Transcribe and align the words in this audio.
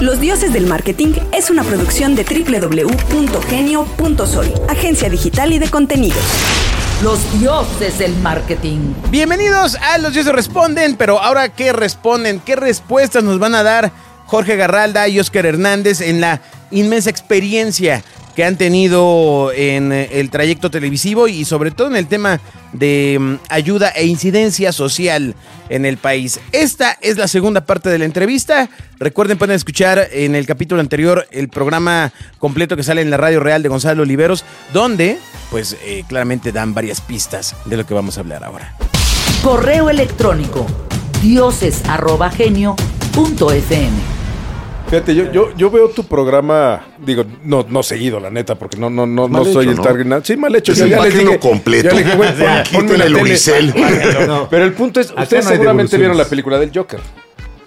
Los 0.00 0.18
Dioses 0.18 0.52
del 0.54 0.66
Marketing 0.66 1.12
es 1.30 1.50
una 1.50 1.62
producción 1.62 2.16
de 2.16 2.24
www.genio.sol, 2.24 4.46
agencia 4.66 5.10
digital 5.10 5.52
y 5.52 5.58
de 5.58 5.68
contenidos. 5.68 6.24
Los 7.02 7.38
dioses 7.38 7.98
del 7.98 8.16
marketing. 8.16 8.94
Bienvenidos 9.10 9.74
a 9.74 9.98
Los 9.98 10.14
Dioses 10.14 10.32
Responden, 10.32 10.96
pero 10.96 11.20
ahora 11.20 11.50
¿qué 11.50 11.74
responden? 11.74 12.40
¿Qué 12.40 12.56
respuestas 12.56 13.22
nos 13.22 13.38
van 13.38 13.54
a 13.54 13.62
dar 13.62 13.92
Jorge 14.24 14.56
Garralda 14.56 15.06
y 15.06 15.20
Oscar 15.20 15.44
Hernández 15.44 16.00
en 16.00 16.22
la 16.22 16.40
inmensa 16.70 17.10
experiencia 17.10 18.02
que 18.34 18.44
han 18.44 18.56
tenido 18.56 19.52
en 19.52 19.92
eh, 19.92 20.08
el 20.12 20.30
trayecto 20.30 20.70
televisivo 20.70 21.28
y 21.28 21.44
sobre 21.44 21.70
todo 21.70 21.88
en 21.88 21.96
el 21.96 22.06
tema 22.06 22.40
de 22.72 23.18
mm, 23.20 23.34
ayuda 23.48 23.90
e 23.90 24.06
incidencia 24.06 24.72
social 24.72 25.34
en 25.68 25.84
el 25.84 25.96
país. 25.96 26.40
Esta 26.52 26.96
es 27.00 27.16
la 27.16 27.28
segunda 27.28 27.66
parte 27.66 27.88
de 27.88 27.98
la 27.98 28.04
entrevista. 28.04 28.68
Recuerden, 28.98 29.38
pueden 29.38 29.56
escuchar 29.56 30.08
en 30.12 30.34
el 30.34 30.46
capítulo 30.46 30.80
anterior 30.80 31.26
el 31.30 31.48
programa 31.48 32.12
completo 32.38 32.76
que 32.76 32.82
sale 32.82 33.02
en 33.02 33.10
la 33.10 33.16
Radio 33.16 33.40
Real 33.40 33.62
de 33.62 33.68
Gonzalo 33.68 34.02
Oliveros, 34.02 34.44
donde 34.72 35.18
pues 35.50 35.76
eh, 35.84 36.04
claramente 36.08 36.52
dan 36.52 36.74
varias 36.74 37.00
pistas 37.00 37.56
de 37.64 37.76
lo 37.76 37.86
que 37.86 37.94
vamos 37.94 38.16
a 38.16 38.20
hablar 38.20 38.44
ahora. 38.44 38.74
Correo 39.42 39.90
electrónico 39.90 40.66
dioses@genio.fm. 41.22 44.19
Fíjate, 44.90 45.14
yo, 45.14 45.30
yo, 45.30 45.54
yo 45.56 45.70
veo 45.70 45.88
tu 45.90 46.02
programa, 46.04 46.84
digo, 46.98 47.24
no, 47.44 47.64
no 47.68 47.82
seguido, 47.84 48.18
la 48.18 48.28
neta, 48.28 48.56
porque 48.56 48.76
no, 48.76 48.90
no, 48.90 49.06
no, 49.06 49.28
no 49.28 49.44
Mal 49.44 49.44
soy 49.52 49.62
hecho, 49.66 49.70
el 49.70 49.76
¿no? 49.76 49.82
target. 49.84 50.24
Sí, 50.24 50.36
mal 50.36 50.54
hecho. 50.56 50.72
Yo 50.72 50.84
el 50.84 50.90
ya 50.90 51.00
les 51.04 51.14
dije- 51.14 51.38
completo. 51.38 51.88
ya 51.90 51.94
les 51.94 52.04
dije, 52.04 52.16
güey, 52.16 52.30
Ya, 52.36 52.64
pon- 52.64 52.72
ponme 52.72 52.94
quítenle 52.94 53.10
la 53.10 53.20
el 53.20 53.72
tele. 53.72 53.72
Pero 54.50 54.64
el 54.64 54.72
punto 54.72 55.00
es, 55.00 55.10
Acá 55.12 55.22
ustedes 55.22 55.44
no 55.44 55.50
seguramente 55.52 55.96
vieron 55.96 56.18
la 56.18 56.24
película 56.24 56.58
del 56.58 56.72
Joker. 56.74 56.98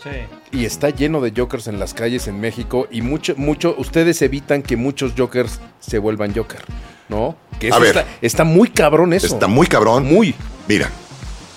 Sí. 0.04 0.09
Y 0.52 0.66
está 0.66 0.90
lleno 0.90 1.22
de 1.22 1.32
Jokers 1.36 1.68
en 1.68 1.80
las 1.80 1.94
calles 1.94 2.27
en 2.27 2.41
México 2.41 2.88
y 2.91 3.02
mucho, 3.02 3.34
mucho, 3.38 3.74
ustedes 3.77 4.21
evitan 4.21 4.62
que 4.62 4.76
muchos 4.76 5.13
Jokers 5.18 5.62
se 5.80 5.99
vuelvan 5.99 6.35
Joker, 6.35 6.60
¿no? 7.07 7.38
Que 7.57 7.68
eso 7.70 7.77
A 7.77 7.79
ver. 7.79 7.98
está, 7.98 8.05
está 8.21 8.44
muy 8.44 8.68
cabrón 8.68 9.13
eso. 9.13 9.27
Está 9.27 9.48
muy 9.48 9.66
cabrón. 9.68 10.05
Muy. 10.05 10.35
Mira, 10.68 10.91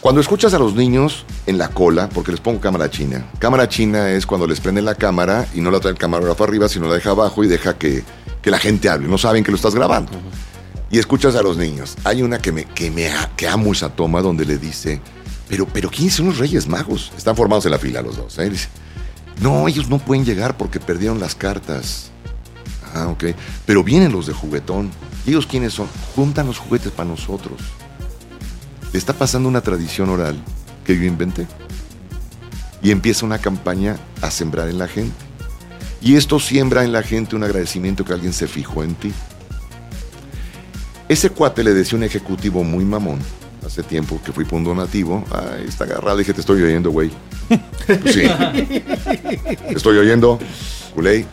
cuando 0.06 0.20
escuchas 0.20 0.54
a 0.54 0.60
los 0.60 0.76
niños 0.76 1.26
en 1.46 1.58
la 1.58 1.70
cola, 1.70 2.08
porque 2.08 2.30
les 2.30 2.38
pongo 2.38 2.60
cámara 2.60 2.88
china. 2.88 3.26
Cámara 3.40 3.68
china 3.68 4.08
es 4.12 4.24
cuando 4.24 4.46
les 4.46 4.60
prenden 4.60 4.84
la 4.84 4.94
cámara 4.94 5.48
y 5.52 5.60
no 5.60 5.72
la 5.72 5.80
trae 5.80 5.94
el 5.94 5.98
camarógrafo 5.98 6.44
arriba, 6.44 6.68
sino 6.68 6.86
la 6.86 6.94
deja 6.94 7.10
abajo 7.10 7.42
y 7.42 7.48
deja 7.48 7.76
que, 7.76 8.04
que 8.40 8.52
la 8.52 8.60
gente 8.60 8.88
hable. 8.88 9.08
No 9.08 9.18
saben 9.18 9.42
que 9.42 9.50
lo 9.50 9.56
estás 9.56 9.74
grabando. 9.74 10.12
Y 10.92 11.00
escuchas 11.00 11.34
a 11.34 11.42
los 11.42 11.56
niños. 11.56 11.96
Hay 12.04 12.22
una 12.22 12.38
que 12.38 12.52
me, 12.52 12.66
que 12.66 12.88
me 12.88 13.10
que 13.36 13.48
amo 13.48 13.72
esa 13.72 13.88
toma 13.88 14.22
donde 14.22 14.44
le 14.44 14.58
dice, 14.58 15.00
pero, 15.48 15.66
pero 15.66 15.90
¿quiénes 15.90 16.14
son 16.14 16.26
los 16.26 16.38
Reyes 16.38 16.68
Magos? 16.68 17.10
Están 17.16 17.34
formados 17.34 17.64
en 17.64 17.72
la 17.72 17.78
fila 17.80 18.00
los 18.00 18.16
dos. 18.16 18.38
¿eh? 18.38 18.48
Dice, 18.48 18.68
no, 19.40 19.66
ellos 19.66 19.88
no 19.88 19.98
pueden 19.98 20.24
llegar 20.24 20.56
porque 20.56 20.78
perdieron 20.78 21.18
las 21.18 21.34
cartas. 21.34 22.12
Ah, 22.94 23.08
ok. 23.08 23.24
Pero 23.66 23.82
vienen 23.82 24.12
los 24.12 24.28
de 24.28 24.34
juguetón. 24.34 24.88
¿Y 25.26 25.30
ellos 25.30 25.48
quiénes 25.48 25.72
son? 25.72 25.88
Juntan 26.14 26.46
los 26.46 26.58
juguetes 26.58 26.92
para 26.92 27.08
nosotros. 27.08 27.60
Está 28.92 29.12
pasando 29.12 29.48
una 29.48 29.60
tradición 29.60 30.08
oral 30.08 30.42
que 30.84 30.96
yo 30.96 31.04
inventé. 31.04 31.46
Y 32.82 32.90
empieza 32.90 33.26
una 33.26 33.38
campaña 33.38 33.96
a 34.22 34.30
sembrar 34.30 34.68
en 34.68 34.78
la 34.78 34.88
gente. 34.88 35.16
Y 36.00 36.16
esto 36.16 36.38
siembra 36.38 36.84
en 36.84 36.92
la 36.92 37.02
gente 37.02 37.36
un 37.36 37.44
agradecimiento 37.44 38.04
que 38.04 38.12
alguien 38.12 38.32
se 38.32 38.46
fijó 38.46 38.84
en 38.84 38.94
ti. 38.94 39.12
Ese 41.08 41.30
cuate 41.30 41.64
le 41.64 41.72
decía 41.72 41.96
un 41.96 42.04
ejecutivo 42.04 42.64
muy 42.64 42.84
mamón 42.84 43.18
hace 43.66 43.82
tiempo 43.82 44.20
que 44.24 44.32
fui 44.32 44.44
por 44.44 44.58
un 44.58 44.64
donativo. 44.64 45.24
Ay, 45.30 45.66
está 45.68 45.84
agarrado. 45.84 46.16
Dije, 46.16 46.32
te 46.32 46.40
estoy 46.40 46.62
oyendo, 46.62 46.90
güey. 46.90 47.10
Pues 47.86 48.14
sí. 48.14 48.22
Te 49.68 49.76
estoy 49.76 49.96
oyendo, 49.96 50.40
culé. 50.92 51.24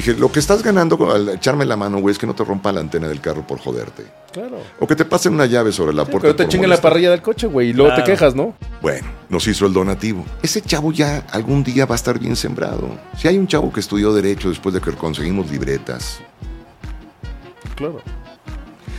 Dije, 0.00 0.14
lo 0.14 0.32
que 0.32 0.38
estás 0.38 0.62
ganando 0.62 1.12
al 1.12 1.28
echarme 1.28 1.66
la 1.66 1.76
mano, 1.76 1.98
güey, 1.98 2.12
es 2.12 2.18
que 2.18 2.26
no 2.26 2.34
te 2.34 2.42
rompa 2.42 2.72
la 2.72 2.80
antena 2.80 3.06
del 3.06 3.20
carro 3.20 3.46
por 3.46 3.58
joderte. 3.58 4.06
Claro. 4.32 4.56
O 4.78 4.86
que 4.86 4.96
te 4.96 5.04
pasen 5.04 5.34
una 5.34 5.44
llave 5.44 5.72
sobre 5.72 5.92
la 5.92 6.06
Sí, 6.06 6.10
puerta. 6.10 6.22
pero 6.28 6.36
te 6.36 6.44
por 6.44 6.50
chinguen 6.52 6.70
la 6.70 6.80
parrilla 6.80 7.10
del 7.10 7.20
coche, 7.20 7.46
güey, 7.48 7.68
y 7.68 7.72
luego 7.74 7.94
te 7.94 8.02
quejas, 8.04 8.34
¿no? 8.34 8.54
Bueno, 8.80 9.06
nos 9.28 9.46
hizo 9.46 9.66
el 9.66 9.74
donativo. 9.74 10.24
Ese 10.42 10.62
chavo 10.62 10.90
ya 10.90 11.26
algún 11.32 11.62
día 11.62 11.84
va 11.84 11.96
a 11.96 11.96
estar 11.96 12.18
bien 12.18 12.34
sembrado. 12.34 12.96
Si 13.18 13.28
hay 13.28 13.36
un 13.36 13.46
chavo 13.46 13.70
que 13.70 13.80
estudió 13.80 14.14
Derecho 14.14 14.48
después 14.48 14.74
de 14.74 14.80
que 14.80 14.90
conseguimos 14.92 15.50
libretas. 15.50 16.20
Claro. 17.76 18.00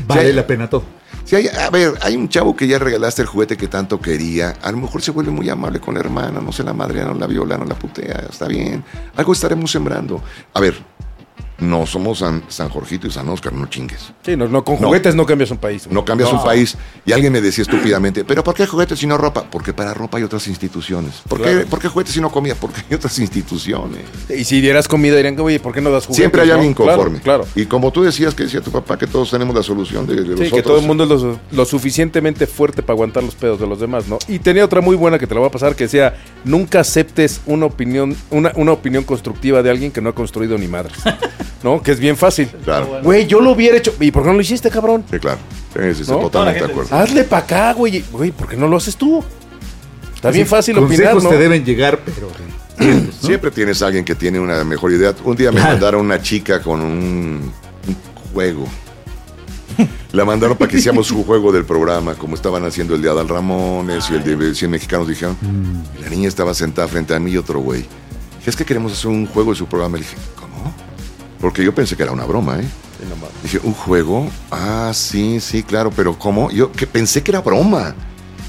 Vale 0.06 0.34
la 0.34 0.46
pena 0.46 0.70
todo. 0.70 0.84
Si 1.24 1.36
hay, 1.36 1.48
a 1.48 1.70
ver, 1.70 1.94
hay 2.02 2.16
un 2.16 2.28
chavo 2.30 2.56
que 2.56 2.68
ya 2.68 2.80
regalaste 2.80 3.22
el 3.22 3.28
juguete 3.28 3.58
que 3.58 3.68
tanto 3.68 4.00
quería. 4.00 4.56
A 4.62 4.72
lo 4.72 4.78
mejor 4.78 5.02
se 5.02 5.12
vuelve 5.12 5.32
muy 5.32 5.50
amable 5.50 5.80
con 5.80 5.94
la 5.94 6.00
hermana. 6.00 6.42
No 6.42 6.52
se 6.52 6.64
la 6.64 6.74
madre, 6.74 7.04
no 7.04 7.14
la 7.14 7.28
viola, 7.28 7.58
no 7.58 7.66
la 7.66 7.76
putea. 7.76 8.26
Está 8.30 8.48
bien. 8.48 8.84
Algo 9.16 9.34
estaremos 9.34 9.72
sembrando. 9.72 10.22
A 10.54 10.60
ver, 10.60 10.76
no 11.62 11.86
somos 11.86 12.20
San, 12.20 12.44
San 12.50 12.70
Jorgito 12.70 13.08
y 13.08 13.12
San 13.12 13.30
Oscar, 13.30 13.54
no 13.54 13.68
chingues. 13.68 14.12
Sí, 14.26 14.36
no, 14.36 14.48
no, 14.48 14.64
con 14.64 14.78
juguetes 14.78 15.16
no 15.16 15.26
cambias 15.26 15.52
un 15.52 15.58
país. 15.58 15.88
No 15.90 16.04
cambias 16.04 16.32
un 16.34 16.44
país. 16.44 16.76
Y 17.06 17.12
alguien 17.14 17.32
me 17.32 17.40
decía 17.40 17.62
estúpidamente, 17.62 18.26
¿pero 18.26 18.44
por 18.44 18.54
qué 18.56 18.66
juguetes 18.68 19.02
y 19.04 19.08
no 19.08 19.18
ropa? 19.18 19.46
Porque 19.50 19.74
para 19.74 19.94
ropa 19.94 20.18
hay 20.18 20.24
otras 20.24 20.48
instituciones. 20.48 21.22
¿Por, 21.28 21.40
Claro. 21.42 21.60
qué, 21.60 21.66
¿por 21.66 21.80
qué 21.80 21.88
juguetes 21.88 22.18
y 22.18 22.22
no 22.22 22.32
comida? 22.32 22.56
Porque 22.60 22.82
hay 22.90 22.96
otras 22.96 23.18
instituciones. 23.20 24.02
Y 24.30 24.44
si 24.44 24.60
dieras 24.62 24.88
comida, 24.88 25.16
dirían 25.16 25.36
que, 25.36 25.42
oye, 25.42 25.60
¿por 25.60 25.74
qué 25.74 25.82
no 25.82 25.92
das 25.92 26.06
juguetes? 26.06 26.18
Siempre 26.18 26.42
hay 26.42 26.52
alguien 26.52 26.74
conforme. 26.74 27.20
Claro. 27.20 27.46
Y 27.56 27.66
como 27.66 27.92
tú 27.92 28.04
decías 28.04 28.34
que 28.34 28.44
decía 28.44 28.62
tu 28.62 28.72
papá 28.72 28.98
que 28.98 29.08
todos 29.08 29.30
tenemos 29.32 29.56
la 29.56 29.64
solución 29.64 30.06
de, 30.08 30.16
de 30.16 30.26
los 30.30 30.40
Sí, 30.40 30.52
que 30.52 30.64
todo 30.64 30.80
el 30.80 30.86
mundo 30.88 31.04
es 31.04 31.10
lo, 31.22 31.40
lo 31.52 31.66
suficientemente 31.66 32.48
fuerte 32.48 32.82
para 32.82 32.94
aguantar 32.96 33.24
los 33.24 33.36
pedos 33.36 33.60
de 33.60 33.68
los 33.68 33.80
demás, 33.80 34.08
¿no? 34.08 34.18
Y 34.28 34.40
tenía 34.40 34.66
otra 34.66 34.82
muy 34.82 34.96
buena 34.96 35.20
que 35.20 35.28
te 35.28 35.34
la 35.36 35.40
voy 35.42 35.50
a 35.50 35.52
pasar 35.52 35.76
que 35.76 35.84
decía, 35.86 36.16
nunca 36.44 36.80
aceptes 36.80 37.42
una 37.46 37.66
opinión, 37.68 38.16
una, 38.32 38.52
una 38.56 38.72
opinión 38.72 39.04
constructiva 39.04 39.62
de 39.64 39.70
alguien 39.70 39.92
que 39.92 40.02
no 40.02 40.10
ha 40.10 40.16
construido 40.16 40.58
ni 40.58 40.68
madres. 40.68 40.98
¿No? 41.63 41.81
Que 41.81 41.91
es 41.91 42.00
bien 42.00 42.17
fácil. 42.17 42.47
Claro. 42.63 43.00
Güey, 43.03 43.28
yo 43.28 43.39
lo 43.39 43.51
hubiera 43.51 43.78
hecho. 43.78 43.94
¿Y 44.00 44.12
por 44.12 44.23
qué 44.23 44.29
no 44.29 44.35
lo 44.35 44.41
hiciste, 44.41 44.69
cabrón? 44.69 45.03
Sí, 45.12 45.19
claro. 45.19 45.38
Sí, 45.73 45.79
sí, 45.95 46.06
sí, 46.06 46.12
¿No? 46.12 46.19
totalmente 46.19 46.66
de 46.66 46.72
acuerdo. 46.72 46.95
Hazle 46.95 47.23
para 47.23 47.44
acá, 47.44 47.73
güey. 47.73 48.03
Güey, 48.12 48.31
¿por 48.31 48.47
qué 48.47 48.57
no 48.57 48.67
lo 48.67 48.78
haces 48.78 48.95
tú? 48.95 49.23
Está 50.16 50.31
bien 50.31 50.45
fácil 50.47 50.78
opinar, 50.78 51.13
Consejos 51.13 51.23
¿no? 51.23 51.29
te 51.29 51.38
deben 51.38 51.63
llegar, 51.66 52.00
pero... 52.06 52.29
Siempre 53.22 53.51
tienes 53.51 53.81
a 53.84 53.88
alguien 53.88 54.03
que 54.03 54.16
tiene 54.16 54.39
una 54.39 54.63
mejor 54.63 54.91
idea. 54.91 55.13
Un 55.23 55.35
día 55.35 55.51
me 55.51 55.57
Claro. 55.57 55.73
mandaron 55.73 56.01
una 56.06 56.19
chica 56.22 56.62
con 56.62 56.81
un, 56.81 57.51
un 57.88 57.95
juego. 58.33 58.68
La 60.12 60.25
mandaron 60.25 60.57
para 60.57 60.69
que 60.69 60.78
hiciéramos 60.78 61.07
su 61.07 61.23
juego 61.23 61.51
del 61.51 61.63
programa, 61.63 62.16
como 62.16 62.35
estaban 62.35 62.66
haciendo 62.66 62.95
el 62.95 63.01
de 63.01 63.09
Adal 63.09 63.29
Ramones 63.29 64.09
y 64.09 64.16
el 64.16 64.23
de 64.23 64.53
100 64.56 64.69
mexicanos. 64.72 65.07
Dijeron, 65.07 65.38
Mm. 65.41 66.01
la 66.01 66.09
niña 66.09 66.28
estaba 66.28 66.53
sentada 66.53 66.88
frente 66.88 67.13
a 67.16 67.19
mí 67.19 67.31
y 67.31 67.38
otro 67.38 67.59
güey. 67.59 67.81
Dije, 68.39 68.50
es 68.50 68.56
que 68.56 68.66
queremos 68.66 68.91
hacer 68.94 69.07
un 69.09 69.25
juego 69.28 69.51
de 69.51 69.57
su 69.57 69.68
programa. 69.68 69.97
Le 69.97 70.03
dije, 70.03 70.18
¿cómo? 70.35 70.41
Porque 71.41 71.63
yo 71.63 71.74
pensé 71.74 71.97
que 71.97 72.03
era 72.03 72.12
una 72.12 72.25
broma, 72.25 72.59
¿eh? 72.59 72.63
Sí, 73.00 73.06
no 73.09 73.16
mames. 73.16 73.41
Dije, 73.44 73.59
¿un 73.63 73.74
juego? 73.74 74.29
Ah, 74.52 74.91
sí, 74.94 75.40
sí, 75.40 75.63
claro, 75.63 75.91
pero 75.94 76.18
¿cómo? 76.18 76.52
Yo 76.52 76.72
que 76.72 76.85
pensé 76.85 77.24
que 77.24 77.31
era 77.31 77.41
broma. 77.41 77.96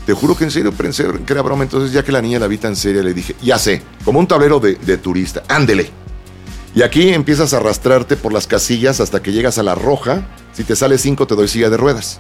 Te 0.04 0.12
juro 0.12 0.36
que 0.36 0.44
en 0.44 0.50
serio 0.50 0.72
pensé 0.72 1.06
que 1.24 1.32
era 1.32 1.42
broma. 1.42 1.62
Entonces, 1.62 1.92
ya 1.92 2.04
que 2.04 2.12
la 2.12 2.20
niña 2.20 2.38
la 2.38 2.48
vi 2.48 2.58
tan 2.58 2.76
seria, 2.76 3.02
le 3.02 3.14
dije, 3.14 3.34
ya 3.42 3.58
sé, 3.58 3.82
como 4.04 4.18
un 4.18 4.26
tablero 4.26 4.60
de, 4.60 4.74
de 4.74 4.98
turista, 4.98 5.42
ándele. 5.48 5.90
Y 6.74 6.82
aquí 6.82 7.10
empiezas 7.10 7.54
a 7.54 7.58
arrastrarte 7.58 8.16
por 8.16 8.32
las 8.32 8.46
casillas 8.46 9.00
hasta 9.00 9.22
que 9.22 9.32
llegas 9.32 9.58
a 9.58 9.62
la 9.62 9.74
roja. 9.74 10.22
Si 10.52 10.64
te 10.64 10.76
sale 10.76 10.98
cinco, 10.98 11.26
te 11.26 11.34
doy 11.34 11.48
silla 11.48 11.70
de 11.70 11.76
ruedas. 11.76 12.18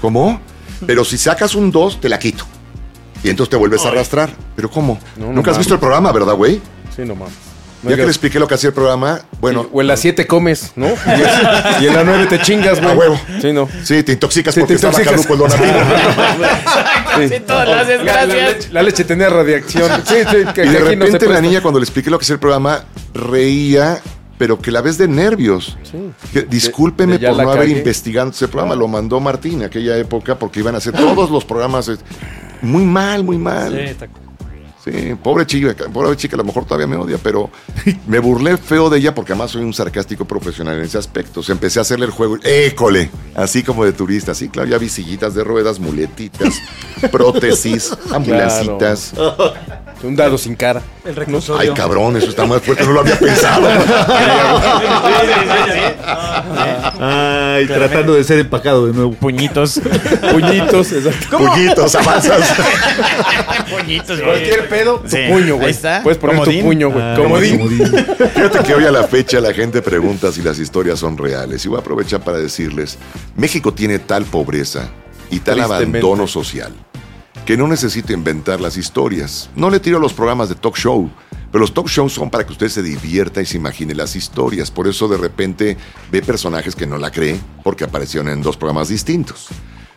¿Cómo? 0.00 0.40
Pero 0.86 1.04
si 1.04 1.18
sacas 1.18 1.54
un 1.54 1.70
dos, 1.70 2.00
te 2.00 2.08
la 2.08 2.18
quito. 2.18 2.44
Y 3.22 3.30
entonces 3.30 3.50
te 3.50 3.56
vuelves 3.56 3.84
a 3.84 3.88
arrastrar. 3.88 4.34
¿Pero 4.54 4.70
cómo? 4.70 4.98
No, 5.16 5.26
no 5.26 5.32
Nunca 5.32 5.50
has 5.50 5.58
visto 5.58 5.74
el 5.74 5.80
programa, 5.80 6.12
¿verdad, 6.12 6.34
güey? 6.34 6.60
Sí, 6.94 7.02
no 7.04 7.14
mames. 7.14 7.53
No 7.84 7.90
Ya 7.90 7.96
que 7.96 8.02
le 8.02 8.08
expliqué 8.08 8.38
lo 8.40 8.48
que 8.48 8.54
hacía 8.54 8.68
el 8.68 8.74
programa, 8.74 9.20
bueno, 9.40 9.68
o 9.72 9.80
en 9.80 9.86
las 9.86 10.00
7 10.00 10.26
comes, 10.26 10.72
¿no? 10.74 10.86
Y, 11.06 11.20
es- 11.20 11.82
y 11.82 11.86
en 11.86 11.94
la 11.94 12.02
9 12.04 12.26
te 12.26 12.40
chingas, 12.40 12.80
güey. 12.80 12.92
A 12.92 12.96
huevo. 12.96 13.20
Sí, 13.40 13.52
no. 13.52 13.68
sí, 13.82 14.02
te 14.02 14.12
intoxicas 14.12 14.54
Sí, 14.54 14.60
porque 14.60 14.74
te 14.74 14.86
estaba 14.86 15.00
intoxicas. 15.02 15.26
caduco 15.26 15.44
el 15.44 15.50
donativo. 15.50 15.78
Sí. 17.28 17.30
La, 17.46 17.64
la 18.04 18.24
leche, 18.26 18.68
la 18.72 18.82
leche 18.82 19.04
tenía 19.04 19.28
radiación. 19.28 19.88
Sí, 20.04 20.14
sí, 20.30 20.36
que, 20.52 20.64
Y 20.64 20.68
de 20.68 20.78
aquí 20.78 20.96
no 20.96 21.06
se 21.06 21.12
repente 21.12 21.12
la 21.12 21.18
presta. 21.18 21.40
niña 21.42 21.60
cuando 21.60 21.78
le 21.78 21.84
expliqué 21.84 22.10
lo 22.10 22.18
que 22.18 22.24
es 22.24 22.30
el 22.30 22.40
programa 22.40 22.84
reía, 23.14 24.00
pero 24.36 24.58
que 24.58 24.72
la 24.72 24.80
ves 24.80 24.98
de 24.98 25.06
nervios. 25.06 25.76
Que, 26.32 26.42
discúlpeme 26.42 27.18
de 27.18 27.28
por 27.28 27.40
no 27.42 27.50
haber 27.52 27.68
investigado 27.68 28.30
ese 28.30 28.48
programa. 28.48 28.74
Lo 28.74 28.88
mandó 28.88 29.20
Martín 29.20 29.60
en 29.60 29.66
aquella 29.66 29.96
época 29.96 30.36
porque 30.38 30.58
iban 30.60 30.74
a 30.74 30.78
hacer 30.78 30.92
todos 30.92 31.30
los 31.30 31.44
programas. 31.44 31.88
Muy 32.62 32.82
mal, 32.84 33.22
muy 33.22 33.38
mal. 33.38 33.72
Sí, 33.72 33.94
pobre 35.22 35.46
chica, 35.46 35.74
pobre 35.92 36.16
chica, 36.16 36.36
a 36.36 36.38
lo 36.38 36.44
mejor 36.44 36.64
todavía 36.64 36.86
me 36.86 36.96
odia, 36.96 37.18
pero 37.22 37.50
me 38.06 38.18
burlé 38.18 38.56
feo 38.56 38.90
de 38.90 38.98
ella 38.98 39.14
porque 39.14 39.32
además 39.32 39.52
soy 39.52 39.62
un 39.62 39.72
sarcástico 39.72 40.24
profesional 40.24 40.78
en 40.78 40.84
ese 40.84 40.98
aspecto. 40.98 41.40
O 41.40 41.42
sea, 41.42 41.54
empecé 41.54 41.78
a 41.78 41.82
hacerle 41.82 42.06
el 42.06 42.12
juego, 42.12 42.38
école, 42.42 43.10
así 43.34 43.62
como 43.62 43.84
de 43.84 43.92
turista. 43.92 44.34
Sí, 44.34 44.48
claro, 44.48 44.68
ya 44.68 44.78
vi 44.78 44.88
sillitas 44.88 45.34
de 45.34 45.44
ruedas, 45.44 45.78
muletitas, 45.78 46.54
prótesis, 47.12 47.96
ambulancitas. 48.10 49.14
Un 50.04 50.14
dado 50.16 50.36
sin 50.38 50.54
cara. 50.54 50.82
El 51.04 51.10
Ay, 51.10 51.14
reclusorio. 51.16 51.74
cabrón, 51.74 52.16
eso 52.16 52.28
está 52.28 52.44
más 52.44 52.60
fuerte, 52.62 52.84
no 52.84 52.92
lo 52.92 53.00
había 53.00 53.18
pensado. 53.18 53.66
Ay, 57.00 57.66
tratando 57.66 58.14
de 58.14 58.24
ser 58.24 58.38
empacado 58.40 58.86
de 58.86 58.92
nuevo. 58.92 59.12
Puñitos. 59.12 59.80
Puñitos, 60.32 60.92
exacto. 60.92 61.38
Puñitos, 61.38 61.94
avanzas. 61.94 62.54
Puñitos, 63.70 64.20
Cualquier 64.20 64.68
pedo, 64.68 65.00
tu 65.00 65.08
Sí, 65.08 65.18
puño, 65.30 65.54
güey. 65.56 65.66
ahí 65.66 65.72
está. 65.72 66.02
Puedes 66.02 66.18
poner 66.18 66.36
Comodín. 66.36 66.60
tu 66.60 66.66
puño, 66.66 66.90
güey. 66.90 67.02
Ah, 67.04 67.14
Comodín. 67.16 67.58
comodín. 67.58 68.06
Fíjate 68.34 68.58
que 68.64 68.74
hoy 68.74 68.84
a 68.84 68.90
la 68.90 69.04
fecha 69.04 69.40
la 69.40 69.52
gente 69.52 69.82
pregunta 69.82 70.32
si 70.32 70.42
las 70.42 70.58
historias 70.58 70.98
son 70.98 71.16
reales. 71.16 71.64
Y 71.64 71.68
voy 71.68 71.78
a 71.78 71.80
aprovechar 71.80 72.20
para 72.20 72.38
decirles, 72.38 72.98
México 73.36 73.72
tiene 73.72 73.98
tal 73.98 74.24
pobreza 74.24 74.88
y 75.30 75.40
tal 75.40 75.60
abandono 75.60 76.26
social 76.26 76.72
que 77.46 77.56
no 77.56 77.68
necesita 77.68 78.12
inventar 78.12 78.60
las 78.60 78.76
historias. 78.76 79.50
No 79.54 79.68
le 79.70 79.80
tiro 79.80 79.98
a 79.98 80.00
los 80.00 80.14
programas 80.14 80.48
de 80.48 80.54
talk 80.54 80.76
show, 80.76 81.10
pero 81.52 81.60
los 81.60 81.74
talk 81.74 81.88
shows 81.88 82.12
son 82.12 82.30
para 82.30 82.46
que 82.46 82.52
usted 82.52 82.68
se 82.68 82.82
divierta 82.82 83.42
y 83.42 83.46
se 83.46 83.58
imagine 83.58 83.94
las 83.94 84.16
historias. 84.16 84.70
Por 84.70 84.88
eso 84.88 85.08
de 85.08 85.18
repente 85.18 85.76
ve 86.10 86.22
personajes 86.22 86.74
que 86.74 86.86
no 86.86 86.96
la 86.96 87.10
cree 87.10 87.38
porque 87.62 87.84
aparecieron 87.84 88.28
en 88.28 88.42
dos 88.42 88.56
programas 88.56 88.88
distintos. 88.88 89.48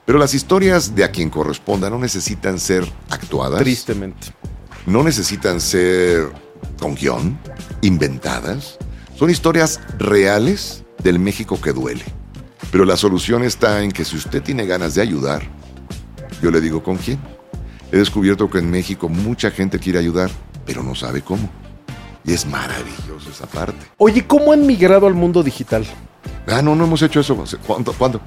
Pero 0.06 0.20
las 0.20 0.34
historias 0.34 0.96
de 0.96 1.04
a 1.04 1.12
quien 1.12 1.30
corresponda 1.30 1.90
no 1.90 1.98
necesitan 1.98 2.60
ser 2.60 2.90
actuadas 3.10 3.60
Tristemente. 3.62 4.28
no 4.86 5.04
necesitan 5.04 5.60
ser 5.60 6.32
con 6.80 6.96
guion, 6.96 7.38
inventadas. 7.82 8.78
Son 9.18 9.30
historias 9.30 9.80
reales 9.98 10.84
del 11.04 11.20
México 11.20 11.60
que 11.60 11.72
duele. 11.74 12.06
Pero 12.72 12.86
la 12.86 12.98
solución 12.98 13.44
está 13.44 13.84
en 13.84 13.92
que 13.92 14.06
si 14.06 14.18
usted 14.18 14.44
tiene 14.44 14.66
ganas 14.66 14.96
de 14.96 15.02
ayudar, 15.02 15.44
yo 16.42 16.52
le 16.52 16.62
digo 16.62 16.84
con 16.84 16.98
quién. 16.98 17.20
He 17.92 17.98
descubierto 17.98 18.50
que 18.50 18.60
en 18.60 18.70
México 18.70 19.08
mucha 19.10 19.52
gente 19.52 19.80
quiere 19.80 20.00
ayudar, 20.00 20.30
pero 20.66 20.84
no 20.84 20.96
sabe 20.96 21.22
cómo. 21.22 21.50
Y 22.26 22.34
es 22.34 22.46
maravilloso 22.46 23.30
esa 23.32 23.48
parte. 23.48 23.86
Oye, 23.98 24.26
¿cómo 24.28 24.52
han 24.52 24.68
migrado 24.68 25.08
al 25.08 25.14
mundo 25.14 25.42
digital? 25.42 25.86
Ah, 26.48 26.62
no, 26.62 26.76
no 26.76 26.86
hemos 26.86 27.02
hecho 27.02 27.22
eso. 27.22 27.38
¿Cuándo? 27.66 27.94
¿Cuándo? 27.94 28.22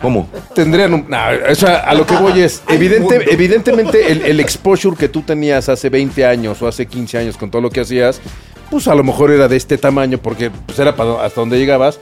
¿Cómo? 0.00 0.28
Tendrían 0.54 0.94
un... 0.94 1.08
No, 1.08 1.18
o 1.50 1.54
sea, 1.54 1.78
a 1.80 1.94
lo 1.94 2.06
que 2.06 2.16
voy 2.16 2.40
es, 2.40 2.62
evidente, 2.68 3.32
evidentemente 3.32 4.10
el, 4.10 4.22
el 4.22 4.40
exposure 4.40 4.96
que 4.96 5.08
tú 5.08 5.22
tenías 5.22 5.68
hace 5.68 5.88
20 5.88 6.24
años 6.26 6.62
o 6.62 6.68
hace 6.68 6.86
15 6.86 7.18
años 7.18 7.36
con 7.36 7.50
todo 7.50 7.62
lo 7.62 7.70
que 7.70 7.80
hacías, 7.80 8.20
pues 8.70 8.88
a 8.88 8.94
lo 8.94 9.04
mejor 9.04 9.30
era 9.30 9.48
de 9.48 9.56
este 9.56 9.78
tamaño 9.78 10.18
porque 10.18 10.50
pues 10.50 10.78
era 10.78 10.96
para 10.96 11.24
hasta 11.24 11.40
donde 11.40 11.58
llegabas, 11.58 12.00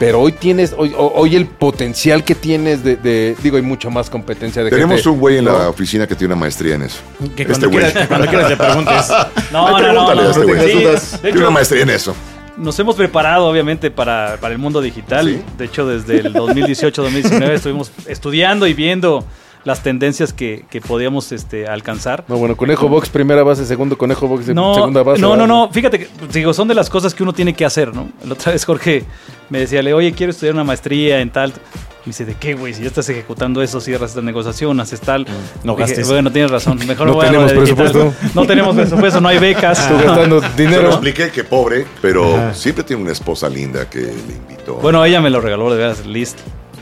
pero 0.00 0.18
hoy 0.20 0.32
tienes, 0.32 0.74
hoy, 0.76 0.92
ho- 0.96 1.12
hoy 1.14 1.36
el 1.36 1.46
potencial 1.46 2.24
que 2.24 2.34
tienes 2.34 2.82
de, 2.82 2.96
de- 2.96 3.36
digo, 3.42 3.56
hay 3.56 3.62
mucha 3.62 3.88
más 3.90 4.08
competencia 4.10 4.64
de 4.64 4.70
Tenemos 4.70 4.96
gente. 4.96 5.08
un 5.10 5.20
güey 5.20 5.36
en 5.38 5.44
¿no? 5.44 5.56
la 5.58 5.68
oficina 5.68 6.06
que 6.08 6.14
tiene 6.16 6.32
una 6.34 6.40
maestría 6.40 6.74
en 6.76 6.82
eso. 6.82 7.00
Que 7.36 7.42
Este 7.42 7.46
cuando, 7.46 7.68
güey. 7.68 7.84
quieras, 7.84 8.02
que 8.02 8.08
cuando 8.08 8.26
quieras 8.26 8.50
le 8.50 8.56
preguntes. 8.56 9.06
No, 9.52 9.76
Ay, 9.76 9.82
no, 9.84 9.92
no, 9.92 10.10
a 10.10 10.14
no. 10.14 10.30
este 10.30 10.42
güey. 10.44 10.60
Sí, 10.60 10.78
Tiene 11.20 11.28
hecho, 11.28 11.38
una 11.38 11.50
maestría 11.50 11.82
en 11.82 11.90
eso. 11.90 12.14
nos 12.56 12.78
hemos 12.78 12.96
preparado, 12.96 13.46
obviamente, 13.46 13.90
para, 13.90 14.38
para 14.40 14.52
el 14.54 14.58
mundo 14.58 14.80
digital. 14.80 15.26
Sí. 15.26 15.42
De 15.58 15.64
hecho, 15.66 15.86
desde 15.86 16.20
el 16.20 16.32
2018-2019 16.34 17.50
estuvimos 17.50 17.92
estudiando 18.06 18.66
y 18.66 18.74
viendo 18.74 19.24
las 19.64 19.82
tendencias 19.82 20.32
que, 20.32 20.64
que 20.70 20.80
podíamos 20.80 21.32
este, 21.32 21.66
alcanzar. 21.66 22.24
No, 22.28 22.36
bueno, 22.36 22.56
Conejo 22.56 22.88
Box, 22.88 23.08
primera 23.10 23.42
base, 23.42 23.66
segundo 23.66 23.98
Conejo 23.98 24.26
Box, 24.26 24.48
No, 24.48 24.74
segunda 24.74 25.02
base. 25.02 25.20
no, 25.20 25.36
no, 25.36 25.46
no, 25.46 25.70
fíjate 25.70 25.98
que 25.98 26.08
digo, 26.32 26.54
son 26.54 26.68
de 26.68 26.74
las 26.74 26.88
cosas 26.88 27.14
que 27.14 27.22
uno 27.22 27.32
tiene 27.32 27.52
que 27.54 27.64
hacer, 27.64 27.94
¿no? 27.94 28.08
La 28.26 28.32
otra 28.34 28.52
vez 28.52 28.64
Jorge 28.64 29.04
me 29.50 29.58
decía, 29.60 29.82
le, 29.82 29.92
oye, 29.92 30.12
quiero 30.12 30.30
estudiar 30.30 30.54
una 30.54 30.64
maestría 30.64 31.20
en 31.20 31.30
tal. 31.30 31.52
Me 31.52 32.06
dice, 32.12 32.24
¿de 32.24 32.34
qué, 32.34 32.54
güey? 32.54 32.72
Si 32.72 32.80
ya 32.80 32.88
estás 32.88 33.06
ejecutando 33.10 33.60
eso, 33.60 33.78
cierras 33.78 34.12
esta 34.12 34.22
negociación, 34.22 34.80
haces 34.80 35.02
tal. 35.02 35.26
No 35.64 35.74
Dije, 35.76 35.88
gastes. 35.90 36.08
Bueno, 36.08 36.32
tienes 36.32 36.50
razón. 36.50 36.78
Mejor 36.86 37.08
No 37.08 37.12
voy 37.12 37.26
a 37.26 37.28
tenemos 37.30 37.52
digital. 37.52 37.76
presupuesto. 37.76 38.14
No 38.34 38.46
tenemos 38.46 38.74
presupuesto, 38.74 39.20
no 39.20 39.28
hay 39.28 39.38
becas. 39.38 39.86
Tú 39.86 39.94
gastando 39.96 40.40
Yo 40.40 40.48
dinero. 40.56 40.88
expliqué 40.88 41.30
que 41.30 41.44
pobre, 41.44 41.84
pero 42.00 42.54
siempre 42.54 42.84
tiene 42.84 43.02
una 43.02 43.12
esposa 43.12 43.50
linda 43.50 43.90
que 43.90 43.98
le 44.00 44.08
invitó. 44.34 44.76
Bueno, 44.76 45.04
ella 45.04 45.20
me 45.20 45.28
lo 45.28 45.42
regaló, 45.42 45.70
de 45.70 45.76
veras, 45.76 46.06
Liz. 46.06 46.34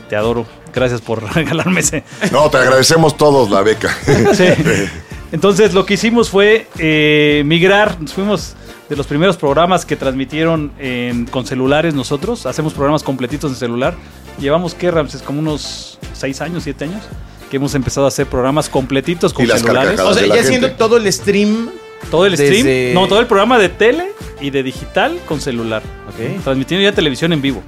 Te 0.07 0.15
adoro. 0.15 0.45
Gracias 0.73 1.01
por 1.01 1.23
regalarme 1.35 1.79
ese. 1.81 2.03
No, 2.31 2.49
te 2.49 2.57
agradecemos 2.57 3.17
todos 3.17 3.49
la 3.49 3.61
beca. 3.61 3.95
Sí. 4.33 4.45
Entonces, 5.31 5.73
lo 5.75 5.85
que 5.85 5.93
hicimos 5.93 6.29
fue 6.31 6.67
eh, 6.79 7.43
migrar. 7.45 8.01
Nos 8.01 8.13
fuimos 8.13 8.55
de 8.89 8.95
los 8.95 9.05
primeros 9.05 9.37
programas 9.37 9.85
que 9.85 9.95
transmitieron 9.95 10.71
en- 10.79 11.25
con 11.27 11.45
celulares 11.45 11.93
nosotros. 11.93 12.47
Hacemos 12.47 12.73
programas 12.73 13.03
completitos 13.03 13.51
en 13.51 13.57
celular. 13.57 13.93
Llevamos, 14.39 14.73
¿qué, 14.73 14.89
Ramses? 14.89 15.21
Como 15.21 15.39
unos 15.39 15.99
6 16.13 16.41
años, 16.41 16.63
7 16.63 16.85
años. 16.85 17.03
Que 17.51 17.57
hemos 17.57 17.75
empezado 17.75 18.05
a 18.05 18.07
hacer 18.07 18.25
programas 18.25 18.69
completitos 18.69 19.31
con 19.33 19.45
Y 19.45 19.47
las 19.47 19.61
celulares. 19.61 19.99
O 19.99 20.13
sea, 20.13 20.21
de 20.23 20.27
la 20.29 20.35
ya 20.35 20.41
gente. 20.41 20.57
haciendo 20.57 20.77
todo 20.77 20.97
el 20.97 21.13
stream. 21.13 21.69
Todo 22.09 22.25
el 22.25 22.33
stream. 22.33 22.65
Desde- 22.65 22.91
No, 22.95 23.07
todo 23.07 23.19
el 23.19 23.27
programa 23.27 23.59
de 23.59 23.69
tele 23.69 24.11
y 24.41 24.49
de 24.49 24.63
digital 24.63 25.19
con 25.27 25.41
celular. 25.41 25.83
Ok. 26.07 26.41
Transmitiendo 26.43 26.83
ya 26.83 26.91
televisión 26.95 27.33
en 27.33 27.41
vivo. 27.43 27.61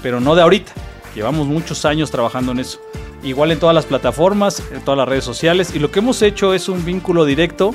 Pero 0.00 0.20
no 0.20 0.36
de 0.36 0.42
ahorita. 0.42 0.70
Llevamos 1.14 1.46
muchos 1.46 1.84
años 1.84 2.10
trabajando 2.10 2.52
en 2.52 2.60
eso. 2.60 2.78
Igual 3.22 3.52
en 3.52 3.58
todas 3.58 3.74
las 3.74 3.86
plataformas, 3.86 4.62
en 4.72 4.80
todas 4.82 4.98
las 4.98 5.08
redes 5.08 5.24
sociales. 5.24 5.72
Y 5.74 5.78
lo 5.78 5.90
que 5.90 6.00
hemos 6.00 6.20
hecho 6.22 6.52
es 6.54 6.68
un 6.68 6.84
vínculo 6.84 7.24
directo 7.24 7.74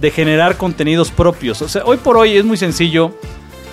de 0.00 0.10
generar 0.10 0.56
contenidos 0.56 1.10
propios. 1.10 1.60
O 1.62 1.68
sea, 1.68 1.82
hoy 1.84 1.98
por 1.98 2.16
hoy 2.16 2.36
es 2.36 2.44
muy 2.44 2.56
sencillo 2.56 3.12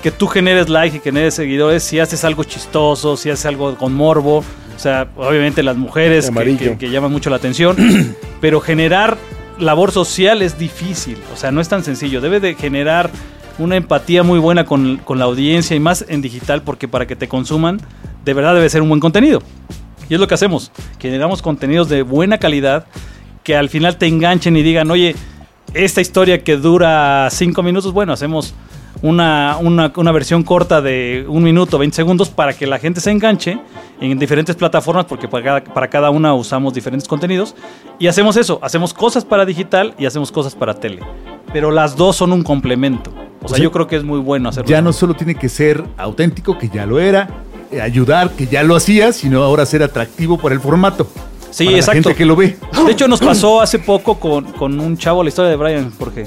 que 0.03 0.11
tú 0.11 0.27
generes 0.27 0.67
like 0.69 0.97
y 0.97 0.99
generes 0.99 1.33
seguidores 1.35 1.83
si 1.83 1.99
haces 1.99 2.23
algo 2.25 2.43
chistoso, 2.43 3.15
si 3.17 3.29
haces 3.29 3.45
algo 3.45 3.75
con 3.77 3.93
morbo. 3.93 4.39
O 4.75 4.79
sea, 4.79 5.07
obviamente 5.15 5.63
las 5.63 5.77
mujeres 5.77 6.25
que, 6.29 6.33
que- 6.71 6.77
que 6.77 6.89
llaman 6.89 7.11
mucho 7.11 7.29
la 7.29 7.37
atención. 7.37 7.75
pero 8.41 8.59
generar 8.59 9.17
labor 9.59 9.91
social 9.91 10.41
es 10.41 10.57
difícil. 10.59 11.17
O 11.33 11.37
sea, 11.37 11.51
no 11.51 11.61
es 11.61 11.69
tan 11.69 11.83
sencillo. 11.83 12.19
Debe 12.21 12.39
de 12.39 12.53
generar 12.55 13.09
una 13.59 13.75
empatía 13.75 14.21
muy 14.21 14.37
buena 14.39 14.65
con, 14.65 14.97
con 14.97 15.17
la 15.17 15.25
audiencia 15.25 15.75
y 15.75 15.79
más 15.79 16.05
en 16.09 16.21
digital 16.21 16.61
porque 16.61 16.87
para 16.87 17.07
que 17.07 17.15
te 17.15 17.27
consuman, 17.27 17.79
de 18.27 18.33
verdad 18.33 18.53
debe 18.53 18.69
ser 18.69 18.81
un 18.81 18.89
buen 18.89 18.99
contenido. 18.99 19.41
Y 20.09 20.13
es 20.13 20.19
lo 20.19 20.27
que 20.27 20.33
hacemos. 20.33 20.69
Generamos 20.99 21.41
contenidos 21.41 21.87
de 21.87 22.01
buena 22.01 22.37
calidad 22.37 22.85
que 23.43 23.55
al 23.55 23.69
final 23.69 23.97
te 23.97 24.05
enganchen 24.05 24.57
y 24.57 24.63
digan, 24.63 24.91
oye, 24.91 25.15
esta 25.73 26.01
historia 26.01 26.43
que 26.43 26.57
dura 26.57 27.29
cinco 27.31 27.63
minutos, 27.63 27.93
bueno, 27.93 28.11
hacemos 28.11 28.53
una, 29.01 29.57
una, 29.61 29.93
una 29.95 30.11
versión 30.11 30.43
corta 30.43 30.81
de 30.81 31.25
un 31.29 31.41
minuto, 31.41 31.77
20 31.77 31.95
segundos 31.95 32.29
para 32.29 32.51
que 32.51 32.67
la 32.67 32.79
gente 32.79 32.99
se 32.99 33.11
enganche 33.11 33.59
en 34.01 34.19
diferentes 34.19 34.57
plataformas 34.57 35.05
porque 35.05 35.29
para 35.29 35.43
cada, 35.43 35.63
para 35.73 35.87
cada 35.87 36.09
una 36.09 36.33
usamos 36.33 36.73
diferentes 36.73 37.07
contenidos 37.07 37.55
y 37.97 38.07
hacemos 38.07 38.35
eso, 38.35 38.59
hacemos 38.61 38.93
cosas 38.93 39.23
para 39.23 39.45
digital 39.45 39.95
y 39.97 40.05
hacemos 40.05 40.33
cosas 40.33 40.53
para 40.53 40.73
tele. 40.73 40.99
Pero 41.53 41.71
las 41.71 41.95
dos 41.95 42.17
son 42.17 42.33
un 42.33 42.43
complemento. 42.43 43.13
O 43.41 43.47
sea, 43.47 43.59
yo 43.59 43.71
creo 43.71 43.87
que 43.87 43.95
es 43.95 44.03
muy 44.03 44.19
bueno 44.19 44.49
hacerlo. 44.49 44.67
Ya 44.67 44.81
no 44.81 44.91
solo 44.91 45.13
tiene 45.13 45.35
que 45.35 45.47
ser 45.47 45.81
auténtico, 45.95 46.57
que 46.57 46.67
ya 46.67 46.85
lo 46.85 46.99
era, 46.99 47.29
ayudar, 47.81 48.31
que 48.31 48.47
ya 48.47 48.63
lo 48.63 48.75
hacía, 48.75 49.11
sino 49.13 49.43
ahora 49.43 49.65
ser 49.65 49.83
atractivo 49.83 50.37
por 50.37 50.51
el 50.53 50.59
formato. 50.59 51.07
Sí, 51.51 51.65
para 51.65 51.77
exacto. 51.77 51.99
La 51.99 52.03
gente 52.03 52.15
que 52.15 52.25
lo 52.25 52.35
ve. 52.35 52.57
De 52.85 52.91
hecho, 52.91 53.07
nos 53.07 53.19
pasó 53.31 53.61
hace 53.61 53.79
poco 53.79 54.19
con, 54.19 54.51
con 54.53 54.79
un 54.79 54.97
chavo, 54.97 55.23
la 55.23 55.29
historia 55.29 55.49
de 55.49 55.55
Brian, 55.57 55.91
Jorge. 55.97 56.25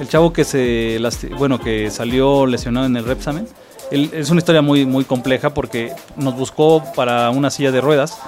El 0.00 0.08
chavo 0.08 0.32
que 0.32 0.44
se 0.44 0.98
bueno, 1.38 1.58
que 1.60 1.90
salió 1.90 2.46
lesionado 2.46 2.86
en 2.86 2.96
el 2.96 3.04
Repsamen. 3.04 3.48
Él- 3.90 4.10
es 4.12 4.28
una 4.30 4.38
historia 4.40 4.60
muy, 4.62 4.84
muy 4.84 5.04
compleja 5.04 5.54
porque 5.54 5.92
nos 6.16 6.34
buscó 6.36 6.82
para 6.94 7.30
una 7.30 7.50
silla 7.50 7.70
de 7.72 7.80
ruedas. 7.80 8.18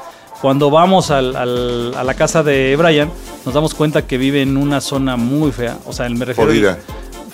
Cuando 0.41 0.71
vamos 0.71 1.11
al- 1.11 1.35
al- 1.37 1.93
a 1.97 2.05
la 2.05 2.15
casa 2.15 2.43
de 2.45 2.75
Brian, 2.77 3.11
nos 3.45 3.53
damos 3.55 3.75
cuenta 3.75 4.07
que 4.07 4.17
vive 4.19 4.41
en 4.41 4.57
una 4.57 4.81
zona 4.81 5.17
muy 5.17 5.51
fea. 5.53 5.77
O 5.85 5.93
sea, 5.93 6.09
me 6.09 6.25
refiero. 6.25 6.49
Jodida. 6.51 6.79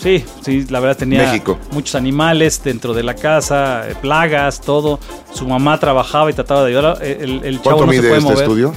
Sí, 0.04 0.22
sí, 0.42 0.66
la 0.68 0.80
verdad 0.80 0.98
tenía 0.98 1.22
México. 1.22 1.58
muchos 1.72 1.94
animales 1.94 2.62
dentro 2.62 2.92
de 2.92 3.02
la 3.02 3.14
casa, 3.14 3.88
eh, 3.88 3.94
plagas, 4.00 4.60
todo. 4.60 5.00
Su 5.32 5.48
mamá 5.48 5.80
trabajaba 5.80 6.30
y 6.30 6.34
trataba 6.34 6.62
de 6.62 6.68
ayudar. 6.76 7.02
El, 7.02 7.42
el 7.42 7.62
chavo 7.62 7.78
¿Cuánto 7.78 7.86
no 7.86 7.92
se 7.92 7.98
puede 8.00 8.12
este 8.18 8.20
mover. 8.22 8.38
estudio? 8.42 8.74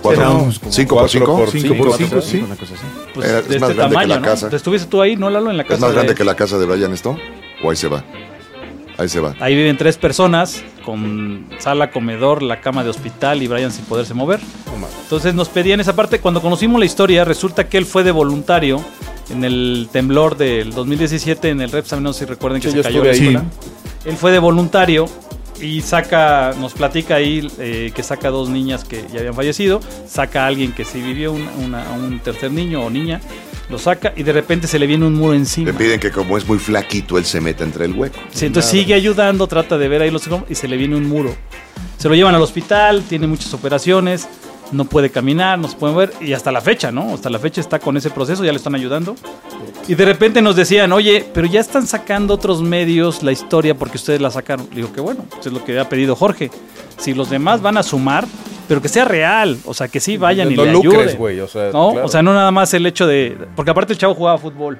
¿Cuatro? 0.00 0.48
¿Cinco 0.70 0.96
por 0.96 1.08
cinco? 1.10 1.36
por 1.36 1.50
Cinco 1.50 1.74
cinco, 1.74 1.84
por 1.84 1.96
cinco, 1.98 2.20
sí. 2.22 2.38
Una 2.38 2.56
cosa 2.56 2.72
así. 2.74 2.82
Pues, 3.14 3.28
Eh, 3.28 3.32
de 3.32 3.38
es 3.56 3.60
más 3.60 3.70
este 3.70 3.74
grande 3.74 3.76
que 3.76 3.78
tamaño, 4.02 4.08
la 4.08 4.20
¿no? 4.20 4.24
casa. 4.26 4.48
¿Estuviste 4.50 4.88
tú 4.88 5.02
ahí, 5.02 5.16
no, 5.16 5.28
Lalo, 5.28 5.50
en 5.50 5.58
la 5.58 5.64
casa? 5.64 5.74
¿Es 5.74 5.80
más 5.80 5.90
de- 5.90 5.94
grande 5.96 6.14
que 6.14 6.24
la 6.24 6.34
casa 6.34 6.56
de 6.58 6.64
Brian 6.64 6.92
esto? 6.94 7.16
¿O 7.62 7.70
ahí 7.70 7.76
se 7.76 7.88
va? 7.88 8.02
Ahí 9.00 9.08
se 9.08 9.18
va. 9.20 9.34
Ahí 9.40 9.54
viven 9.56 9.76
tres 9.76 9.96
personas, 9.96 10.62
con 10.84 11.46
sala, 11.58 11.90
comedor, 11.90 12.42
la 12.42 12.60
cama 12.60 12.84
de 12.84 12.90
hospital 12.90 13.42
y 13.42 13.46
Brian 13.48 13.72
sin 13.72 13.84
poderse 13.86 14.12
mover. 14.14 14.40
Entonces 15.04 15.34
nos 15.34 15.48
pedían 15.48 15.80
esa 15.80 15.96
parte. 15.96 16.20
Cuando 16.20 16.40
conocimos 16.42 16.78
la 16.78 16.86
historia, 16.86 17.24
resulta 17.24 17.68
que 17.68 17.78
él 17.78 17.86
fue 17.86 18.04
de 18.04 18.10
voluntario 18.12 18.80
en 19.30 19.44
el 19.44 19.88
temblor 19.92 20.36
del 20.36 20.72
2017 20.72 21.48
en 21.50 21.60
el 21.60 21.70
Repsam, 21.70 22.02
no 22.02 22.12
sé 22.12 22.20
si 22.20 22.24
recuerden 22.26 22.60
que 22.60 22.68
Sí, 22.70 22.76
se 22.76 22.82
cayó 22.82 23.02
la 23.04 23.10
escuela. 23.12 23.44
Él 24.04 24.16
fue 24.16 24.32
de 24.32 24.38
voluntario 24.38 25.06
y 25.62 25.82
saca, 25.82 26.52
nos 26.58 26.72
platica 26.72 27.16
ahí 27.16 27.46
eh, 27.58 27.92
que 27.94 28.02
saca 28.02 28.30
dos 28.30 28.48
niñas 28.48 28.82
que 28.84 29.04
ya 29.12 29.18
habían 29.20 29.34
fallecido, 29.34 29.80
saca 30.08 30.44
a 30.44 30.46
alguien 30.46 30.72
que 30.72 30.84
sí 30.84 31.00
vivió, 31.00 31.32
un, 31.32 31.46
una- 31.64 31.86
a 31.88 31.92
un 31.92 32.18
tercer 32.20 32.50
niño 32.50 32.82
o 32.82 32.90
niña, 32.90 33.20
lo 33.70 33.78
saca 33.78 34.12
y 34.16 34.22
de 34.22 34.32
repente 34.32 34.66
se 34.66 34.78
le 34.78 34.86
viene 34.86 35.06
un 35.06 35.14
muro 35.14 35.34
encima. 35.34 35.70
Le 35.70 35.78
piden 35.78 36.00
que 36.00 36.10
como 36.10 36.36
es 36.36 36.46
muy 36.46 36.58
flaquito, 36.58 37.18
él 37.18 37.24
se 37.24 37.40
meta 37.40 37.64
entre 37.64 37.84
el 37.84 37.94
hueco. 37.94 38.18
Sí, 38.32 38.46
entonces 38.46 38.70
sigue 38.70 38.94
ayudando, 38.94 39.46
trata 39.46 39.78
de 39.78 39.88
ver 39.88 40.02
ahí 40.02 40.10
los 40.10 40.28
y 40.48 40.54
se 40.54 40.68
le 40.68 40.76
viene 40.76 40.96
un 40.96 41.08
muro. 41.08 41.34
Se 41.98 42.08
lo 42.08 42.14
llevan 42.14 42.34
al 42.34 42.42
hospital, 42.42 43.02
tiene 43.08 43.26
muchas 43.26 43.52
operaciones 43.54 44.28
no 44.72 44.84
puede 44.84 45.10
caminar, 45.10 45.58
no 45.58 45.68
se 45.68 45.76
puede 45.76 45.92
mover, 45.92 46.12
y 46.20 46.32
hasta 46.32 46.52
la 46.52 46.60
fecha, 46.60 46.92
¿no? 46.92 47.14
Hasta 47.14 47.30
la 47.30 47.38
fecha 47.38 47.60
está 47.60 47.78
con 47.78 47.96
ese 47.96 48.10
proceso, 48.10 48.44
ya 48.44 48.52
le 48.52 48.58
están 48.58 48.74
ayudando. 48.74 49.16
Y 49.88 49.94
de 49.94 50.04
repente 50.04 50.42
nos 50.42 50.56
decían, 50.56 50.92
oye, 50.92 51.26
pero 51.32 51.46
ya 51.46 51.60
están 51.60 51.86
sacando 51.86 52.34
otros 52.34 52.62
medios 52.62 53.22
la 53.22 53.32
historia 53.32 53.74
porque 53.74 53.96
ustedes 53.96 54.20
la 54.20 54.30
sacaron. 54.30 54.68
Le 54.70 54.76
digo 54.76 54.92
que 54.92 55.00
bueno, 55.00 55.24
pues 55.28 55.46
es 55.46 55.52
lo 55.52 55.64
que 55.64 55.78
ha 55.78 55.88
pedido 55.88 56.14
Jorge. 56.14 56.50
Si 56.98 57.14
los 57.14 57.30
demás 57.30 57.62
van 57.62 57.76
a 57.76 57.82
sumar, 57.82 58.26
pero 58.70 58.80
que 58.80 58.88
sea 58.88 59.04
real, 59.04 59.58
o 59.64 59.74
sea, 59.74 59.88
que 59.88 59.98
sí 59.98 60.16
vayan 60.16 60.52
y 60.52 60.54
no 60.54 60.64
le 60.64 60.70
lucres, 60.72 60.94
ayuden. 61.00 61.16
güey, 61.18 61.40
o 61.40 61.48
sea, 61.48 61.70
¿no? 61.72 61.90
claro. 61.90 62.06
O 62.06 62.08
sea, 62.08 62.22
no 62.22 62.32
nada 62.32 62.52
más 62.52 62.72
el 62.72 62.86
hecho 62.86 63.04
de... 63.04 63.36
Porque 63.56 63.72
aparte 63.72 63.94
el 63.94 63.98
chavo 63.98 64.14
jugaba 64.14 64.38
fútbol. 64.38 64.78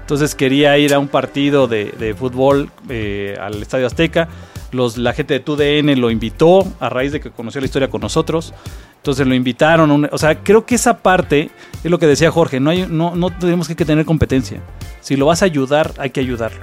Entonces 0.00 0.34
quería 0.34 0.76
ir 0.76 0.92
a 0.92 0.98
un 0.98 1.06
partido 1.06 1.68
de, 1.68 1.92
de 2.00 2.14
fútbol 2.14 2.68
eh, 2.88 3.36
al 3.40 3.62
Estadio 3.62 3.86
Azteca. 3.86 4.26
Los, 4.72 4.98
la 4.98 5.12
gente 5.12 5.34
de 5.34 5.40
TUDN 5.40 6.00
lo 6.00 6.10
invitó 6.10 6.66
a 6.80 6.88
raíz 6.88 7.12
de 7.12 7.20
que 7.20 7.30
conoció 7.30 7.60
la 7.60 7.66
historia 7.66 7.88
con 7.88 8.00
nosotros. 8.00 8.52
Entonces 8.96 9.24
lo 9.24 9.34
invitaron. 9.36 9.88
a 9.92 9.94
un- 9.94 10.08
o 10.10 10.18
sea, 10.18 10.34
creo 10.42 10.66
que 10.66 10.74
esa 10.74 10.98
parte 10.98 11.50
es 11.84 11.90
lo 11.92 12.00
que 12.00 12.08
decía 12.08 12.32
Jorge. 12.32 12.58
No, 12.58 12.70
hay, 12.70 12.86
no, 12.90 13.14
no 13.14 13.30
tenemos 13.30 13.68
que 13.68 13.76
tener 13.84 14.04
competencia. 14.04 14.60
Si 15.00 15.14
lo 15.14 15.26
vas 15.26 15.42
a 15.42 15.44
ayudar, 15.44 15.92
hay 15.98 16.10
que 16.10 16.18
ayudarlo. 16.20 16.58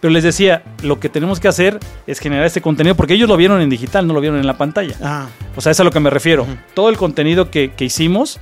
Pero 0.00 0.12
les 0.12 0.22
decía, 0.22 0.62
lo 0.82 1.00
que 1.00 1.08
tenemos 1.08 1.40
que 1.40 1.48
hacer 1.48 1.80
es 2.06 2.20
generar 2.20 2.46
este 2.46 2.60
contenido 2.60 2.94
porque 2.94 3.14
ellos 3.14 3.28
lo 3.28 3.36
vieron 3.36 3.60
en 3.60 3.68
digital, 3.68 4.06
no 4.06 4.14
lo 4.14 4.20
vieron 4.20 4.38
en 4.38 4.46
la 4.46 4.56
pantalla. 4.56 4.94
Ah, 5.02 5.26
O 5.56 5.60
sea, 5.60 5.72
es 5.72 5.80
a 5.80 5.84
lo 5.84 5.90
que 5.90 6.00
me 6.00 6.10
refiero. 6.10 6.46
Todo 6.74 6.88
el 6.88 6.96
contenido 6.96 7.50
que, 7.50 7.72
que 7.72 7.84
hicimos 7.84 8.38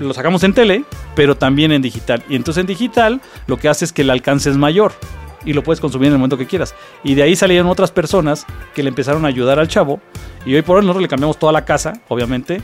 lo 0.00 0.14
sacamos 0.14 0.44
en 0.44 0.54
tele, 0.54 0.84
pero 1.14 1.36
también 1.36 1.72
en 1.72 1.82
digital. 1.82 2.22
Y 2.28 2.36
entonces 2.36 2.60
en 2.60 2.66
digital 2.66 3.20
lo 3.46 3.58
que 3.58 3.68
hace 3.68 3.84
es 3.84 3.92
que 3.92 4.02
el 4.02 4.10
alcance 4.10 4.48
es 4.48 4.56
mayor 4.56 4.92
y 5.44 5.52
lo 5.52 5.62
puedes 5.62 5.80
consumir 5.80 6.08
en 6.08 6.12
el 6.14 6.18
momento 6.18 6.38
que 6.38 6.46
quieras. 6.46 6.74
Y 7.04 7.14
de 7.14 7.22
ahí 7.22 7.36
salieron 7.36 7.68
otras 7.68 7.90
personas 7.90 8.46
que 8.74 8.82
le 8.82 8.88
empezaron 8.88 9.24
a 9.24 9.28
ayudar 9.28 9.58
al 9.58 9.68
chavo. 9.68 10.00
Y 10.46 10.54
hoy 10.54 10.62
por 10.62 10.76
hoy 10.76 10.82
nosotros 10.82 11.02
le 11.02 11.08
cambiamos 11.08 11.38
toda 11.38 11.52
la 11.52 11.64
casa, 11.64 11.94
obviamente, 12.08 12.60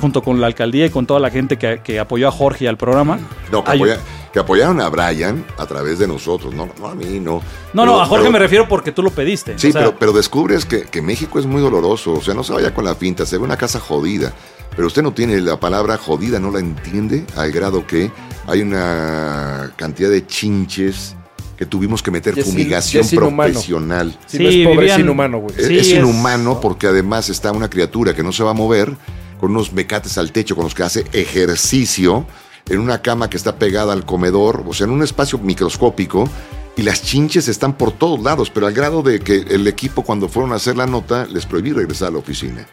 junto 0.00 0.22
con 0.22 0.40
la 0.40 0.46
alcaldía 0.46 0.86
y 0.86 0.90
con 0.90 1.06
toda 1.06 1.20
la 1.20 1.30
gente 1.30 1.56
que, 1.58 1.80
que 1.82 1.98
apoyó 2.00 2.28
a 2.28 2.30
Jorge 2.32 2.64
y 2.64 2.68
al 2.68 2.76
programa. 2.76 3.18
No, 3.50 3.64
que, 3.64 3.70
apoya- 3.72 3.98
que 4.32 4.38
apoyaron 4.38 4.80
a 4.80 4.88
Brian 4.88 5.44
a 5.58 5.66
través 5.66 5.98
de 5.98 6.06
nosotros, 6.06 6.54
no, 6.54 6.68
no 6.78 6.86
a 6.86 6.94
mí, 6.94 7.18
no. 7.20 7.34
No, 7.34 7.42
Pero- 7.72 7.86
no, 7.86 8.00
a 8.00 8.06
Jorge 8.06 8.22
pero- 8.24 8.32
me 8.32 8.38
refiero 8.38 8.68
porque 8.68 8.92
tú 8.92 9.02
lo 9.02 9.10
pediste. 9.10 9.58
Sí, 9.58 9.68
O 9.68 9.72
sea, 9.72 9.80
pero, 9.82 9.98
pero 9.98 10.12
descubres 10.12 10.64
que, 10.64 10.82
que 10.82 11.02
México 11.02 11.38
es 11.38 11.46
muy 11.46 11.60
doloroso. 11.60 12.12
O 12.14 12.20
sea, 12.22 12.34
no 12.34 12.42
se 12.44 12.52
vaya 12.52 12.72
con 12.74 12.84
la 12.84 12.94
pinta, 12.94 13.26
se 13.26 13.38
ve 13.38 13.44
una 13.44 13.56
casa 13.56 13.80
jodida. 13.80 14.32
Pero 14.76 14.86
usted 14.86 15.02
no 15.02 15.12
tiene 15.12 15.40
la 15.40 15.58
palabra 15.58 15.96
jodida, 15.96 16.38
no 16.38 16.50
la 16.52 16.60
entiende, 16.60 17.24
al 17.36 17.50
grado 17.50 17.86
que 17.86 18.10
hay 18.46 18.62
una 18.62 19.72
cantidad 19.76 20.08
de 20.10 20.26
chinches 20.26 21.16
que 21.58 21.66
tuvimos 21.66 22.02
que 22.02 22.10
meter 22.10 22.38
es 22.38 22.46
fumigación 22.46 23.04
es 23.04 23.12
profesional. 23.14 24.16
Si 24.26 24.38
no 24.38 24.48
es 24.48 24.54
Sí, 24.54 24.64
pobre, 24.64 24.86
es 24.86 24.98
inhumano, 24.98 25.38
güey. 25.40 25.54
Es- 25.58 25.66
Sí, 25.66 25.76
es 25.78 25.88
es- 25.88 25.94
inhumano 25.98 26.60
porque 26.60 26.86
además 26.86 27.28
está 27.28 27.52
una 27.52 27.68
criatura 27.68 28.14
que 28.14 28.22
no 28.22 28.32
se 28.32 28.42
va 28.42 28.52
a 28.52 28.54
mover 28.54 28.96
con 29.40 29.52
unos 29.52 29.72
mecates 29.72 30.18
al 30.18 30.32
techo 30.32 30.54
con 30.54 30.64
los 30.64 30.74
que 30.74 30.82
hace 30.82 31.04
ejercicio 31.12 32.26
en 32.68 32.78
una 32.78 33.00
cama 33.00 33.30
que 33.30 33.38
está 33.38 33.56
pegada 33.56 33.92
al 33.92 34.04
comedor, 34.04 34.64
o 34.66 34.74
sea, 34.74 34.84
en 34.84 34.92
un 34.92 35.02
espacio 35.02 35.38
microscópico 35.38 36.28
y 36.76 36.82
las 36.82 37.02
chinches 37.02 37.48
están 37.48 37.76
por 37.76 37.92
todos 37.92 38.22
lados, 38.22 38.50
pero 38.50 38.66
al 38.66 38.74
grado 38.74 39.02
de 39.02 39.20
que 39.20 39.38
el 39.48 39.66
equipo 39.66 40.02
cuando 40.02 40.28
fueron 40.28 40.52
a 40.52 40.56
hacer 40.56 40.76
la 40.76 40.86
nota 40.86 41.26
les 41.26 41.46
prohibí 41.46 41.72
regresar 41.72 42.08
a 42.08 42.10
la 42.12 42.18
oficina. 42.18 42.66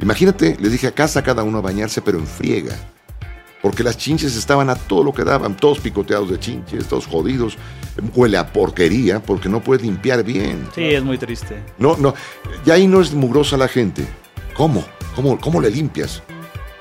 Imagínate, 0.00 0.56
les 0.60 0.72
dije 0.72 0.88
a 0.88 0.92
casa 0.92 1.22
cada 1.22 1.42
uno 1.42 1.58
a 1.58 1.62
bañarse, 1.62 2.02
pero 2.02 2.18
en 2.18 2.26
friega. 2.26 2.76
Porque 3.62 3.84
las 3.84 3.98
chinches 3.98 4.36
estaban 4.36 4.70
a 4.70 4.74
todo 4.74 5.04
lo 5.04 5.12
que 5.12 5.22
daban, 5.22 5.56
todos 5.56 5.80
picoteados 5.80 6.30
de 6.30 6.40
chinches, 6.40 6.86
todos 6.88 7.06
jodidos. 7.06 7.58
Huele 8.14 8.38
a 8.38 8.50
porquería 8.52 9.20
porque 9.20 9.50
no 9.50 9.60
puedes 9.60 9.82
limpiar 9.82 10.24
bien. 10.24 10.66
Sí, 10.74 10.84
es 10.84 11.02
muy 11.02 11.18
triste. 11.18 11.62
No, 11.78 11.96
no. 11.98 12.14
Y 12.64 12.70
ahí 12.70 12.86
no 12.86 13.02
es 13.02 13.12
mugrosa 13.12 13.58
la 13.58 13.68
gente. 13.68 14.06
¿Cómo? 14.54 14.82
¿Cómo, 15.14 15.38
cómo 15.38 15.60
le 15.60 15.70
limpias? 15.70 16.22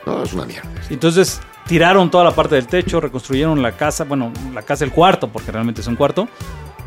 No, 0.06 0.24
es 0.24 0.34
una 0.34 0.46
mierda. 0.46 0.70
Entonces 0.90 1.42
tiraron 1.68 2.10
toda 2.10 2.24
la 2.24 2.32
parte 2.32 2.56
del 2.56 2.68
techo, 2.68 3.00
reconstruyeron 3.00 3.62
la 3.62 3.74
casa, 3.74 4.04
bueno, 4.04 4.32
la 4.54 4.64
casa, 4.64 4.86
el 4.86 4.92
cuarto, 4.92 5.30
porque 5.30 5.52
realmente 5.52 5.82
es 5.82 5.88
un 5.88 5.96
cuarto. 5.96 6.28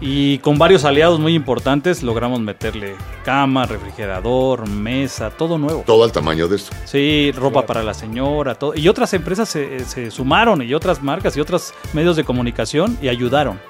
Y 0.04 0.38
con 0.38 0.58
varios 0.58 0.84
aliados 0.84 1.20
muy 1.20 1.32
importantes 1.32 2.02
logramos 2.02 2.40
meterle 2.40 2.96
cama, 3.25 3.66
refrigerador, 3.66 4.68
mesa, 4.68 5.30
todo 5.30 5.58
nuevo. 5.58 5.84
Todo 5.87 6.02
al 6.02 6.11
tamaño 6.11 6.49
de 6.49 6.56
esto. 6.56 6.75
Sí, 6.84 7.30
ropa 7.37 7.64
para 7.64 7.84
la 7.84 7.94
señora, 7.94 8.56
todo. 8.56 8.75
Y 8.75 8.88
otras 8.88 9.14
empresas 9.14 9.49
se, 9.49 9.84
se 9.84 10.11
sumaron, 10.11 10.61
y 10.61 10.75
otras 10.75 11.04
marcas 11.04 11.37
y 11.37 11.40
otros 11.40 11.72
medios 11.92 12.16
de 12.16 12.25
comunicación 12.25 12.99
y 13.00 13.06
ayudaron. 13.06 13.61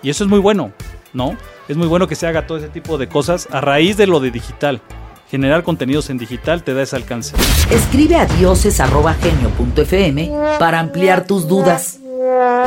Y 0.00 0.10
eso 0.10 0.22
es 0.22 0.30
muy 0.30 0.38
bueno, 0.38 0.70
¿no? 1.12 1.36
Es 1.66 1.76
muy 1.76 1.88
bueno 1.88 2.06
que 2.06 2.14
se 2.14 2.28
haga 2.28 2.46
todo 2.46 2.58
ese 2.58 2.68
tipo 2.68 2.96
de 2.96 3.08
cosas 3.08 3.48
a 3.50 3.60
raíz 3.60 3.96
de 3.96 4.06
lo 4.06 4.20
de 4.20 4.30
digital. 4.30 4.80
Generar 5.30 5.62
contenidos 5.62 6.10
en 6.10 6.18
digital 6.18 6.64
te 6.64 6.74
da 6.74 6.82
ese 6.82 6.96
alcance. 6.96 7.36
Escribe 7.70 8.16
a 8.16 8.26
dioses.genio.fm 8.26 10.32
para 10.58 10.80
ampliar 10.80 11.24
tus 11.26 11.46
dudas. 11.46 11.98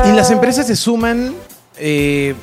Y 0.06 0.14
las 0.14 0.32
empresas 0.32 0.66
se 0.68 0.78
suman 0.78 1.34
eh, 1.78 2.36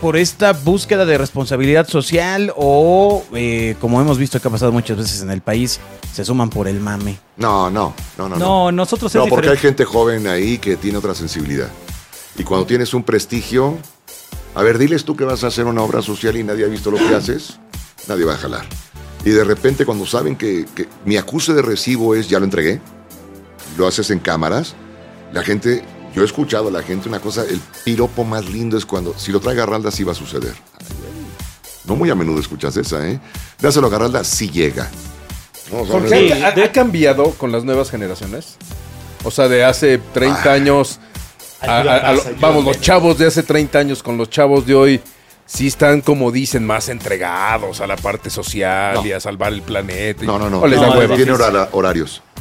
por 0.00 0.16
esta 0.16 0.52
búsqueda 0.52 1.04
de 1.04 1.18
responsabilidad 1.18 1.86
social 1.88 2.52
o, 2.56 3.24
eh, 3.34 3.76
como 3.80 4.00
hemos 4.00 4.18
visto 4.18 4.40
que 4.40 4.48
ha 4.48 4.50
pasado 4.50 4.72
muchas 4.72 4.96
veces 4.96 5.20
en 5.22 5.30
el 5.30 5.42
país, 5.42 5.78
se 6.12 6.24
suman 6.24 6.48
por 6.48 6.66
el 6.66 6.80
mame. 6.80 7.18
No, 7.36 7.70
no, 7.70 7.94
no, 8.16 8.28
no. 8.28 8.36
No, 8.36 8.72
nosotros 8.72 9.14
es 9.14 9.20
No, 9.20 9.26
porque 9.26 9.50
hay 9.50 9.58
gente 9.58 9.84
joven 9.84 10.26
ahí 10.26 10.58
que 10.58 10.76
tiene 10.76 10.98
otra 10.98 11.14
sensibilidad. 11.14 11.68
Y 12.38 12.44
cuando 12.44 12.66
tienes 12.66 12.94
un 12.94 13.02
prestigio, 13.02 13.76
a 14.54 14.62
ver, 14.62 14.78
diles 14.78 15.04
tú 15.04 15.14
que 15.16 15.24
vas 15.24 15.44
a 15.44 15.48
hacer 15.48 15.66
una 15.66 15.82
obra 15.82 16.00
social 16.02 16.36
y 16.36 16.44
nadie 16.44 16.64
ha 16.64 16.68
visto 16.68 16.90
lo 16.90 16.96
que 16.96 17.14
haces, 17.14 17.58
nadie 18.08 18.24
va 18.24 18.32
a 18.34 18.38
jalar. 18.38 18.64
Y 19.26 19.30
de 19.30 19.42
repente 19.42 19.84
cuando 19.84 20.06
saben 20.06 20.36
que, 20.36 20.64
que 20.72 20.86
mi 21.04 21.16
acuse 21.16 21.52
de 21.52 21.60
recibo 21.60 22.14
es, 22.14 22.28
ya 22.28 22.38
lo 22.38 22.44
entregué, 22.44 22.80
lo 23.76 23.88
haces 23.88 24.10
en 24.12 24.20
cámaras, 24.20 24.74
la 25.32 25.42
gente, 25.42 25.82
yo 26.14 26.22
he 26.22 26.24
escuchado 26.24 26.68
a 26.68 26.70
la 26.70 26.80
gente 26.84 27.08
una 27.08 27.18
cosa, 27.18 27.42
el 27.42 27.60
piropo 27.84 28.22
más 28.22 28.48
lindo 28.48 28.78
es 28.78 28.86
cuando, 28.86 29.18
si 29.18 29.32
lo 29.32 29.40
trae 29.40 29.56
Garralda, 29.56 29.90
sí 29.90 30.04
va 30.04 30.12
a 30.12 30.14
suceder. 30.14 30.54
No 31.86 31.96
muy 31.96 32.08
a 32.08 32.14
menudo 32.14 32.38
escuchas 32.38 32.76
esa, 32.76 33.04
¿eh? 33.08 33.18
Dáselo 33.60 33.88
a 33.88 33.90
Garralda, 33.90 34.22
sí 34.22 34.48
llega. 34.48 34.88
No, 35.72 35.84
Jorge, 35.84 36.32
¿ha, 36.44 36.70
cambiado 36.70 37.30
con 37.32 37.50
las 37.50 37.64
nuevas 37.64 37.90
generaciones? 37.90 38.54
O 39.24 39.32
sea, 39.32 39.48
de 39.48 39.64
hace 39.64 39.98
30 39.98 40.52
años. 40.52 41.00
a- 41.60 41.78
a- 41.80 41.96
a 42.10 42.12
lo- 42.12 42.22
vamos, 42.40 42.64
los 42.64 42.80
chavos 42.80 43.18
de 43.18 43.26
hace 43.26 43.42
30 43.42 43.80
años 43.80 44.04
con 44.04 44.16
los 44.16 44.30
chavos 44.30 44.64
de 44.66 44.74
hoy. 44.76 45.00
Sí 45.46 45.68
están, 45.68 46.00
como 46.00 46.32
dicen, 46.32 46.66
más 46.66 46.88
entregados 46.88 47.80
a 47.80 47.86
la 47.86 47.96
parte 47.96 48.30
social 48.30 48.94
No. 48.96 49.06
y 49.06 49.12
a 49.12 49.20
salvar 49.20 49.52
el 49.52 49.62
planeta. 49.62 50.24
No, 50.24 50.38
no, 50.38 50.50
no. 50.50 50.60
o 50.60 50.66
les 50.66 50.80
da 50.80 50.88
No, 50.88 50.98
hueva. 50.98 51.16
Tiene 51.16 51.32
hora- 51.32 51.68
horarios. 51.72 52.22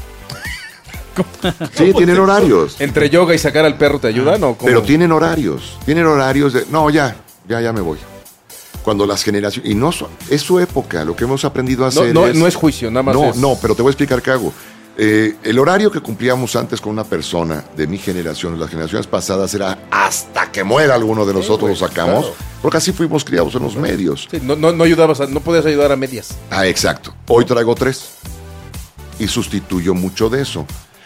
Sí, 1.74 1.93
tienen 1.93 2.19
horarios. 2.19 2.75
Entre 2.79 3.09
yoga 3.09 3.33
y 3.33 3.38
sacar 3.38 3.63
al 3.65 3.77
perro 3.77 4.00
te 4.00 4.07
ayudan 4.07 4.43
o 4.43 4.55
cómo? 4.55 4.65
Pero 4.65 4.81
tienen 4.81 5.12
horarios. 5.13 5.77
Tienen 5.85 6.05
horarios 6.05 6.51
de. 6.53 6.65
No, 6.69 6.89
ya, 6.89 7.15
ya, 7.47 7.62
ya 7.62 7.71
me 7.71 7.79
voy. 7.81 7.97
Cuando 8.83 9.05
las 9.07 9.24
generaciones. 9.24 9.71
Y 9.71 9.75
no 9.75 9.91
es 10.29 10.41
su 10.41 10.59
época. 10.59 11.05
Lo 11.05 11.15
que 11.15 11.24
hemos 11.24 11.45
aprendido 11.45 11.85
a 11.85 11.89
no, 11.91 12.01
hacer. 12.01 12.13
no, 12.13 12.27
es, 12.27 12.35
no 12.35 12.47
es 12.47 12.55
juicio, 12.55 12.91
nada 12.91 13.03
más 13.03 13.15
No, 13.15 13.29
es- 13.29 13.38
no, 13.38 13.57
pero 13.62 13.75
te 13.75 13.81
voy 13.81 13.89
a 13.89 13.93
explicar 13.93 14.21
qué 14.21 14.31
hago. 14.31 14.51
Eh, 14.97 15.35
el 15.43 15.59
horario 15.59 15.91
que 15.91 15.99
cumplíamos 15.99 16.55
antes 16.55 16.79
con 16.79 16.93
una 16.93 17.03
persona 17.03 17.65
de 17.75 17.85
mi 17.85 17.97
generación, 17.97 18.57
las 18.59 18.69
generaciones 18.69 19.07
pasadas, 19.07 19.53
era 19.53 19.77
hasta 19.91 20.51
que 20.51 20.63
muera 20.63 20.95
alguno 20.95 21.25
de 21.25 21.33
nosotros 21.33 21.69
lo 21.69 21.75
sacamos. 21.75 22.25
claro. 22.27 22.35
Porque 22.61 22.77
así 22.77 22.91
fuimos 22.93 23.23
criados 23.25 23.53
en 23.55 23.63
los 23.63 23.75
medios. 23.75 24.27
Sí, 24.31 24.39
no, 24.41 24.55
no, 24.55 24.71
no 24.71 24.83
ayudabas, 24.85 25.19
a- 25.19 25.27
no 25.27 25.39
podías 25.41 25.65
ayudar 25.65 25.91
a 25.91 25.95
medias. 25.95 26.29
Ah, 26.49 26.65
exacto. 26.65 27.13
Hoy 27.27 27.45
traigo 27.45 27.75
tres. 27.75 28.11
Y 29.19 29.27
sustituyo 29.27 29.93
mucho 29.93 30.29
de 30.29 30.41
eso. 30.41 30.65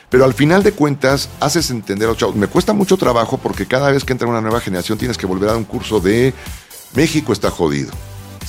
Pero 0.10 0.26
al 0.26 0.34
final 0.34 0.64
de 0.64 0.72
cuentas, 0.72 1.30
haces 1.40 1.70
entender 1.70 2.08
a 2.08 2.12
los 2.12 2.18
chavos. 2.18 2.36
Me 2.36 2.48
cuesta 2.48 2.74
mucho 2.74 2.98
trabajo 2.98 3.38
porque 3.38 3.68
cada 3.68 3.92
vez 3.92 4.04
que 4.04 4.14
entra 4.14 4.28
una 4.28 4.42
nueva 4.42 4.60
generación 4.60 4.98
tienes 4.98 5.18
que 5.18 5.26
volver 5.28 5.50
a 5.50 5.52
dar 5.54 5.58
un 5.58 5.66
curso 5.66 6.00
de 6.00 6.34
México 6.96 7.34
está 7.34 7.52
jodido. 7.52 7.92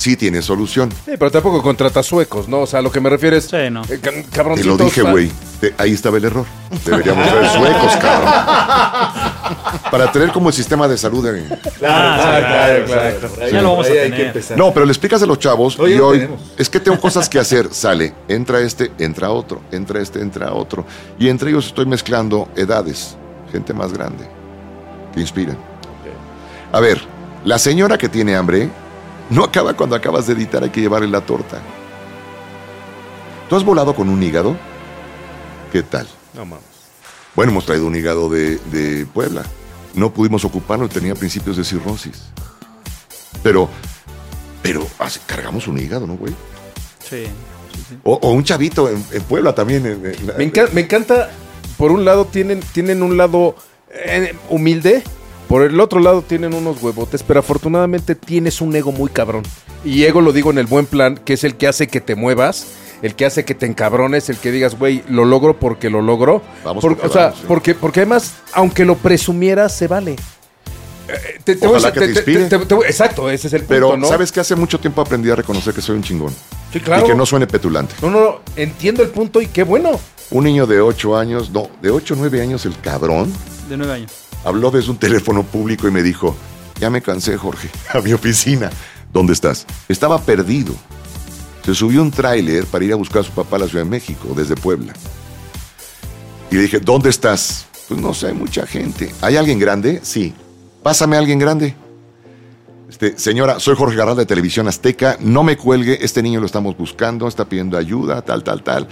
Sí 0.01 0.15
tiene 0.15 0.41
solución. 0.41 0.91
Sí, 1.05 1.11
pero 1.19 1.29
tampoco 1.29 1.61
contratas 1.61 2.07
suecos, 2.07 2.47
¿no? 2.47 2.61
O 2.61 2.65
sea, 2.65 2.81
lo 2.81 2.91
que 2.91 2.99
me 2.99 3.07
refiero 3.07 3.35
es. 3.37 3.45
Sí, 3.45 3.69
no. 3.69 3.83
eh, 3.87 3.99
Te 3.99 4.63
lo 4.63 4.75
dije, 4.75 5.03
güey. 5.03 5.31
Ahí 5.77 5.91
estaba 5.93 6.17
el 6.17 6.25
error. 6.25 6.43
Deberíamos 6.83 7.29
ser 7.29 7.49
suecos, 7.49 7.95
cabrón. 7.97 8.33
Para 9.91 10.11
tener 10.11 10.31
como 10.31 10.49
el 10.49 10.55
sistema 10.55 10.87
de 10.87 10.97
salud. 10.97 11.23
Ah, 11.27 12.35
sí, 12.39 12.43
claro, 12.47 12.85
claro. 12.87 13.51
Ya 13.51 13.61
lo 13.61 13.69
vamos 13.73 13.85
a 13.85 13.89
tener. 13.91 14.43
No, 14.57 14.73
pero 14.73 14.87
le 14.87 14.91
explicas 14.91 15.21
a 15.21 15.27
los 15.27 15.37
chavos 15.37 15.77
Hoy 15.79 15.93
y 15.93 15.99
hoy 15.99 16.17
tenemos. 16.21 16.41
es 16.57 16.67
que 16.67 16.79
tengo 16.79 16.99
cosas 16.99 17.29
que 17.29 17.37
hacer. 17.37 17.71
Sale, 17.71 18.15
entra 18.27 18.59
este, 18.59 18.91
entra 18.97 19.29
otro, 19.29 19.61
entra 19.71 20.01
este, 20.01 20.19
entra 20.19 20.51
otro. 20.51 20.83
Y 21.19 21.29
entre 21.29 21.51
ellos 21.51 21.67
estoy 21.67 21.85
mezclando 21.85 22.49
edades, 22.55 23.15
gente 23.51 23.71
más 23.75 23.93
grande, 23.93 24.25
que 25.13 25.19
inspiran. 25.21 25.57
A 26.71 26.79
ver, 26.79 26.99
la 27.45 27.59
señora 27.59 27.99
que 27.99 28.09
tiene 28.09 28.35
hambre 28.35 28.67
no 29.31 29.43
acaba 29.43 29.73
cuando 29.73 29.95
acabas 29.95 30.27
de 30.27 30.33
editar, 30.33 30.63
hay 30.63 30.69
que 30.69 30.81
llevarle 30.81 31.07
la 31.07 31.21
torta. 31.21 31.59
¿Tú 33.49 33.55
has 33.55 33.63
volado 33.63 33.95
con 33.95 34.07
un 34.09 34.21
hígado? 34.21 34.55
¿Qué 35.71 35.83
tal? 35.83 36.07
No 36.33 36.45
mames. 36.45 36.63
Bueno, 37.35 37.51
hemos 37.51 37.65
traído 37.65 37.87
un 37.87 37.95
hígado 37.95 38.29
de, 38.29 38.57
de 38.71 39.05
Puebla. 39.05 39.43
No 39.93 40.13
pudimos 40.13 40.45
ocuparlo, 40.45 40.87
tenía 40.87 41.15
principios 41.15 41.57
de 41.57 41.63
cirrosis. 41.63 42.23
Pero, 43.43 43.67
pero, 44.61 44.85
cargamos 45.25 45.67
un 45.67 45.79
hígado, 45.79 46.05
¿no, 46.07 46.15
güey? 46.15 46.33
Sí. 47.09 47.23
O, 48.03 48.13
o 48.21 48.31
un 48.31 48.43
chavito 48.43 48.89
en, 48.89 49.03
en 49.11 49.21
Puebla 49.23 49.53
también. 49.55 49.85
en- 49.85 50.05
en 50.05 50.27
la- 50.27 50.33
Me, 50.35 50.51
encan- 50.51 50.71
me 50.71 50.81
encanta, 50.81 51.29
por 51.77 51.91
un 51.91 52.05
lado 52.05 52.25
tienen, 52.25 52.59
tienen 52.73 53.01
un 53.03 53.17
lado 53.17 53.55
eh, 53.89 54.35
humilde, 54.49 55.03
por 55.51 55.63
el 55.63 55.77
otro 55.81 55.99
lado 55.99 56.21
tienen 56.21 56.53
unos 56.53 56.81
huevotes, 56.81 57.23
pero 57.23 57.41
afortunadamente 57.41 58.15
tienes 58.15 58.61
un 58.61 58.73
ego 58.73 58.93
muy 58.93 59.09
cabrón. 59.09 59.43
Y 59.83 60.05
ego 60.05 60.21
lo 60.21 60.31
digo 60.31 60.49
en 60.49 60.57
el 60.57 60.65
buen 60.65 60.85
plan, 60.85 61.17
que 61.17 61.33
es 61.33 61.43
el 61.43 61.55
que 61.57 61.67
hace 61.67 61.89
que 61.89 61.99
te 61.99 62.15
muevas, 62.15 62.67
el 63.01 63.15
que 63.15 63.25
hace 63.25 63.43
que 63.43 63.53
te 63.53 63.65
encabrones, 63.65 64.29
el 64.29 64.37
que 64.37 64.49
digas, 64.49 64.79
güey, 64.79 65.03
lo 65.09 65.25
logro 65.25 65.59
porque 65.59 65.89
lo 65.89 66.01
logro. 66.01 66.41
Vamos 66.63 66.81
Por- 66.81 66.93
porque 66.95 67.07
o 67.07 67.11
sea, 67.11 67.23
vamos, 67.23 67.39
sí. 67.39 67.45
porque, 67.49 67.75
porque 67.75 67.99
además, 67.99 68.35
aunque 68.53 68.85
lo 68.85 68.95
presumieras, 68.95 69.75
se 69.75 69.89
vale. 69.89 70.15
Eh, 71.09 71.39
te- 71.43 71.55
voy 71.55 71.83
a 71.83 71.91
que 71.91 71.99
te 71.99 72.05
inspire. 72.11 72.47
exacto, 72.87 73.29
ese 73.29 73.47
es 73.47 73.53
el 73.53 73.59
punto, 73.63 73.73
Pero, 73.73 73.97
¿no? 73.97 74.07
¿sabes 74.07 74.31
que 74.31 74.39
Hace 74.39 74.55
mucho 74.55 74.79
tiempo 74.79 75.01
aprendí 75.01 75.29
a 75.31 75.35
reconocer 75.35 75.73
que 75.73 75.81
soy 75.81 75.97
un 75.97 76.03
chingón. 76.03 76.33
Sí, 76.71 76.79
claro. 76.79 77.03
Y 77.05 77.09
que 77.09 77.15
no 77.15 77.25
suene 77.25 77.45
petulante. 77.45 77.93
No, 78.01 78.09
no, 78.09 78.21
no, 78.21 78.39
entiendo 78.55 79.03
el 79.03 79.09
punto 79.09 79.41
y 79.41 79.47
qué 79.47 79.63
bueno. 79.63 79.99
Un 80.29 80.45
niño 80.45 80.65
de 80.65 80.79
8 80.79 81.17
años, 81.17 81.49
no, 81.49 81.67
de 81.81 81.89
8 81.89 82.13
o 82.13 82.17
9 82.17 82.41
años, 82.41 82.65
el 82.65 82.79
cabrón, 82.79 83.33
De 83.67 83.75
nueve 83.75 83.91
años. 83.93 84.11
Habló 84.43 84.71
desde 84.71 84.91
un 84.91 84.97
teléfono 84.97 85.43
público 85.43 85.87
y 85.87 85.91
me 85.91 86.03
dijo, 86.03 86.35
ya 86.79 86.89
me 86.89 87.01
cansé, 87.01 87.37
Jorge, 87.37 87.69
a 87.93 88.01
mi 88.01 88.13
oficina. 88.13 88.69
¿Dónde 89.13 89.33
estás? 89.33 89.65
Estaba 89.89 90.19
perdido. 90.21 90.73
Se 91.65 91.75
subió 91.75 92.01
un 92.01 92.11
tráiler 92.11 92.65
para 92.65 92.85
ir 92.85 92.93
a 92.93 92.95
buscar 92.95 93.21
a 93.21 93.23
su 93.23 93.31
papá 93.31 93.57
a 93.57 93.59
la 93.59 93.67
Ciudad 93.67 93.83
de 93.83 93.89
México, 93.89 94.33
desde 94.35 94.55
Puebla. 94.55 94.93
Y 96.49 96.55
le 96.55 96.61
dije, 96.63 96.79
¿dónde 96.79 97.09
estás? 97.09 97.67
Pues 97.87 97.99
no 97.99 98.13
sé, 98.13 98.27
hay 98.27 98.33
mucha 98.33 98.65
gente. 98.65 99.11
¿Hay 99.21 99.35
alguien 99.35 99.59
grande? 99.59 99.99
Sí. 100.01 100.33
Pásame 100.81 101.17
a 101.17 101.19
alguien 101.19 101.39
grande. 101.39 101.75
Este, 102.89 103.17
señora, 103.17 103.59
soy 103.59 103.75
Jorge 103.75 103.95
Garral 103.95 104.17
de 104.17 104.25
Televisión 104.25 104.67
Azteca. 104.67 105.17
No 105.19 105.43
me 105.43 105.55
cuelgue, 105.55 105.99
este 106.01 106.23
niño 106.23 106.39
lo 106.39 106.45
estamos 106.45 106.75
buscando, 106.77 107.27
está 107.27 107.45
pidiendo 107.45 107.77
ayuda, 107.77 108.21
tal, 108.21 108.43
tal, 108.43 108.63
tal. 108.63 108.87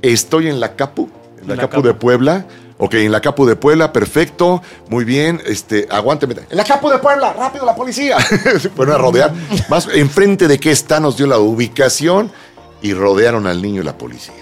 Estoy 0.00 0.48
en 0.48 0.60
la 0.60 0.76
Capu, 0.76 1.10
en 1.40 1.48
la, 1.48 1.56
La 1.56 1.62
Capu, 1.62 1.76
Capu. 1.76 1.86
de 1.88 1.94
Puebla. 1.94 2.46
Ok, 2.78 2.94
en 2.94 3.12
la 3.12 3.20
Capu 3.20 3.46
de 3.46 3.56
Puebla, 3.56 3.92
perfecto, 3.92 4.62
muy 4.88 5.04
bien, 5.04 5.40
este, 5.46 5.86
aguánteme. 5.90 6.34
En 6.50 6.56
la 6.56 6.64
Capu 6.64 6.88
de 6.88 6.98
Puebla, 6.98 7.32
rápido 7.32 7.64
la 7.64 7.74
policía. 7.74 8.18
Se 8.20 8.68
fueron 8.76 8.94
a 8.94 8.98
rodear. 8.98 9.32
Más 9.68 9.88
enfrente 9.88 10.48
de 10.48 10.58
qué 10.58 10.70
está, 10.70 10.98
nos 10.98 11.16
dio 11.16 11.26
la 11.26 11.38
ubicación 11.38 12.32
y 12.80 12.94
rodearon 12.94 13.46
al 13.46 13.62
niño 13.62 13.82
y 13.82 13.84
la 13.84 13.96
policía. 13.96 14.34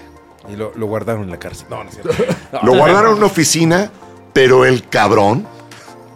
Y 0.51 0.55
lo, 0.55 0.71
lo 0.75 0.87
guardaron 0.87 1.23
en 1.23 1.29
la 1.29 1.37
cárcel. 1.37 1.67
No, 1.69 1.83
no 1.83 1.89
es 1.89 1.95
cierto. 1.95 2.13
No. 2.51 2.59
Lo 2.63 2.77
guardaron 2.77 3.11
en 3.11 3.17
una 3.17 3.27
oficina, 3.27 3.91
pero 4.33 4.65
el 4.65 4.87
cabrón 4.89 5.47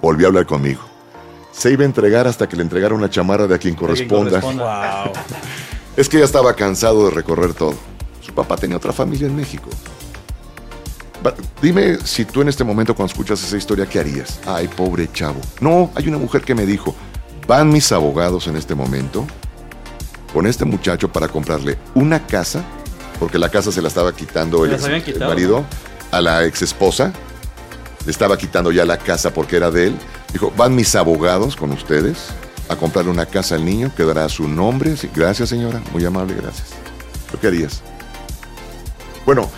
volvió 0.01 0.27
a 0.27 0.29
hablar 0.29 0.45
conmigo. 0.45 0.81
Se 1.51 1.71
iba 1.71 1.83
a 1.83 1.85
entregar 1.85 2.27
hasta 2.27 2.49
que 2.49 2.55
le 2.55 2.63
entregara 2.63 2.93
una 2.95 3.09
chamarra 3.09 3.47
de 3.47 3.55
a 3.55 3.57
quien 3.57 3.75
corresponda. 3.75 4.39
Wow. 4.41 5.13
Es 5.95 6.09
que 6.09 6.19
ya 6.19 6.25
estaba 6.25 6.53
cansado 6.53 7.05
de 7.05 7.11
recorrer 7.11 7.53
todo. 7.53 7.75
Su 8.19 8.33
papá 8.33 8.57
tenía 8.57 8.75
otra 8.77 8.91
familia 8.91 9.27
en 9.27 9.35
México. 9.35 9.69
Dime 11.61 11.97
si 12.03 12.25
tú 12.25 12.41
en 12.41 12.49
este 12.49 12.63
momento 12.63 12.93
cuando 12.95 13.11
escuchas 13.11 13.43
esa 13.43 13.57
historia, 13.57 13.85
¿qué 13.85 13.99
harías? 13.99 14.39
Ay, 14.45 14.67
pobre 14.67 15.09
chavo. 15.11 15.39
No, 15.61 15.91
hay 15.95 16.07
una 16.07 16.17
mujer 16.17 16.41
que 16.41 16.53
me 16.55 16.65
dijo, 16.65 16.95
van 17.47 17.69
mis 17.69 17.91
abogados 17.91 18.47
en 18.47 18.55
este 18.57 18.75
momento 18.75 19.25
con 20.33 20.45
este 20.47 20.65
muchacho 20.65 21.11
para 21.11 21.27
comprarle 21.27 21.77
una 21.95 22.25
casa, 22.27 22.63
porque 23.19 23.39
la 23.39 23.49
casa 23.49 23.71
se 23.71 23.81
la 23.81 23.87
estaba 23.87 24.13
quitando 24.13 24.65
el, 24.65 24.73
ex- 24.73 24.85
el 25.07 25.19
marido 25.19 25.63
a 26.11 26.21
la 26.21 26.45
ex 26.45 26.61
esposa. 26.61 27.13
Le 28.05 28.11
estaba 28.11 28.37
quitando 28.37 28.71
ya 28.71 28.85
la 28.85 28.97
casa 28.97 29.33
porque 29.33 29.55
era 29.55 29.71
de 29.71 29.87
él. 29.87 29.95
Dijo, 30.33 30.51
van 30.55 30.75
mis 30.75 30.95
abogados 30.95 31.55
con 31.55 31.71
ustedes 31.71 32.17
a 32.69 32.75
comprarle 32.75 33.09
una 33.11 33.25
casa 33.25 33.55
al 33.55 33.63
niño, 33.65 33.91
quedará 33.95 34.27
su 34.29 34.47
nombre. 34.47 34.95
Sí, 34.97 35.09
gracias, 35.15 35.49
señora. 35.49 35.81
Muy 35.91 36.03
amable, 36.05 36.35
gracias. 36.35 36.67
¿Tú 37.31 37.37
qué 37.39 37.47
harías? 37.47 37.81
Bueno, 39.25 39.49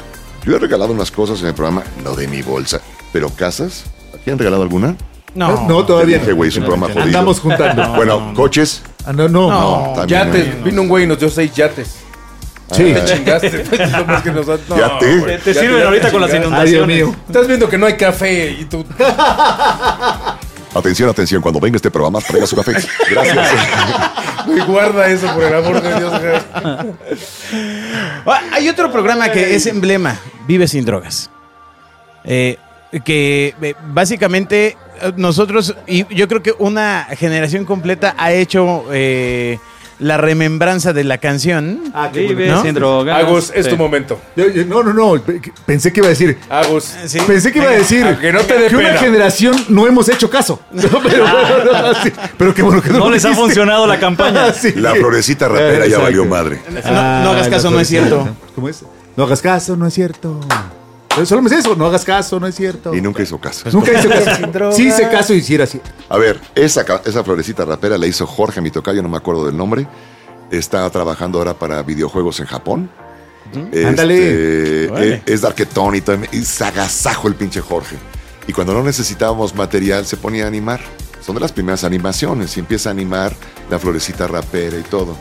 yo 0.48 0.56
he 0.56 0.60
regalado 0.60 0.92
unas 0.94 1.12
cosas 1.12 1.42
en 1.42 1.48
el 1.48 1.54
programa, 1.54 1.84
no 2.04 2.16
de 2.16 2.28
mi 2.28 2.42
bolsa, 2.42 2.80
pero 3.12 3.30
casas. 3.30 3.84
¿Aquí 4.16 4.32
han 4.32 4.38
regalado 4.40 4.64
alguna? 4.64 4.96
No. 5.36 5.68
No, 5.68 5.86
todavía 5.86 6.18
dije, 6.18 6.32
no. 6.32 6.36
güey, 6.38 6.50
es 6.50 6.56
un 6.58 6.64
programa 6.64 6.88
jodido. 6.88 7.04
Andamos 7.04 7.40
juntando. 7.40 7.94
bueno, 7.96 8.34
coches. 8.34 8.82
Ah, 9.06 9.14
no, 9.14 9.28
no. 9.28 9.50
No, 9.50 9.94
también. 9.96 10.26
Yates. 10.26 10.58
no. 10.60 10.64
Vino 10.64 10.82
un 10.84 10.88
güey 10.88 11.04
y 11.04 11.08
nos 11.08 11.20
dio 11.20 11.30
seis 11.30 11.54
yates. 11.54 11.96
Sí. 12.72 12.84
Te 12.94 13.06
chingaste. 13.06 13.64
Lo 13.98 14.06
más 14.06 14.22
que 14.24 14.32
nos 14.32 14.50
han- 14.50 14.60
no, 14.68 14.78
Yate. 14.78 15.18
güey, 15.20 15.38
Te, 15.38 15.44
te 15.44 15.54
ya 15.54 15.62
sirven 15.62 15.80
ya 15.80 15.86
ahorita 15.86 16.12
con 16.12 16.22
las. 16.22 16.32
Ay, 16.32 16.40
Dios 16.40 16.48
inundaciones. 16.50 16.96
mío. 16.98 17.16
Estás 17.28 17.48
viendo 17.48 17.70
que 17.70 17.78
no 17.78 17.86
hay 17.86 17.94
café 17.96 18.52
y 18.60 18.66
tú. 18.66 18.84
Atención, 20.78 21.10
atención, 21.10 21.42
cuando 21.42 21.60
venga 21.60 21.76
este 21.76 21.92
programa, 21.92 22.20
traiga 22.20 22.46
su 22.48 22.56
café. 22.56 22.74
Gracias. 23.10 23.50
Güey, 24.48 24.62
guarda 24.66 25.08
eso 25.10 25.28
por 25.34 25.44
el 25.44 25.56
amor 25.56 25.82
de 25.82 25.96
Dios. 26.00 26.14
Ah, 26.54 28.42
Hay 28.54 28.70
otro 28.70 28.90
programa 28.90 29.30
que 29.30 29.56
es 29.56 29.66
emblema, 29.66 30.18
Vive 30.48 30.70
sin 30.70 30.86
drogas. 30.86 31.30
Eh, 32.24 32.58
que 33.04 33.54
eh, 33.62 33.74
básicamente 33.88 34.78
eh, 35.02 35.12
nosotros, 35.18 35.76
y 35.86 36.06
yo 36.16 36.28
creo 36.28 36.42
que 36.42 36.54
una 36.58 37.08
generación 37.18 37.66
completa 37.66 38.16
ha 38.18 38.32
hecho 38.32 38.86
eh, 38.92 39.60
la 40.00 40.18
remembranza 40.18 40.94
de 40.94 41.04
la 41.04 41.18
canción. 41.18 41.80
Ah, 41.94 42.10
qué 42.14 42.20
Vive 42.22 42.36
bueno. 42.36 42.56
¿No? 42.58 42.62
sin 42.64 42.74
drogas. 42.76 43.18
Agus, 43.18 43.52
es 43.56 43.66
Sí. 43.66 43.72
tu 43.72 43.78
momento. 43.78 44.20
Yo- 44.36 44.48
yo- 44.50 44.66
No, 44.66 44.84
no, 44.84 44.94
no. 44.94 45.22
Pensé 45.66 45.92
que 45.92 46.02
iba 46.02 46.08
a 46.08 46.10
decir. 46.12 46.38
Agus. 46.50 46.94
Sí. 47.06 47.18
Pensé 47.26 47.52
que 47.52 47.60
iba 47.60 47.70
a 47.70 47.74
decir 47.74 48.06
A 48.06 48.20
que 48.20 48.32
no 48.32 48.42
te 48.42 48.58
dé 48.60 48.68
que 48.68 48.76
una 48.76 48.90
pena. 48.90 49.00
generación 49.00 49.56
no 49.70 49.88
hemos 49.88 50.08
hecho 50.10 50.30
caso. 50.30 50.60
No, 50.72 51.02
pero, 51.02 51.26
no, 51.28 51.94
sí, 52.04 52.12
pero 52.38 52.54
qué 52.54 52.62
bueno 52.62 52.82
que 52.82 52.90
no 52.90 53.00
No 53.00 53.06
lo 53.06 53.12
les 53.12 53.26
ha 53.26 53.30
dijiste. 53.30 53.46
funcionado 53.48 53.88
la 53.88 54.00
campaña. 54.00 54.54
Sí. 54.54 54.74
La 54.76 54.94
florecita 54.96 55.48
rapera 55.48 55.80
ya 55.80 55.86
Exacto. 55.86 56.04
valió 56.04 56.26
madre. 56.26 56.62
No, 56.70 56.82
no 57.24 57.30
hagas 57.32 57.48
Ah, 57.48 57.50
caso, 57.50 57.72
no 57.72 57.80
es 57.80 57.88
cierto. 57.88 58.28
¿Cómo 58.56 58.70
es? 58.70 58.84
No 59.16 59.24
hagas 59.24 59.42
caso, 59.42 59.76
no 59.76 59.88
es 59.88 59.94
cierto. 59.96 60.40
Solo 61.26 61.42
me 61.42 61.50
dice 61.50 61.62
eso, 61.62 61.76
no 61.76 61.86
hagas 61.86 62.04
caso, 62.06 62.40
no 62.40 62.48
es 62.48 62.56
cierto. 62.56 62.94
Y 62.96 63.02
nunca 63.02 63.24
hizo 63.24 63.38
caso. 63.40 63.70
Nunca 63.72 63.92
hizo 64.00 64.10
caso. 64.10 64.72
Sí 64.72 64.88
hice 64.88 65.10
caso 65.10 65.34
y 65.34 65.38
hiciera 65.38 65.64
así. 65.64 65.82
A 66.10 66.18
ver, 66.18 66.40
esa, 66.56 66.86
esa 67.06 67.24
florecita 67.24 67.66
rapera 67.66 67.98
la 67.98 68.06
hizo 68.08 68.26
Jorge, 68.28 68.62
mi 68.62 68.72
tocayo, 68.72 69.02
no 69.02 69.10
me 69.10 69.18
acuerdo 69.18 69.46
del 69.46 69.58
nombre. 69.58 69.88
Está 70.52 70.90
trabajando 70.90 71.40
ahora 71.40 71.54
para 71.54 71.82
videojuegos 71.84 72.40
en 72.40 72.46
Japón. 72.46 72.90
Este, 73.54 73.86
Ándale. 73.86 74.90
Órale. 74.90 75.14
eh, 75.16 75.22
es 75.26 75.42
darquetón 75.42 75.96
y 75.96 76.02
todo. 76.02 76.18
Y 76.32 76.44
sagasajo 76.44 77.28
el 77.28 77.36
pinche 77.36 77.62
Jorge. 77.62 77.96
Y 78.48 78.54
cuando 78.54 78.74
no 78.74 78.84
necesitábamos 78.84 79.56
material, 79.56 80.06
se 80.06 80.18
ponía 80.18 80.46
a 80.46 80.48
animar. 80.48 80.80
Son 81.26 81.36
de 81.36 81.42
las 81.42 81.52
primeras 81.52 81.84
animaciones. 81.84 82.56
Y 82.56 82.60
empieza 82.62 82.90
a 82.90 82.92
animar 82.94 83.34
la 83.70 83.80
florecita 83.80 84.28
rapera 84.28 84.78
y 84.78 84.84
todo. 84.84 85.16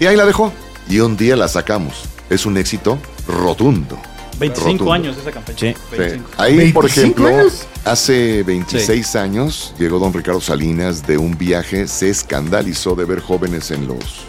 Y 0.00 0.06
ahí 0.06 0.16
la 0.16 0.26
dejó. 0.26 0.52
Y 0.88 1.00
un 1.00 1.16
día 1.16 1.36
la 1.36 1.48
sacamos. 1.48 2.04
Es 2.30 2.46
un 2.46 2.56
éxito 2.56 2.98
rotundo. 3.28 3.98
25 4.38 4.70
Rotundo. 4.70 4.92
años 4.92 5.16
esa 5.16 5.30
campaña. 5.32 5.58
Sí. 5.58 5.74
Sí. 5.90 5.96
25. 5.96 6.30
Ahí, 6.36 6.72
por 6.72 6.84
25 6.84 6.88
ejemplo, 6.88 7.28
años. 7.28 7.66
hace 7.84 8.42
26 8.42 9.16
años 9.16 9.74
llegó 9.78 9.98
don 9.98 10.12
Ricardo 10.12 10.40
Salinas 10.40 11.06
de 11.06 11.16
un 11.18 11.36
viaje, 11.38 11.86
se 11.88 12.10
escandalizó 12.10 12.94
de 12.94 13.04
ver 13.04 13.20
jóvenes 13.20 13.70
en 13.70 13.86
los, 13.88 14.24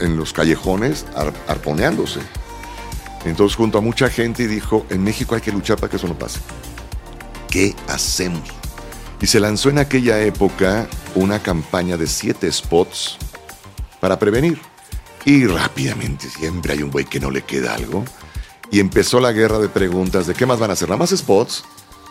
en 0.00 0.16
los 0.16 0.32
callejones 0.32 1.06
ar- 1.16 1.32
arponeándose. 1.48 2.20
Entonces, 3.24 3.56
junto 3.56 3.78
a 3.78 3.80
mucha 3.80 4.10
gente, 4.10 4.46
dijo, 4.46 4.84
en 4.90 5.02
México 5.02 5.34
hay 5.34 5.40
que 5.40 5.50
luchar 5.52 5.78
para 5.78 5.88
que 5.90 5.96
eso 5.96 6.06
no 6.06 6.18
pase. 6.18 6.40
¿Qué 7.48 7.74
hacemos? 7.88 8.42
Y 9.20 9.26
se 9.26 9.40
lanzó 9.40 9.70
en 9.70 9.78
aquella 9.78 10.20
época 10.20 10.86
una 11.14 11.38
campaña 11.38 11.96
de 11.96 12.06
siete 12.06 12.50
spots 12.52 13.16
para 14.00 14.18
prevenir. 14.18 14.60
Y 15.24 15.46
rápidamente, 15.46 16.28
siempre 16.28 16.74
hay 16.74 16.82
un 16.82 16.90
güey 16.90 17.06
que 17.06 17.18
no 17.18 17.30
le 17.30 17.40
queda 17.42 17.74
algo. 17.74 18.04
Y 18.70 18.80
empezó 18.80 19.20
la 19.20 19.32
guerra 19.32 19.58
de 19.58 19.68
preguntas 19.68 20.26
de 20.26 20.34
qué 20.34 20.46
más 20.46 20.58
van 20.58 20.70
a 20.70 20.72
hacer. 20.72 20.88
Nada 20.88 20.98
más 20.98 21.10
spots. 21.10 21.64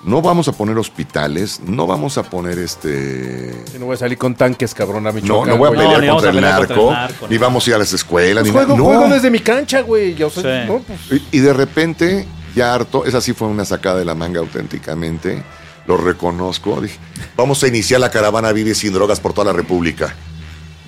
No 0.05 0.21
vamos 0.21 0.49
a 0.49 0.51
poner 0.51 0.77
hospitales, 0.77 1.61
no 1.65 1.87
vamos 1.87 2.17
a 2.17 2.23
poner 2.23 2.59
este... 2.59 3.55
Yo 3.71 3.79
no 3.79 3.85
voy 3.85 3.93
a 3.93 3.97
salir 3.97 4.17
con 4.17 4.35
tanques, 4.35 4.73
cabrón, 4.73 5.07
a 5.07 5.11
No, 5.11 5.15
Michoacán. 5.15 5.47
no 5.49 5.57
voy 5.57 5.67
a 5.67 5.69
güey. 5.69 5.79
pelear 5.87 6.11
contra, 6.11 6.27
a 6.27 6.31
el 6.31 6.35
pelear 6.35 6.57
contra 6.67 6.75
el 6.83 6.91
narco, 6.91 7.27
ni 7.29 7.35
no. 7.35 7.41
vamos 7.41 7.65
a 7.65 7.69
ir 7.69 7.75
a 7.75 7.79
las 7.79 7.93
escuelas, 7.93 8.41
Pues 8.43 8.45
ni 8.47 8.51
juego, 8.51 8.73
nada. 8.75 8.83
juego 8.83 9.07
No. 9.07 9.13
desde 9.15 9.31
mi 9.31 9.39
cancha, 9.39 9.79
güey. 9.79 10.13
Yo 10.15 10.29
soy, 10.29 10.43
Sí. 10.43 10.49
no, 10.67 10.79
pues, 10.79 10.99
Y, 11.31 11.37
y 11.37 11.39
de 11.39 11.53
repente, 11.53 12.27
ya 12.53 12.73
harto, 12.73 13.05
esa 13.05 13.21
sí 13.21 13.31
fue 13.31 13.47
una 13.47 13.63
sacada 13.63 13.97
de 13.99 14.03
la 14.03 14.13
manga 14.13 14.41
auténticamente, 14.41 15.41
lo 15.87 15.95
reconozco, 15.95 16.81
dije, 16.81 16.99
vamos 17.37 17.63
a 17.63 17.69
iniciar 17.69 18.01
la 18.01 18.11
caravana 18.11 18.51
Vive 18.51 18.75
sin 18.75 18.91
drogas 18.91 19.21
por 19.21 19.31
toda 19.31 19.45
la 19.45 19.53
República. 19.53 20.13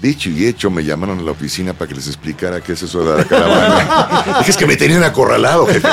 Dicho 0.01 0.29
y 0.29 0.45
hecho, 0.45 0.69
me 0.69 0.83
llamaron 0.83 1.19
a 1.19 1.21
la 1.21 1.31
oficina 1.31 1.73
para 1.73 1.87
que 1.89 1.95
les 1.95 2.07
explicara 2.07 2.61
qué 2.61 2.73
es 2.73 2.83
eso 2.83 3.03
de 3.03 3.17
la 3.17 3.23
caravana. 3.23 4.35
dije, 4.39 4.51
es 4.51 4.57
que 4.57 4.65
me 4.65 4.75
tenían 4.75 5.03
acorralado, 5.03 5.65
jefe. 5.67 5.87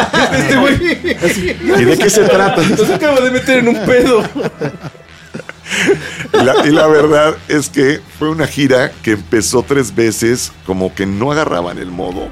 ¿Y 1.79 1.85
de 1.85 1.97
qué 1.97 2.11
se 2.11 2.25
trata? 2.25 2.63
Nos 2.63 2.91
acaba 2.91 3.21
de 3.21 3.31
meter 3.31 3.59
en 3.61 3.69
un 3.69 3.87
pedo. 3.87 4.23
Y 6.35 6.45
la, 6.45 6.67
y 6.67 6.71
la 6.71 6.87
verdad 6.89 7.37
es 7.49 7.69
que 7.69 8.01
fue 8.19 8.29
una 8.29 8.47
gira 8.47 8.91
que 9.03 9.13
empezó 9.13 9.63
tres 9.63 9.95
veces, 9.95 10.53
como 10.67 10.95
que 10.95 11.07
no 11.07 11.33
agarraban 11.33 11.79
el 11.79 11.91
modo. 11.91 12.29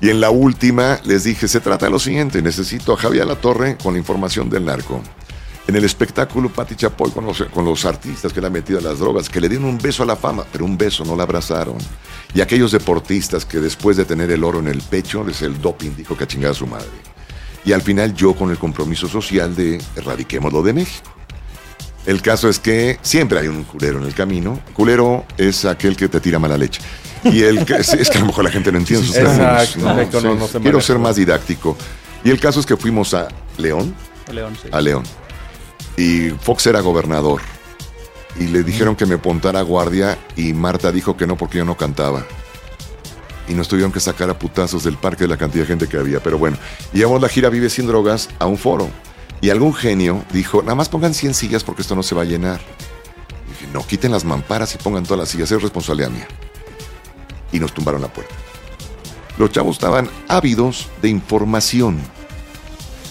Y 0.00 0.08
en 0.08 0.20
la 0.20 0.30
última 0.30 0.98
les 1.04 1.24
dije, 1.24 1.46
se 1.46 1.60
trata 1.60 1.86
de 1.86 1.92
lo 1.92 1.98
siguiente, 1.98 2.40
necesito 2.40 2.94
a 2.94 2.96
Javier 2.96 3.26
La 3.26 3.36
Torre 3.36 3.76
con 3.82 3.92
la 3.92 3.98
información 3.98 4.48
del 4.48 4.64
narco. 4.64 5.02
En 5.68 5.76
el 5.76 5.84
espectáculo, 5.84 6.48
Pati 6.48 6.74
Chapoy 6.74 7.10
con 7.12 7.26
los, 7.26 7.42
con 7.54 7.64
los 7.64 7.84
artistas 7.84 8.32
que 8.32 8.40
le 8.40 8.48
han 8.48 8.52
metido 8.52 8.78
a 8.78 8.82
las 8.82 8.98
drogas, 8.98 9.28
que 9.28 9.40
le 9.40 9.48
dieron 9.48 9.68
un 9.68 9.78
beso 9.78 10.02
a 10.02 10.06
la 10.06 10.16
fama, 10.16 10.44
pero 10.50 10.64
un 10.64 10.76
beso 10.76 11.04
no 11.04 11.14
la 11.14 11.22
abrazaron. 11.22 11.76
Y 12.34 12.40
aquellos 12.40 12.72
deportistas 12.72 13.44
que 13.44 13.58
después 13.58 13.96
de 13.96 14.04
tener 14.04 14.30
el 14.30 14.42
oro 14.42 14.58
en 14.58 14.68
el 14.68 14.80
pecho, 14.80 15.22
les 15.22 15.42
el 15.42 15.60
doping 15.60 15.90
dijo 15.96 16.16
que 16.16 16.24
a 16.24 16.26
chingar 16.26 16.52
a 16.52 16.54
su 16.54 16.66
madre. 16.66 16.88
Y 17.64 17.72
al 17.72 17.82
final 17.82 18.14
yo 18.14 18.34
con 18.34 18.50
el 18.50 18.58
compromiso 18.58 19.06
social 19.06 19.54
de 19.54 19.80
erradiquémoslo 19.96 20.62
de 20.62 20.72
México. 20.72 21.10
El 22.06 22.22
caso 22.22 22.48
es 22.48 22.58
que 22.58 22.98
siempre 23.02 23.38
hay 23.38 23.48
un 23.48 23.64
culero 23.64 23.98
en 23.98 24.06
el 24.06 24.14
camino. 24.14 24.58
Culero 24.72 25.26
es 25.36 25.66
aquel 25.66 25.96
que 25.96 26.08
te 26.08 26.20
tira 26.20 26.38
mala 26.38 26.56
leche. 26.56 26.80
Y 27.24 27.42
el 27.42 27.66
que, 27.66 27.74
es, 27.74 27.90
que 28.10 28.16
a 28.16 28.20
lo 28.22 28.28
mejor 28.28 28.44
la 28.44 28.50
gente 28.50 28.72
no 28.72 28.78
entiende 28.78 29.06
sus 29.06 29.16
Exacto, 29.16 29.38
términos. 29.38 29.76
¿no? 29.76 29.92
correcto, 29.92 30.20
no, 30.22 30.32
Sí, 30.32 30.38
no 30.38 30.48
se 30.48 30.60
quiero 30.60 30.80
ser 30.80 30.98
más 30.98 31.16
didáctico. 31.16 31.76
Y 32.24 32.30
el 32.30 32.40
caso 32.40 32.60
es 32.60 32.66
que 32.66 32.76
fuimos 32.76 33.12
a 33.12 33.28
León, 33.58 33.94
León, 34.32 34.56
sí. 34.60 34.68
a 34.72 34.80
León. 34.80 35.02
Y 36.00 36.30
Fox 36.30 36.66
era 36.66 36.80
gobernador. 36.80 37.42
Y 38.38 38.46
le 38.46 38.62
dijeron 38.62 38.96
que 38.96 39.04
me 39.04 39.18
pontara 39.18 39.60
guardia 39.60 40.16
y 40.34 40.54
Marta 40.54 40.90
dijo 40.92 41.14
que 41.14 41.26
no 41.26 41.36
porque 41.36 41.58
yo 41.58 41.66
no 41.66 41.76
cantaba. 41.76 42.24
Y 43.48 43.52
nos 43.52 43.68
tuvieron 43.68 43.92
que 43.92 44.00
sacar 44.00 44.30
a 44.30 44.38
putazos 44.38 44.82
del 44.82 44.96
parque 44.96 45.24
de 45.24 45.28
la 45.28 45.36
cantidad 45.36 45.64
de 45.64 45.68
gente 45.68 45.88
que 45.88 45.98
había. 45.98 46.22
Pero 46.22 46.38
bueno, 46.38 46.56
llevamos 46.94 47.20
la 47.20 47.28
gira 47.28 47.50
Vive 47.50 47.68
sin 47.68 47.86
drogas 47.86 48.30
a 48.38 48.46
un 48.46 48.56
foro. 48.56 48.88
Y 49.42 49.50
algún 49.50 49.74
genio 49.74 50.24
dijo, 50.32 50.62
nada 50.62 50.74
más 50.74 50.88
pongan 50.88 51.12
100 51.12 51.34
sillas 51.34 51.64
porque 51.64 51.82
esto 51.82 51.94
no 51.94 52.02
se 52.02 52.14
va 52.14 52.22
a 52.22 52.24
llenar. 52.24 52.62
Y 53.46 53.50
dije, 53.50 53.66
no, 53.70 53.86
quiten 53.86 54.10
las 54.10 54.24
mamparas 54.24 54.74
y 54.74 54.78
pongan 54.78 55.02
todas 55.02 55.18
las 55.18 55.28
sillas, 55.28 55.52
es 55.52 55.60
responsabilidad 55.60 56.08
mía. 56.08 56.28
Y 57.52 57.60
nos 57.60 57.74
tumbaron 57.74 58.00
la 58.00 58.10
puerta. 58.10 58.34
Los 59.36 59.50
chavos 59.50 59.76
estaban 59.76 60.08
ávidos 60.28 60.88
de 61.02 61.10
información. 61.10 61.98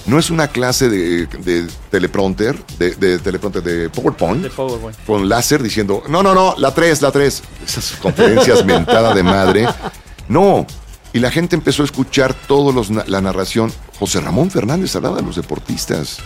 No 0.05 0.17
es 0.17 0.29
una 0.29 0.47
clase 0.47 0.89
de, 0.89 1.27
de 1.27 1.67
teleprompter, 1.91 2.57
de, 2.79 2.95
de 2.95 3.19
teleprompter, 3.19 3.62
de 3.62 3.89
PowerPoint, 3.89 4.41
De 4.43 4.49
PowerPoint. 4.49 4.97
con 5.05 5.29
láser 5.29 5.62
diciendo, 5.62 6.03
no, 6.09 6.23
no, 6.23 6.33
no, 6.33 6.55
la 6.57 6.73
3, 6.73 7.01
la 7.01 7.12
3. 7.12 7.43
Esas 7.65 7.91
conferencias 8.01 8.65
mentada 8.65 9.13
de 9.13 9.23
madre. 9.23 9.67
No. 10.27 10.65
Y 11.13 11.19
la 11.19 11.29
gente 11.31 11.55
empezó 11.55 11.81
a 11.81 11.85
escuchar 11.85 12.33
toda 12.33 12.83
la 13.07 13.21
narración. 13.21 13.71
José 13.99 14.21
Ramón 14.21 14.49
Fernández 14.51 14.95
hablaba 14.95 15.17
de 15.17 15.23
los 15.23 15.35
deportistas. 15.35 16.17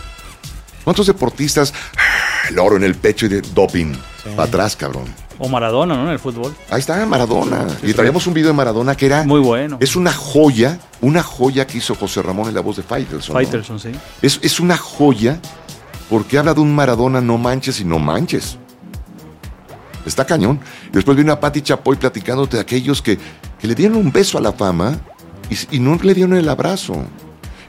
¿Cuántos 0.84 1.06
deportistas? 1.06 1.72
Ah, 1.96 2.48
El 2.50 2.58
oro 2.58 2.76
en 2.76 2.84
el 2.84 2.94
pecho 2.94 3.26
y 3.26 3.30
de 3.30 3.40
doping. 3.40 3.94
Para 4.36 4.44
atrás, 4.44 4.76
cabrón. 4.76 5.04
O 5.44 5.48
Maradona, 5.48 5.94
¿no? 5.94 6.04
En 6.04 6.10
el 6.10 6.18
fútbol. 6.18 6.54
Ahí 6.70 6.80
está 6.80 7.04
Maradona. 7.04 7.66
y 7.82 7.92
traíamos 7.92 8.26
un 8.26 8.32
video 8.32 8.48
de 8.48 8.54
Maradona 8.54 8.96
que 8.96 9.04
era. 9.04 9.24
Muy 9.24 9.40
bueno. 9.40 9.76
Es 9.78 9.94
una 9.94 10.10
joya, 10.10 10.78
una 11.02 11.22
joya 11.22 11.66
que 11.66 11.76
hizo 11.78 11.94
José 11.94 12.22
Ramón 12.22 12.48
en 12.48 12.54
la 12.54 12.62
voz 12.62 12.76
de 12.76 12.82
Faitelson. 12.82 13.34
¿no? 13.34 13.40
Faitelson, 13.40 13.78
sí. 13.78 13.90
Es, 14.22 14.40
es 14.42 14.58
una 14.58 14.78
joya 14.78 15.38
porque 16.08 16.38
habla 16.38 16.54
de 16.54 16.60
un 16.60 16.74
Maradona 16.74 17.20
no 17.20 17.36
manches 17.36 17.78
y 17.80 17.84
no 17.84 17.98
manches. 17.98 18.56
Está 20.06 20.24
cañón. 20.24 20.60
Y 20.88 20.92
después 20.92 21.14
viene 21.14 21.30
a 21.32 21.38
Pati 21.38 21.60
Chapoy 21.60 21.96
platicándote 21.96 22.56
de 22.56 22.62
aquellos 22.62 23.02
que, 23.02 23.18
que 23.58 23.66
le 23.66 23.74
dieron 23.74 23.98
un 23.98 24.10
beso 24.10 24.38
a 24.38 24.40
la 24.40 24.52
fama 24.52 24.98
y, 25.50 25.76
y 25.76 25.78
no 25.78 25.98
le 26.02 26.14
dieron 26.14 26.36
el 26.38 26.48
abrazo. 26.48 27.04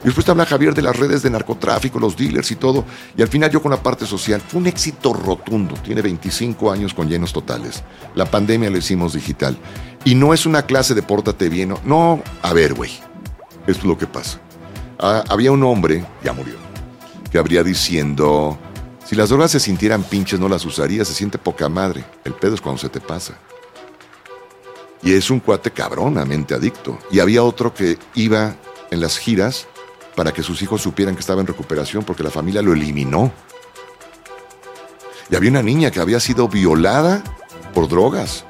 Y 0.06 0.08
después 0.08 0.24
te 0.24 0.30
habla 0.30 0.46
Javier 0.46 0.72
de 0.72 0.82
las 0.82 0.96
redes 0.96 1.24
de 1.24 1.30
narcotráfico, 1.30 1.98
los 1.98 2.16
dealers 2.16 2.52
y 2.52 2.54
todo. 2.54 2.84
Y 3.16 3.22
al 3.22 3.28
final 3.28 3.50
yo 3.50 3.60
con 3.60 3.72
la 3.72 3.82
parte 3.82 4.06
social. 4.06 4.40
Fue 4.40 4.60
un 4.60 4.68
éxito 4.68 5.12
rotundo. 5.12 5.74
Tiene 5.82 6.00
25 6.00 6.70
años 6.70 6.94
con 6.94 7.08
llenos 7.08 7.32
totales. 7.32 7.82
La 8.14 8.24
pandemia 8.24 8.70
lo 8.70 8.78
hicimos 8.78 9.14
digital. 9.14 9.58
Y 10.04 10.14
no 10.14 10.32
es 10.32 10.46
una 10.46 10.62
clase 10.62 10.94
de 10.94 11.02
pórtate 11.02 11.48
bien. 11.48 11.74
No, 11.84 12.22
a 12.40 12.52
ver, 12.52 12.74
güey. 12.74 12.92
Esto 13.66 13.80
es 13.80 13.84
lo 13.84 13.98
que 13.98 14.06
pasa. 14.06 14.38
Ah, 15.00 15.24
había 15.28 15.50
un 15.50 15.64
hombre, 15.64 16.06
ya 16.22 16.32
murió, 16.32 16.54
que 17.32 17.38
habría 17.38 17.64
diciendo, 17.64 18.56
si 19.04 19.16
las 19.16 19.30
drogas 19.30 19.50
se 19.50 19.58
sintieran 19.58 20.04
pinches 20.04 20.38
no 20.38 20.48
las 20.48 20.64
usaría, 20.64 21.04
se 21.04 21.14
siente 21.14 21.36
poca 21.36 21.68
madre. 21.68 22.04
El 22.24 22.34
pedo 22.34 22.54
es 22.54 22.60
cuando 22.60 22.80
se 22.80 22.88
te 22.90 23.00
pasa. 23.00 23.34
Y 25.02 25.14
es 25.14 25.30
un 25.30 25.40
cuate 25.40 25.72
cabronamente 25.72 26.54
adicto. 26.54 26.96
Y 27.10 27.18
había 27.18 27.42
otro 27.42 27.74
que 27.74 27.98
iba 28.14 28.54
en 28.92 29.00
las 29.00 29.18
giras 29.18 29.66
para 30.16 30.32
que 30.32 30.42
sus 30.42 30.60
hijos 30.62 30.80
supieran 30.82 31.14
que 31.14 31.20
estaba 31.20 31.40
en 31.42 31.46
recuperación 31.46 32.02
porque 32.02 32.22
la 32.24 32.30
familia 32.30 32.62
lo 32.62 32.72
eliminó. 32.72 33.30
Y 35.30 35.36
había 35.36 35.50
una 35.50 35.62
niña 35.62 35.90
que 35.90 36.00
había 36.00 36.18
sido 36.20 36.48
violada 36.48 37.22
por 37.74 37.88
drogas. 37.88 38.44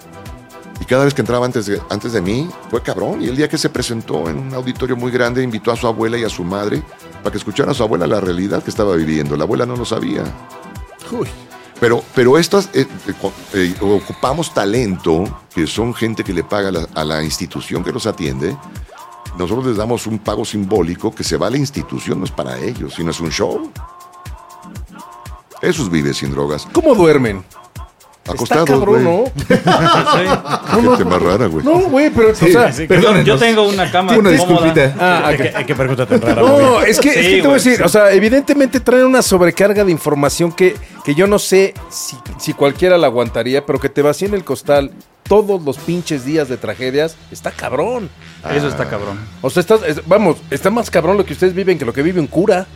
Y 0.80 0.84
cada 0.84 1.04
vez 1.04 1.14
que 1.14 1.22
entraba 1.22 1.46
antes 1.46 1.66
de, 1.66 1.80
antes 1.88 2.12
de 2.12 2.20
mí, 2.20 2.48
fue 2.70 2.82
cabrón. 2.82 3.22
Y 3.22 3.28
el 3.28 3.36
día 3.36 3.48
que 3.48 3.56
se 3.58 3.70
presentó 3.70 4.28
en 4.28 4.38
un 4.38 4.54
auditorio 4.54 4.94
muy 4.94 5.10
grande, 5.10 5.42
invitó 5.42 5.72
a 5.72 5.76
su 5.76 5.86
abuela 5.86 6.18
y 6.18 6.24
a 6.24 6.28
su 6.28 6.44
madre 6.44 6.82
para 7.22 7.32
que 7.32 7.38
escucharan 7.38 7.70
a 7.70 7.74
su 7.74 7.82
abuela 7.82 8.06
la 8.06 8.20
realidad 8.20 8.62
que 8.62 8.70
estaba 8.70 8.94
viviendo. 8.94 9.36
La 9.36 9.44
abuela 9.44 9.64
no 9.66 9.74
lo 9.74 9.84
sabía. 9.86 10.22
Pero, 11.80 12.02
pero 12.14 12.38
estas, 12.38 12.66
eh, 12.74 12.86
eh, 13.08 13.14
eh, 13.54 13.74
ocupamos 13.80 14.52
talento, 14.54 15.24
que 15.54 15.66
son 15.66 15.94
gente 15.94 16.24
que 16.24 16.32
le 16.34 16.44
paga 16.44 16.70
la- 16.70 16.88
a 16.94 17.04
la 17.04 17.22
institución 17.24 17.82
que 17.82 17.92
los 17.92 18.06
atiende. 18.06 18.56
Nosotros 19.38 19.66
les 19.66 19.76
damos 19.76 20.06
un 20.06 20.18
pago 20.18 20.44
simbólico 20.44 21.14
que 21.14 21.22
se 21.24 21.36
va 21.36 21.48
a 21.48 21.50
la 21.50 21.58
institución, 21.58 22.18
no 22.18 22.24
es 22.24 22.30
para 22.30 22.58
ellos, 22.58 22.94
sino 22.94 23.10
es 23.10 23.20
un 23.20 23.30
show. 23.30 23.70
Esos 25.60 25.90
vive 25.90 26.12
sin 26.14 26.30
drogas. 26.32 26.66
¿Cómo 26.72 26.94
duermen? 26.94 27.44
Acostados, 28.28 28.68
Está 28.68 28.74
cabrón, 28.80 29.04
güey. 29.04 29.24
¿no? 29.24 29.56
Sí. 30.76 30.82
Gente 30.88 31.04
más 31.04 31.22
rara, 31.22 31.46
güey. 31.46 31.64
No, 31.64 31.78
güey, 31.88 32.10
pero, 32.10 32.30
o 32.30 32.34
sea, 32.34 32.72
Perdónenos. 32.88 33.24
Yo 33.24 33.38
tengo 33.38 33.68
una 33.68 33.88
cama 33.90 34.16
Una 34.16 34.36
cómoda. 34.36 34.64
disculpita. 34.72 34.94
ah, 34.98 35.32
¿Qué, 35.36 35.64
qué 35.66 35.74
pregunta 35.76 36.06
tan 36.06 36.20
rara? 36.20 36.42
No, 36.42 36.80
es 36.82 36.98
que, 36.98 37.10
es 37.10 37.14
Sí, 37.14 37.22
que 37.36 37.36
te 37.36 37.42
voy 37.42 37.50
a 37.50 37.54
decir, 37.54 37.76
sí. 37.76 37.82
o 37.84 37.88
sea, 37.88 38.10
evidentemente 38.12 38.80
traen 38.80 39.04
una 39.04 39.22
sobrecarga 39.22 39.84
de 39.84 39.92
información 39.92 40.50
que, 40.50 40.74
que 41.04 41.14
yo 41.14 41.26
no 41.28 41.38
sé 41.38 41.72
si, 41.88 42.16
si 42.38 42.52
cualquiera 42.52 42.98
la 42.98 43.06
aguantaría, 43.06 43.64
pero 43.64 43.78
que 43.78 43.88
te 43.88 44.02
vacíen 44.02 44.34
el 44.34 44.42
costal 44.44 44.90
todos 45.28 45.62
los 45.62 45.78
pinches 45.78 46.24
días 46.24 46.48
de 46.48 46.56
tragedias, 46.56 47.16
está 47.30 47.50
cabrón. 47.50 48.08
Eso 48.54 48.68
está 48.68 48.88
cabrón. 48.88 49.18
O 49.42 49.50
sea, 49.50 49.60
está, 49.60 49.74
es- 49.86 50.06
vamos, 50.06 50.36
está 50.50 50.70
más 50.70 50.90
cabrón 50.90 51.16
lo 51.16 51.24
que 51.24 51.32
ustedes 51.32 51.54
viven 51.54 51.78
que 51.78 51.84
lo 51.84 51.92
que 51.92 52.02
vive 52.02 52.20
un 52.20 52.26
cura. 52.26 52.66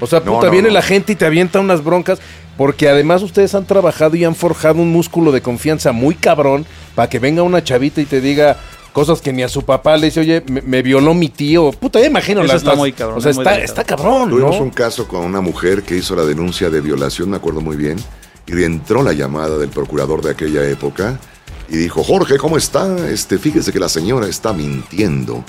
O 0.00 0.06
sea, 0.06 0.20
No, 0.20 0.34
puta, 0.36 0.46
no, 0.46 0.52
viene 0.52 0.68
no. 0.68 0.74
la 0.74 0.82
gente 0.82 1.12
y 1.12 1.16
te 1.16 1.26
avienta 1.26 1.58
unas 1.58 1.82
broncas, 1.82 2.20
porque 2.56 2.88
además 2.88 3.22
ustedes 3.22 3.54
han 3.56 3.64
trabajado 3.64 4.14
y 4.16 4.24
han 4.24 4.36
forjado 4.36 4.80
un 4.80 4.92
músculo 4.92 5.32
de 5.32 5.40
confianza 5.42 5.90
muy 5.90 6.14
cabrón 6.14 6.66
para 6.94 7.08
que 7.08 7.18
venga 7.18 7.42
una 7.42 7.64
chavita 7.64 8.00
y 8.00 8.04
te 8.04 8.20
diga 8.20 8.56
cosas 8.92 9.20
que 9.20 9.32
ni 9.32 9.42
a 9.42 9.48
su 9.48 9.62
papá 9.64 9.96
le 9.96 10.06
dice, 10.06 10.20
oye, 10.20 10.42
me, 10.48 10.60
me 10.62 10.82
violó 10.82 11.14
mi 11.14 11.28
tío. 11.28 11.72
Puta, 11.72 11.98
ya 12.00 12.06
imagino 12.06 12.40
Eso 12.42 12.46
las 12.52 12.56
está 12.58 12.70
las- 12.70 12.78
muy 12.78 12.92
cabrón, 12.92 13.18
O 13.18 13.20
sea, 13.20 13.30
es 13.32 13.36
muy 13.36 13.42
está, 13.42 13.54
delicado. 13.56 13.80
está 13.80 13.96
cabrón, 13.96 14.30
Tuvimos 14.30 14.56
¿no? 14.56 14.62
un 14.62 14.70
caso 14.70 15.08
con 15.08 15.24
una 15.24 15.40
mujer 15.40 15.82
que 15.82 15.96
hizo 15.96 16.14
la 16.14 16.24
denuncia 16.24 16.70
de 16.70 16.80
violación, 16.80 17.30
me 17.30 17.36
acuerdo 17.36 17.60
muy 17.60 17.76
bien, 17.76 17.96
y 18.46 18.62
entró 18.62 19.02
la 19.02 19.12
llamada 19.12 19.58
del 19.58 19.68
procurador 19.70 20.22
de 20.22 20.30
aquella 20.30 20.64
época 20.68 21.18
y 21.68 21.76
dijo, 21.76 22.02
Jorge, 22.02 22.38
¿cómo 22.38 22.56
está? 22.56 23.08
Este, 23.08 23.38
fíjese 23.38 23.72
que 23.72 23.78
la 23.78 23.88
señora 23.88 24.26
está 24.26 24.52
mintiendo. 24.52 25.44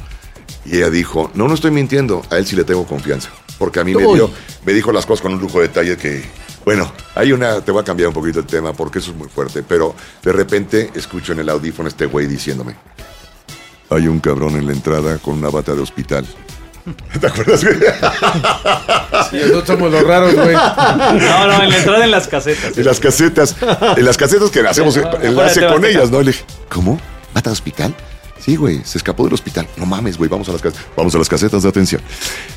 Y 0.66 0.78
ella 0.78 0.90
dijo, 0.90 1.32
no, 1.34 1.48
no 1.48 1.54
estoy 1.54 1.72
mintiendo, 1.72 2.22
a 2.30 2.38
él 2.38 2.46
sí 2.46 2.56
le 2.56 2.64
tengo 2.64 2.86
confianza. 2.86 3.30
Porque 3.58 3.80
a 3.80 3.84
mí 3.84 3.94
me, 3.94 4.02
dio, 4.14 4.30
me 4.66 4.74
dijo 4.74 4.92
las 4.92 5.06
cosas 5.06 5.22
con 5.22 5.34
un 5.34 5.40
lujo 5.40 5.60
de 5.60 5.68
detalle 5.68 5.98
que, 5.98 6.24
bueno, 6.66 6.92
hay 7.16 7.32
una, 7.32 7.62
te 7.62 7.72
voy 7.72 7.82
a 7.82 7.84
cambiar 7.84 8.10
un 8.10 8.14
poquito 8.14 8.40
el 8.40 8.46
tema 8.46 8.74
porque 8.74 9.00
eso 9.00 9.12
es 9.12 9.18
muy 9.18 9.28
fuerte, 9.28 9.64
pero 9.64 9.96
de 10.24 10.32
repente 10.32 10.92
escucho 10.94 11.34
en 11.34 11.40
el 11.40 11.50
audífono 11.50 11.90
este 11.90 12.06
güey 12.06 12.28
diciéndome, 12.28 12.76
hay 13.90 14.08
un 14.08 14.20
cabrón 14.20 14.56
en 14.56 14.66
la 14.66 14.74
entrada 14.74 15.18
con 15.18 15.36
una 15.36 15.50
bata 15.50 15.74
de 15.74 15.82
hospital. 15.82 16.26
¿Te 17.20 17.28
acuerdas? 17.28 17.64
güey? 17.64 17.78
Sí, 19.30 19.38
nosotros 19.38 19.68
somos 19.68 19.92
los 19.92 20.04
raros, 20.04 20.34
güey. 20.36 20.54
No, 20.54 21.48
no, 21.48 21.64
en 21.64 21.70
la 21.70 21.78
entrada 21.78 22.04
en 22.06 22.12
las 22.12 22.28
casetas. 22.28 22.78
En 22.78 22.86
las 22.86 23.00
casetas, 23.00 23.56
en 23.98 24.06
las 24.06 24.18
casetas 24.18 24.50
que 24.50 24.60
hacemos 24.62 24.98
enlace 25.22 25.68
con 25.68 25.86
ellas, 25.86 26.10
¿no? 26.12 26.22
Le 26.22 26.32
dije, 26.32 26.46
¿cómo? 26.70 27.00
¿Bata 27.34 27.50
de 27.50 27.54
hospital? 27.54 27.96
Sí, 28.40 28.56
güey, 28.56 28.82
se 28.84 28.98
escapó 28.98 29.26
del 29.26 29.34
hospital. 29.34 29.68
No 29.78 29.86
mames, 29.86 30.18
güey, 30.18 30.30
vamos 30.30 30.48
a 30.50 30.54
las 30.54 30.62
casetas, 30.62 30.86
vamos 30.96 31.14
a 31.14 31.18
las 31.18 31.30
casetas 31.30 31.64
de 31.64 31.70
atención. 31.70 32.02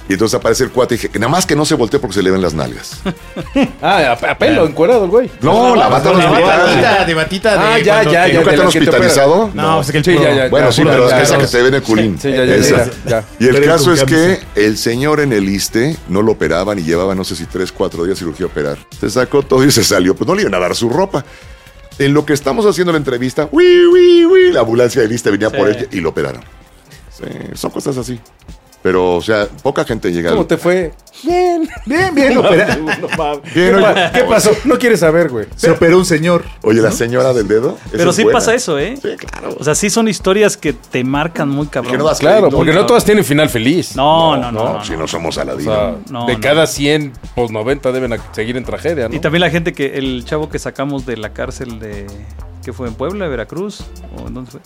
Y 0.09 0.13
entonces 0.15 0.39
aparece 0.39 0.65
el 0.65 0.71
cuate 0.71 0.95
y 0.95 0.99
dije, 0.99 1.09
que 1.09 1.19
nada 1.19 1.31
más 1.31 1.45
que 1.47 1.57
no 1.57 1.65
se 1.65 1.75
voltee 1.75 1.99
porque 2.01 2.15
se 2.15 2.23
le 2.23 2.31
ven 2.31 2.41
las 2.43 2.55
nalgas. 2.55 3.01
Ah, 3.81 4.17
a, 4.21 4.31
a 4.31 4.39
pelo, 4.39 4.65
encuerado 4.67 5.05
el 5.05 5.11
güey. 5.11 5.31
No, 5.41 5.75
la 5.75 5.89
bata 5.89 6.11
de 6.13 6.25
batita, 6.27 7.05
de 7.05 7.15
batita. 7.15 7.73
Ah, 7.73 7.77
de 7.77 7.85
ya, 7.85 8.03
ya, 8.05 8.29
ya. 8.29 8.35
¿Nunca 8.35 8.51
de 8.53 8.57
te 8.57 8.63
han 8.63 8.71
que 8.71 8.79
hospitalizado? 8.79 9.51
No, 9.55 9.77
pues 9.77 9.89
es 9.89 10.05
que 10.05 10.11
el 10.11 10.21
ya, 10.21 10.35
ya. 10.35 10.49
Bueno, 10.49 10.71
sí, 10.73 10.83
pero 10.85 11.09
ya, 11.09 11.21
esa 11.23 11.35
ya. 11.37 11.41
que 11.41 11.47
te 11.49 11.63
ven 11.63 11.75
el 11.75 11.83
culín. 11.83 12.19
Sí, 12.19 12.31
ya, 12.31 12.45
ya, 12.45 12.55
Esa. 12.55 12.85
ya, 12.85 12.91
ya. 13.07 13.25
Y 13.41 13.49
el 13.49 13.65
caso 13.65 13.93
es 13.93 14.05
que 14.05 14.41
el 14.55 14.79
señor 14.79 15.21
en 15.21 15.33
el 15.33 15.49
ISTE 15.49 15.97
no 16.09 16.23
lo 16.23 16.33
operaban 16.33 16.79
y 16.79 16.83
llevaba, 16.83 17.15
no 17.15 17.25
sé 17.25 17.35
si 17.35 17.47
tres, 17.47 17.73
cuatro 17.73 18.05
días 18.05 18.19
cirugía 18.19 18.47
a 18.47 18.49
operar. 18.49 18.79
Se 19.01 19.11
sacó 19.11 19.43
todo 19.43 19.65
y 19.65 19.71
se 19.71 19.83
salió. 19.83 20.15
Pues 20.15 20.29
no 20.29 20.35
le 20.35 20.43
iban 20.43 20.55
a 20.55 20.59
dar 20.59 20.75
su 20.77 20.89
ropa. 20.89 21.25
En 21.99 22.15
lo 22.15 22.25
que 22.25 22.33
estamos 22.33 22.67
haciendo 22.67 22.93
la 22.93 22.99
entrevista, 22.99 23.49
uy, 23.53 23.87
uy, 23.87 24.25
uy, 24.25 24.53
la 24.53 24.61
ambulancia 24.61 25.03
del 25.03 25.13
ISTE 25.13 25.31
venía 25.31 25.51
por 25.51 25.69
él 25.69 25.89
y 25.93 26.01
lo 26.01 26.11
operaron. 26.11 26.43
Sí, 27.11 27.25
son 27.55 27.71
cosas 27.71 27.97
así. 27.99 28.19
Pero, 28.83 29.15
o 29.15 29.23
sea, 29.23 29.47
poca 29.63 29.85
gente 29.85 30.13
llega. 30.13 30.31
¿Cómo 30.31 30.43
al- 30.43 30.47
te 30.49 30.57
fue? 30.57 30.93
Bien. 31.23 31.69
Bien, 31.87 32.13
bien, 32.15 32.37
opera- 32.39 32.77
No 32.77 33.09
mames. 33.17 33.43
Bien, 33.55 33.77
¿Qué, 33.77 34.11
qué 34.21 34.25
pasó? 34.25 34.51
No 34.65 34.77
quieres 34.77 34.99
saber, 35.01 35.29
güey. 35.29 35.47
se 35.55 35.71
operó 35.71 35.99
un 35.99 36.05
señor. 36.05 36.43
Oye, 36.63 36.81
la 36.81 36.91
señora 36.91 37.33
del 37.33 37.47
dedo. 37.47 37.79
Pero 37.93 38.13
sí 38.13 38.25
buena. 38.25 38.39
pasa 38.39 38.55
eso, 38.55 38.79
¿eh? 38.81 38.97
Sí, 39.01 39.11
claro. 39.17 39.57
O 39.61 39.63
sea, 39.63 39.77
sí 39.77 39.89
son 39.89 40.09
historias 40.09 40.57
que 40.57 40.73
te 40.73 41.05
marcan 41.05 41.49
muy 41.49 41.69
cabrón. 41.69 41.93
que 41.93 41.99
no 41.99 42.11
Claro, 42.13 42.51
porque 42.51 42.73
no 42.73 42.85
todas 42.87 43.05
tienen 43.05 43.25
final 43.25 43.49
feliz. 43.51 43.95
No, 43.95 44.37
no, 44.37 44.51
no. 44.51 44.65
No, 44.65 44.73
no, 44.79 44.85
si 44.85 44.93
no. 44.93 44.99
no 45.01 45.07
somos 45.09 45.37
O 45.37 45.41
Aladino. 45.41 45.73
sea, 45.73 45.95
No, 46.11 46.27
de 46.27 46.35
no. 46.35 46.41
cada 46.41 46.67
100, 46.67 47.13
pues 47.37 47.51
90 47.53 47.93
deben 47.93 48.13
a- 48.15 48.35
seguir 48.35 48.57
en 48.57 48.65
tragedia, 48.65 49.09
¿no? 49.09 49.15
Y 49.15 49.21
también 49.21 49.43
la 49.43 49.51
gente 49.51 49.73
que, 49.73 49.97
el 49.99 50.25
chavo 50.25 50.49
que 50.49 50.59
sacamos 50.59 51.07
de 51.07 51.17
la 51.19 51.33
cárcel 51.33 51.79
de, 51.79 52.07
que 52.65 52.73
fue 52.73 52.89
en 52.89 52.95
Puebla, 52.95 53.29
Veracruz, 53.29 53.85
o 54.17 54.27
en 54.27 54.35
dónde 54.35 54.51
fue, 54.51 54.61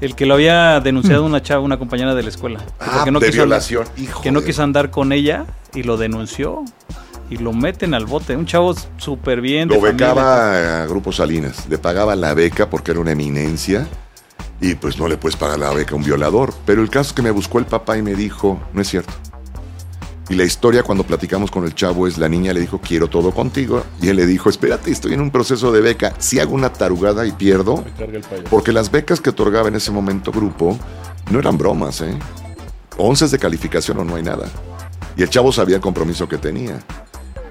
el 0.00 0.14
que 0.14 0.26
lo 0.26 0.34
había 0.34 0.80
denunciado 0.80 1.24
una 1.24 1.42
chava, 1.42 1.60
una 1.62 1.78
compañera 1.78 2.14
de 2.14 2.22
la 2.22 2.28
escuela. 2.28 2.58
que 2.60 2.72
Ah, 2.80 2.90
porque 2.96 3.10
no 3.10 3.20
de 3.20 3.26
quiso 3.26 3.42
andar- 3.42 3.46
violación. 3.48 3.84
Hijo 3.96 4.22
que 4.22 4.30
no 4.32 4.40
de- 4.40 4.46
quiso 4.46 4.62
andar 4.62 4.90
con 4.90 5.12
ella 5.12 5.44
y 5.74 5.82
lo 5.82 5.96
denunció 5.96 6.64
y 7.30 7.36
lo 7.38 7.52
meten 7.52 7.94
al 7.94 8.06
bote. 8.06 8.36
Un 8.36 8.46
chavo 8.46 8.74
súper 8.96 9.40
bien. 9.40 9.68
de 9.68 9.74
Lo 9.74 9.80
familia. 9.80 10.08
becaba 10.08 10.82
a 10.82 10.86
Grupo 10.86 11.12
Salinas. 11.12 11.66
Le 11.68 11.78
pagaba 11.78 12.14
la 12.16 12.32
beca 12.34 12.70
porque 12.70 12.92
era 12.92 13.00
una 13.00 13.12
eminencia. 13.12 13.86
Y 14.60 14.74
pues 14.74 14.98
no 14.98 15.06
le 15.06 15.16
puedes 15.16 15.36
pagar 15.36 15.58
la 15.58 15.70
beca 15.70 15.92
a 15.92 15.96
un 15.96 16.02
violador. 16.04 16.52
Pero 16.66 16.82
el 16.82 16.90
caso 16.90 17.10
es 17.10 17.12
que 17.14 17.22
me 17.22 17.30
buscó 17.30 17.58
el 17.60 17.66
papá 17.66 17.96
y 17.96 18.02
me 18.02 18.14
dijo, 18.16 18.58
no 18.72 18.80
es 18.82 18.88
cierto. 18.88 19.12
Y 20.30 20.34
la 20.34 20.44
historia 20.44 20.82
cuando 20.82 21.04
platicamos 21.04 21.50
con 21.50 21.64
el 21.64 21.74
chavo 21.74 22.06
es 22.06 22.18
la 22.18 22.28
niña 22.28 22.52
le 22.52 22.60
dijo, 22.60 22.80
quiero 22.80 23.08
todo 23.08 23.32
contigo. 23.32 23.82
Y 24.02 24.08
él 24.08 24.16
le 24.16 24.26
dijo, 24.26 24.50
espérate, 24.50 24.90
estoy 24.90 25.14
en 25.14 25.22
un 25.22 25.30
proceso 25.30 25.72
de 25.72 25.80
beca. 25.80 26.14
Si 26.18 26.38
hago 26.38 26.54
una 26.54 26.70
tarugada 26.70 27.26
y 27.26 27.32
pierdo, 27.32 27.82
porque 28.50 28.72
las 28.72 28.90
becas 28.90 29.20
que 29.20 29.30
otorgaba 29.30 29.68
en 29.68 29.76
ese 29.76 29.90
momento 29.90 30.30
grupo 30.30 30.78
no 31.30 31.38
eran 31.38 31.56
bromas, 31.56 32.02
¿eh? 32.02 32.18
Once 32.98 33.26
de 33.26 33.38
calificación 33.38 33.98
o 33.98 34.04
no 34.04 34.16
hay 34.16 34.22
nada. 34.22 34.48
Y 35.16 35.22
el 35.22 35.30
chavo 35.30 35.50
sabía 35.50 35.76
el 35.76 35.82
compromiso 35.82 36.28
que 36.28 36.36
tenía. 36.36 36.78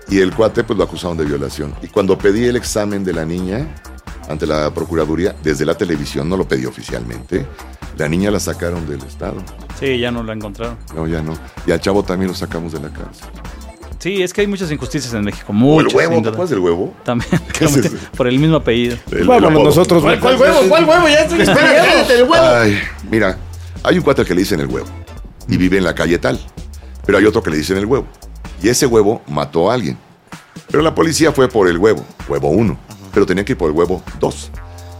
Y 0.10 0.20
el 0.20 0.34
cuate 0.36 0.64
pues 0.64 0.78
lo 0.78 0.84
acusaron 0.84 1.18
de 1.18 1.26
violación. 1.26 1.74
Y 1.82 1.88
cuando 1.88 2.18
pedí 2.18 2.46
el 2.46 2.56
examen 2.56 3.04
de 3.04 3.14
la 3.14 3.26
niña 3.26 3.68
ante 4.28 4.46
la 4.46 4.72
Procuraduría, 4.74 5.36
desde 5.44 5.66
la 5.66 5.76
televisión, 5.76 6.28
no 6.30 6.38
lo 6.38 6.48
pedí 6.48 6.66
oficialmente, 6.66 7.46
la 7.98 8.08
niña 8.08 8.30
la 8.32 8.40
sacaron 8.40 8.88
del 8.88 9.02
Estado. 9.04 9.38
Sí, 9.80 9.98
ya 10.00 10.12
no 10.12 10.24
lo 10.24 10.32
encontraron. 10.34 10.78
No, 10.96 11.08
ya 11.08 11.22
no. 11.22 11.34
Y 11.66 11.72
al 11.72 11.80
chavo 11.82 12.04
también 12.04 12.30
lo 12.30 12.36
sacamos 12.36 12.74
de 12.74 12.80
la 12.80 12.90
cárcel. 12.90 13.28
Sí, 14.00 14.22
es 14.22 14.32
que 14.32 14.42
hay 14.42 14.48
muchas 14.48 14.72
injusticias 14.72 15.12
en 15.16 15.24
México. 15.24 15.46
O 15.50 15.54
el 15.80 15.86
Muchas. 15.86 15.94
huevo, 15.96 16.22
¿te 16.22 16.30
acuerdas 16.30 16.50
del 16.52 16.60
huevo? 16.60 16.94
También. 17.04 17.32
¿Qué 17.58 17.66
es 17.66 17.76
eso? 17.78 17.96
por 18.16 18.28
el 18.28 18.38
mismo 18.38 18.58
apellido. 18.58 18.96
El- 19.12 19.20
el 19.20 19.28
Vámonos 19.28 19.64
nosotros. 19.64 20.04
¿Cuál, 20.04 20.20
cuál 20.20 20.36
huevo? 20.40 20.60
¿Cuál 20.70 20.86
huevo? 20.86 21.08
Ya 21.08 21.22
estoy 21.22 21.42
esperando 21.42 22.14
el 22.14 22.24
huevo. 22.24 22.46
Ay, 22.46 22.80
mira, 23.10 23.38
hay 23.84 23.98
un 23.98 24.04
cuate 24.04 24.24
que 24.24 24.36
le 24.36 24.42
dicen 24.42 24.60
el 24.60 24.68
huevo 24.68 24.86
y 25.48 25.58
vive 25.58 25.78
en 25.80 25.84
la 25.84 25.96
calle 25.96 26.20
tal, 26.20 26.40
pero 27.06 27.18
hay 27.18 27.26
otro 27.26 27.42
que 27.42 27.50
le 27.50 27.58
dicen 27.58 27.78
el 27.78 27.86
huevo 27.86 28.06
y 28.62 28.70
ese 28.70 28.86
huevo 28.86 29.24
mató 29.28 29.72
a 29.72 29.74
alguien. 29.74 29.98
Pero 30.70 30.84
la 30.84 30.94
policía 30.94 31.32
fue 31.32 31.48
por 31.48 31.68
el 31.68 31.78
huevo, 31.80 32.06
huevo 32.28 32.50
1, 32.50 32.78
pero 33.18 33.26
tenía 33.26 33.44
que 33.44 33.54
ir 33.54 33.58
por 33.58 33.72
el 33.72 33.76
huevo 33.76 34.04
2. 34.20 34.52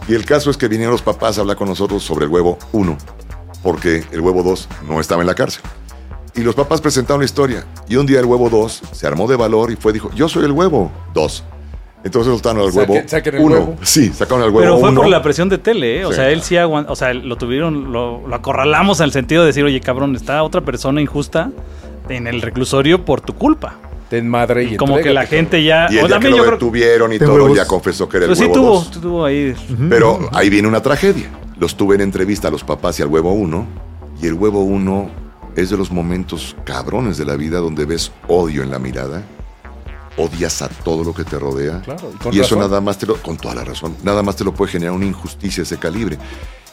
Y 0.08 0.14
el 0.16 0.24
caso 0.24 0.50
es 0.50 0.56
que 0.56 0.66
vinieron 0.66 0.90
los 0.90 1.02
papás 1.02 1.38
a 1.38 1.42
hablar 1.42 1.56
con 1.56 1.68
nosotros 1.68 2.02
sobre 2.02 2.24
el 2.24 2.32
huevo 2.32 2.58
1, 2.72 2.98
porque 3.62 4.02
el 4.10 4.20
huevo 4.20 4.42
2 4.42 4.68
no 4.88 4.98
estaba 4.98 5.20
en 5.22 5.28
la 5.28 5.36
cárcel. 5.36 5.62
Y 6.34 6.40
los 6.40 6.56
papás 6.56 6.80
presentaron 6.80 7.20
la 7.20 7.26
historia. 7.26 7.64
Y 7.88 7.94
un 7.94 8.06
día 8.06 8.18
el 8.18 8.26
huevo 8.26 8.50
2 8.50 8.82
se 8.90 9.06
armó 9.06 9.28
de 9.28 9.36
valor 9.36 9.70
y 9.70 9.76
fue, 9.76 9.92
dijo, 9.92 10.10
yo 10.16 10.28
soy 10.28 10.46
el 10.46 10.50
huevo 10.50 10.90
2. 11.14 11.44
Entonces 12.02 12.32
soltaron 12.32 12.60
al 12.60 12.72
huevo 12.72 12.96
saquen 13.06 13.36
el 13.36 13.40
1. 13.40 13.54
huevo. 13.54 13.76
Sí, 13.82 14.08
sacaron 14.12 14.42
al 14.42 14.48
huevo 14.50 14.62
Pero 14.62 14.78
fue 14.80 14.88
1. 14.90 15.00
por 15.00 15.08
la 15.08 15.22
presión 15.22 15.48
de 15.48 15.58
tele, 15.58 16.00
¿eh? 16.00 16.04
O 16.04 16.08
Sí, 16.10 16.16
sea, 16.16 16.28
él 16.30 16.42
sí 16.42 16.56
aguantó. 16.56 16.92
O 16.94 16.96
sea, 16.96 17.14
lo 17.14 17.36
tuvieron, 17.36 17.92
lo, 17.92 18.26
lo 18.26 18.34
acorralamos 18.34 18.98
en 18.98 19.04
el 19.04 19.12
sentido 19.12 19.42
de 19.42 19.46
decir, 19.46 19.62
oye, 19.62 19.80
cabrón, 19.80 20.16
está 20.16 20.42
otra 20.42 20.62
persona 20.62 21.00
injusta 21.00 21.52
en 22.08 22.26
el 22.26 22.42
reclusorio 22.42 23.04
por 23.04 23.20
tu 23.20 23.36
culpa. 23.36 23.76
Ten 24.10 24.26
madre 24.28 24.64
y 24.64 24.76
como 24.76 24.96
que 24.98 25.12
la 25.12 25.26
gente 25.26 25.62
ya. 25.62 25.86
Y 25.90 25.98
el 25.98 26.04
o 26.04 26.06
día 26.06 26.06
que 26.06 26.12
también 26.14 26.30
lo 26.32 26.36
yo 26.38 26.42
creo- 26.44 26.52
detuvieron 26.54 27.12
y 27.12 27.18
todo, 27.18 27.34
huevos. 27.34 27.56
ya 27.56 27.66
confesó 27.66 28.08
que 28.08 28.16
era 28.18 28.26
el 28.26 28.32
Pero 28.32 28.36
sí 28.36 28.42
huevo 28.44 28.54
tuvo, 28.54 28.74
2. 28.76 28.90
tuvo 29.00 29.24
ahí. 29.24 29.54
Pero 29.90 30.30
ahí 30.32 30.48
viene 30.48 30.66
una 30.66 30.80
tragedia. 30.82 31.28
Los 31.58 31.76
tuve 31.76 31.96
en 31.96 32.00
entrevista 32.02 32.48
a 32.48 32.50
los 32.50 32.64
papás 32.64 32.98
y 32.98 33.02
al 33.02 33.08
huevo 33.08 33.32
1. 33.32 33.66
Y 34.22 34.26
el 34.26 34.34
huevo 34.34 34.62
1 34.62 35.10
es 35.56 35.70
de 35.70 35.76
los 35.76 35.90
momentos 35.90 36.56
cabrones 36.64 37.18
de 37.18 37.24
la 37.26 37.36
vida 37.36 37.58
donde 37.58 37.84
ves 37.84 38.10
odio 38.28 38.62
en 38.62 38.70
la 38.70 38.78
mirada. 38.78 39.22
Odias 40.16 40.62
a 40.62 40.68
todo 40.68 41.04
lo 41.04 41.14
que 41.14 41.24
te 41.24 41.38
rodea. 41.38 41.80
Claro, 41.82 42.10
y 42.14 42.18
con 42.18 42.34
y 42.34 42.38
eso 42.40 42.56
razón. 42.56 42.58
nada 42.70 42.80
más 42.80 42.98
te 42.98 43.06
lo, 43.06 43.16
con 43.22 43.36
toda 43.36 43.54
la 43.54 43.62
razón, 43.64 43.94
nada 44.02 44.22
más 44.22 44.34
te 44.36 44.42
lo 44.42 44.52
puede 44.52 44.72
generar 44.72 44.92
una 44.94 45.04
injusticia 45.06 45.62
de 45.62 45.66
ese 45.66 45.76
calibre. 45.76 46.18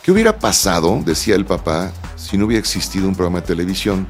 ¿Qué 0.02 0.12
hubiera 0.12 0.38
pasado, 0.40 1.00
decía 1.06 1.36
el 1.36 1.46
papá, 1.46 1.92
si 2.16 2.38
no 2.38 2.46
hubiera 2.46 2.60
existido 2.60 3.08
un 3.08 3.14
programa 3.16 3.42
de 3.42 3.48
televisión? 3.48 4.08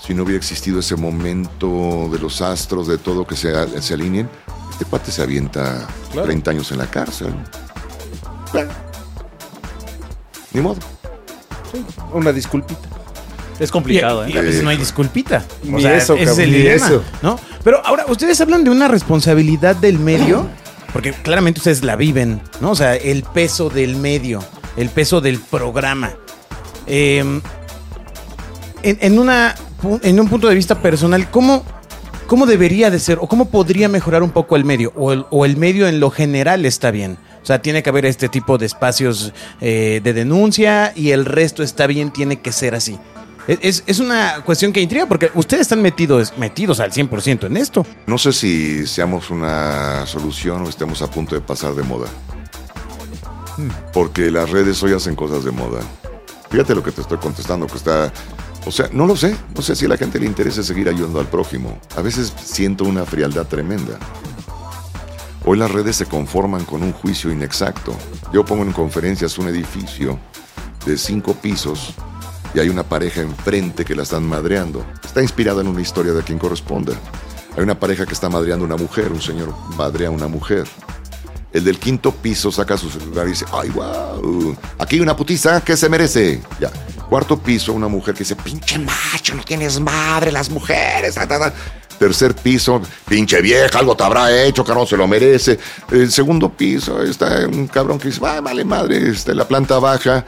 Si 0.00 0.14
no 0.14 0.22
hubiera 0.22 0.38
existido 0.38 0.80
ese 0.80 0.94
momento 0.96 2.08
de 2.12 2.18
los 2.18 2.40
astros, 2.42 2.86
de 2.86 2.98
todo 2.98 3.26
que 3.26 3.34
se, 3.36 3.80
se 3.82 3.94
alineen, 3.94 4.28
este 4.70 4.84
cuate 4.84 5.10
se 5.10 5.22
avienta 5.22 5.86
Claro. 6.12 6.26
30 6.26 6.50
años 6.52 6.70
en 6.72 6.78
la 6.78 6.86
cárcel. 6.86 7.34
Ni 10.52 10.60
modo. 10.60 10.76
cabrón. 11.72 11.86
Una 12.12 12.32
disculpita. 12.32 12.80
Es 13.58 13.70
complicado, 13.70 14.26
Y- 14.26 14.30
¿eh? 14.32 14.34
y 14.34 14.38
a 14.38 14.42
veces 14.42 14.62
no 14.62 14.70
hay 14.70 14.76
disculpita. 14.76 15.44
O 15.64 15.66
Ni 15.76 15.82
sea, 15.82 15.96
eso, 15.96 16.14
ese 16.14 16.22
es 16.24 16.28
cabrón, 16.28 16.44
el 16.44 16.50
ni 16.52 16.56
dilema, 16.58 16.86
eso. 16.86 17.04
¿no? 17.22 17.40
Pero 17.64 17.84
ahora, 17.84 18.04
ustedes 18.08 18.40
hablan 18.40 18.64
de 18.64 18.70
una 18.70 18.86
responsabilidad 18.88 19.76
del 19.76 19.98
medio, 19.98 20.46
porque 20.92 21.12
claramente 21.12 21.60
ustedes 21.60 21.82
la 21.82 21.96
viven, 21.96 22.42
¿no? 22.60 22.70
O 22.72 22.74
sea, 22.76 22.94
el 22.96 23.22
peso 23.22 23.70
del 23.70 23.96
medio, 23.96 24.44
el 24.76 24.90
peso 24.90 25.20
del 25.22 25.38
programa. 25.40 26.12
Eh, 26.86 27.18
en, 28.82 28.98
en 29.00 29.18
una, 29.18 29.54
en 30.02 30.20
un 30.20 30.28
punto 30.28 30.48
de 30.48 30.54
vista 30.54 30.80
personal, 30.80 31.30
¿cómo, 31.30 31.64
¿cómo 32.26 32.46
debería 32.46 32.90
de 32.90 32.98
ser 32.98 33.18
o 33.20 33.26
cómo 33.28 33.46
podría 33.50 33.88
mejorar 33.88 34.22
un 34.22 34.30
poco 34.30 34.56
el 34.56 34.64
medio? 34.64 34.92
O 34.96 35.12
el, 35.12 35.24
o 35.30 35.44
el 35.44 35.56
medio 35.56 35.86
en 35.88 36.00
lo 36.00 36.10
general 36.10 36.64
está 36.66 36.90
bien. 36.90 37.18
O 37.42 37.46
sea, 37.46 37.62
tiene 37.62 37.82
que 37.82 37.90
haber 37.90 38.06
este 38.06 38.28
tipo 38.28 38.58
de 38.58 38.66
espacios 38.66 39.32
eh, 39.60 40.00
de 40.02 40.12
denuncia 40.12 40.92
y 40.96 41.10
el 41.12 41.24
resto 41.24 41.62
está 41.62 41.86
bien, 41.86 42.12
tiene 42.12 42.40
que 42.40 42.50
ser 42.52 42.74
así. 42.74 42.98
Es, 43.46 43.58
es- 43.62 43.84
es 43.86 43.98
una 44.00 44.42
cuestión 44.44 44.72
que 44.72 44.80
intriga 44.80 45.06
porque 45.06 45.30
ustedes 45.34 45.62
están 45.62 45.80
metidos, 45.80 46.32
metidos 46.36 46.80
al 46.80 46.90
100% 46.90 47.46
en 47.46 47.56
esto. 47.56 47.86
No 48.08 48.18
sé 48.18 48.32
si 48.32 48.84
seamos 48.88 49.30
una 49.30 50.04
solución 50.06 50.62
o 50.62 50.68
estemos 50.68 51.00
a 51.02 51.08
punto 51.08 51.36
de 51.36 51.40
pasar 51.40 51.74
de 51.76 51.84
moda. 51.84 52.08
Porque 53.92 54.30
las 54.30 54.50
redes 54.50 54.82
hoy 54.82 54.92
hacen 54.92 55.14
cosas 55.14 55.44
de 55.44 55.50
moda. 55.50 55.80
Fíjate 56.50 56.74
lo 56.74 56.82
que 56.82 56.92
te 56.92 57.00
estoy 57.00 57.18
contestando, 57.18 57.66
que 57.66 57.76
está... 57.76 58.12
O 58.66 58.72
sea, 58.72 58.88
no 58.92 59.06
lo 59.06 59.16
sé. 59.16 59.36
No 59.54 59.62
sé 59.62 59.76
si 59.76 59.86
a 59.86 59.88
la 59.88 59.96
gente 59.96 60.18
le 60.18 60.26
interesa 60.26 60.62
seguir 60.62 60.88
ayudando 60.88 61.20
al 61.20 61.28
prójimo. 61.28 61.78
A 61.96 62.02
veces 62.02 62.32
siento 62.44 62.84
una 62.84 63.04
frialdad 63.04 63.46
tremenda. 63.46 63.96
Hoy 65.44 65.56
las 65.56 65.70
redes 65.70 65.94
se 65.94 66.06
conforman 66.06 66.64
con 66.64 66.82
un 66.82 66.92
juicio 66.92 67.30
inexacto. 67.30 67.94
Yo 68.32 68.44
pongo 68.44 68.64
en 68.64 68.72
conferencias 68.72 69.38
un 69.38 69.46
edificio 69.46 70.18
de 70.84 70.98
cinco 70.98 71.34
pisos 71.34 71.94
y 72.52 72.58
hay 72.58 72.68
una 72.68 72.82
pareja 72.82 73.20
enfrente 73.20 73.84
que 73.84 73.94
la 73.94 74.02
están 74.02 74.26
madreando. 74.26 74.84
Está 75.04 75.22
inspirada 75.22 75.60
en 75.60 75.68
una 75.68 75.80
historia 75.80 76.12
de 76.12 76.24
quien 76.24 76.40
corresponda. 76.40 76.94
Hay 77.56 77.62
una 77.62 77.78
pareja 77.78 78.04
que 78.04 78.14
está 78.14 78.28
madreando 78.28 78.64
a 78.64 78.66
una 78.66 78.76
mujer, 78.76 79.12
un 79.12 79.22
señor 79.22 79.54
madrea 79.76 80.08
a 80.08 80.10
una 80.10 80.26
mujer. 80.26 80.66
El 81.52 81.64
del 81.64 81.78
quinto 81.78 82.12
piso 82.12 82.52
saca 82.52 82.76
su 82.76 82.90
celular 82.90 83.26
y 83.26 83.30
dice, 83.30 83.46
ay, 83.52 83.70
wow, 83.70 84.56
aquí 84.78 85.00
una 85.00 85.16
putiza 85.16 85.62
que 85.62 85.76
se 85.76 85.88
merece. 85.88 86.42
Ya. 86.60 86.70
Cuarto 87.08 87.38
piso, 87.38 87.72
una 87.72 87.88
mujer 87.88 88.14
que 88.14 88.20
dice, 88.20 88.36
pinche 88.36 88.78
macho, 88.78 89.34
no 89.34 89.42
tienes 89.44 89.78
madre, 89.80 90.32
las 90.32 90.50
mujeres. 90.50 91.14
ta, 91.14 91.26
ta, 91.26 91.38
ta". 91.38 91.52
Tercer 91.98 92.34
piso, 92.34 92.82
pinche 93.08 93.40
vieja, 93.40 93.78
algo 93.78 93.96
te 93.96 94.04
habrá 94.04 94.42
hecho, 94.44 94.62
cabrón, 94.64 94.86
se 94.86 94.98
lo 94.98 95.06
merece. 95.08 95.58
El 95.90 96.12
segundo 96.12 96.50
piso, 96.52 97.02
está 97.02 97.46
un 97.46 97.68
cabrón 97.68 97.98
que 97.98 98.08
dice, 98.08 98.20
"Ah, 98.22 98.40
vale 98.42 98.64
madre, 98.64 99.08
está 99.08 99.32
la 99.32 99.48
planta 99.48 99.78
baja. 99.78 100.26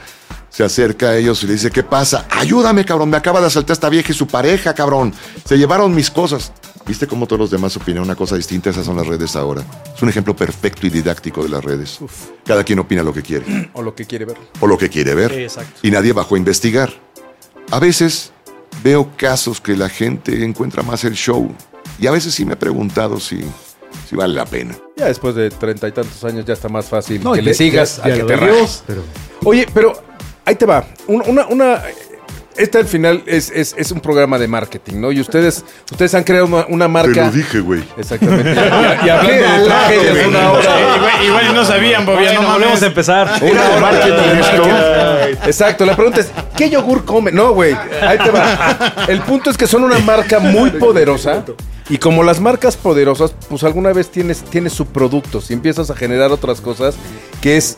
Se 0.49 0.63
acerca 0.63 1.09
a 1.09 1.17
ellos 1.17 1.43
y 1.43 1.47
le 1.47 1.53
dice, 1.53 1.69
¿qué 1.71 1.83
pasa? 1.83 2.25
Ayúdame, 2.31 2.83
cabrón, 2.83 3.09
me 3.09 3.17
acaba 3.17 3.39
de 3.39 3.47
asaltar 3.47 3.73
esta 3.73 3.87
vieja 3.89 4.11
y 4.11 4.15
su 4.15 4.27
pareja, 4.27 4.73
cabrón. 4.73 5.13
Se 5.45 5.57
llevaron 5.57 5.93
mis 5.93 6.09
cosas. 6.09 6.51
¿Viste 6.87 7.05
cómo 7.05 7.27
todos 7.27 7.39
los 7.39 7.51
demás 7.51 7.77
opinan 7.77 8.01
una 8.03 8.15
cosa 8.15 8.35
distinta? 8.35 8.71
Esas 8.71 8.85
son 8.85 8.97
las 8.97 9.05
redes 9.05 9.35
ahora. 9.35 9.63
Es 9.95 10.01
un 10.01 10.09
ejemplo 10.09 10.35
perfecto 10.35 10.87
y 10.87 10.89
didáctico 10.89 11.43
de 11.43 11.49
las 11.49 11.63
redes. 11.63 11.99
Cada 12.45 12.63
quien 12.63 12.79
opina 12.79 13.03
lo 13.03 13.13
que 13.13 13.21
quiere 13.21 13.69
O 13.73 13.83
lo 13.83 13.93
que 13.93 14.05
quiere 14.05 14.25
ver. 14.25 14.37
o 14.59 14.65
lo 14.67 14.77
que 14.77 14.89
quiere 14.89 15.13
ver. 15.13 15.31
Sí, 15.31 15.41
exacto. 15.43 15.79
Y 15.83 15.91
nadie 15.91 16.13
bajó 16.13 16.33
a 16.35 16.37
investigar. 16.39 16.91
A 17.69 17.79
veces 17.79 18.31
veo 18.83 19.11
casos 19.17 19.61
que 19.61 19.77
la 19.77 19.87
gente 19.87 20.43
encuentra 20.43 20.81
más 20.81 21.03
el 21.03 21.13
show. 21.13 21.53
Y 21.99 22.07
a 22.07 22.11
veces 22.11 22.33
sí 22.33 22.43
me 22.43 22.53
he 22.53 22.57
preguntado 22.57 23.19
si, 23.19 23.39
si 24.09 24.15
vale 24.15 24.33
la 24.33 24.45
pena. 24.45 24.75
Ya 24.97 25.05
después 25.05 25.35
de 25.35 25.51
treinta 25.51 25.87
y 25.87 25.91
tantos 25.91 26.23
años 26.23 26.43
ya 26.45 26.53
está 26.55 26.69
más 26.69 26.87
fácil 26.87 27.23
No, 27.23 27.33
que 27.33 27.37
ya- 27.39 27.43
le 27.45 27.53
sigas 27.53 27.97
ya- 27.97 28.03
a 28.05 28.09
ya 28.09 28.15
que 28.15 28.23
te 28.23 28.37
pero- 28.37 28.55
Oye, 29.45 29.67
pero 29.71 30.08
ahí 30.49 30.55
te 30.55 30.65
va. 30.65 30.83
Un- 31.07 31.23
Una, 31.27 31.45
una- 31.47 31.81
este 32.57 32.77
al 32.77 32.87
final 32.87 33.23
es, 33.25 33.51
es, 33.51 33.73
es 33.77 33.89
un 33.91 34.01
programa 34.01 34.37
de 34.37 34.45
marketing, 34.45 34.95
¿no? 34.99 35.13
Y 35.13 35.21
ustedes, 35.21 35.63
ustedes 35.89 36.13
han 36.13 36.23
creado 36.25 36.45
una, 36.47 36.65
una 36.67 36.85
Te 36.85 36.91
marca. 36.91 37.25
lo 37.27 37.31
dije, 37.31 37.61
güey. 37.61 37.81
Exactamente. 37.97 38.51
Y, 38.51 38.53
y 39.05 39.09
hablando 39.09 39.29
de 39.29 39.63
tragedias, 39.65 40.27
una 40.27 40.51
hora. 40.51 40.95
Igual, 40.97 41.25
igual 41.25 41.55
no 41.55 41.63
sabían, 41.63 42.05
Bobia, 42.05 42.31
Bueno, 42.33 42.41
no 42.41 42.53
volvemos 42.53 42.81
a 42.83 42.85
empezar. 42.87 43.31
Una 43.41 43.69
de 43.69 43.79
marketing. 43.79 45.39
Exacto, 45.45 45.85
la 45.85 45.95
pregunta 45.95 46.19
es, 46.19 46.31
¿qué 46.57 46.69
yogur 46.69 47.05
come? 47.05 47.31
No, 47.31 47.53
güey, 47.53 47.73
ahí 48.01 48.17
te 48.17 48.29
va. 48.31 49.05
El 49.07 49.21
punto 49.21 49.49
es 49.51 49.57
que 49.57 49.65
son 49.67 49.83
una 49.83 49.99
marca 49.99 50.39
muy 50.39 50.71
poderosa 50.71 51.45
y 51.89 51.97
como 51.97 52.23
las 52.23 52.41
marcas 52.41 52.75
poderosas, 52.75 53.33
pues 53.47 53.63
alguna 53.63 53.93
vez 53.93 54.09
tienes, 54.11 54.41
tienes 54.43 54.73
subproductos 54.73 55.49
y 55.49 55.53
empiezas 55.53 55.89
a 55.91 55.95
generar 55.95 56.31
otras 56.31 56.59
cosas 56.59 56.95
que 57.41 57.55
es... 57.55 57.77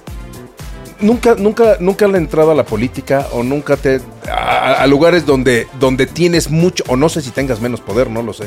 Nunca, 1.02 1.36
nunca, 1.36 1.78
nunca 1.80 2.08
le 2.08 2.18
he 2.18 2.22
entrado 2.22 2.52
a 2.52 2.56
la 2.56 2.64
política 2.66 3.28
o 3.34 3.44
nunca 3.44 3.76
te... 3.78 4.02
A, 4.32 4.74
a 4.84 4.88
lugares 4.88 5.26
donde, 5.26 5.68
donde 5.80 6.06
tienes 6.06 6.50
mucho, 6.50 6.84
o 6.88 6.96
no 6.96 7.10
sé 7.10 7.22
si 7.22 7.32
tengas 7.32 7.60
menos 7.60 7.82
poder, 7.82 8.10
no 8.10 8.22
lo 8.22 8.34
sé, 8.34 8.46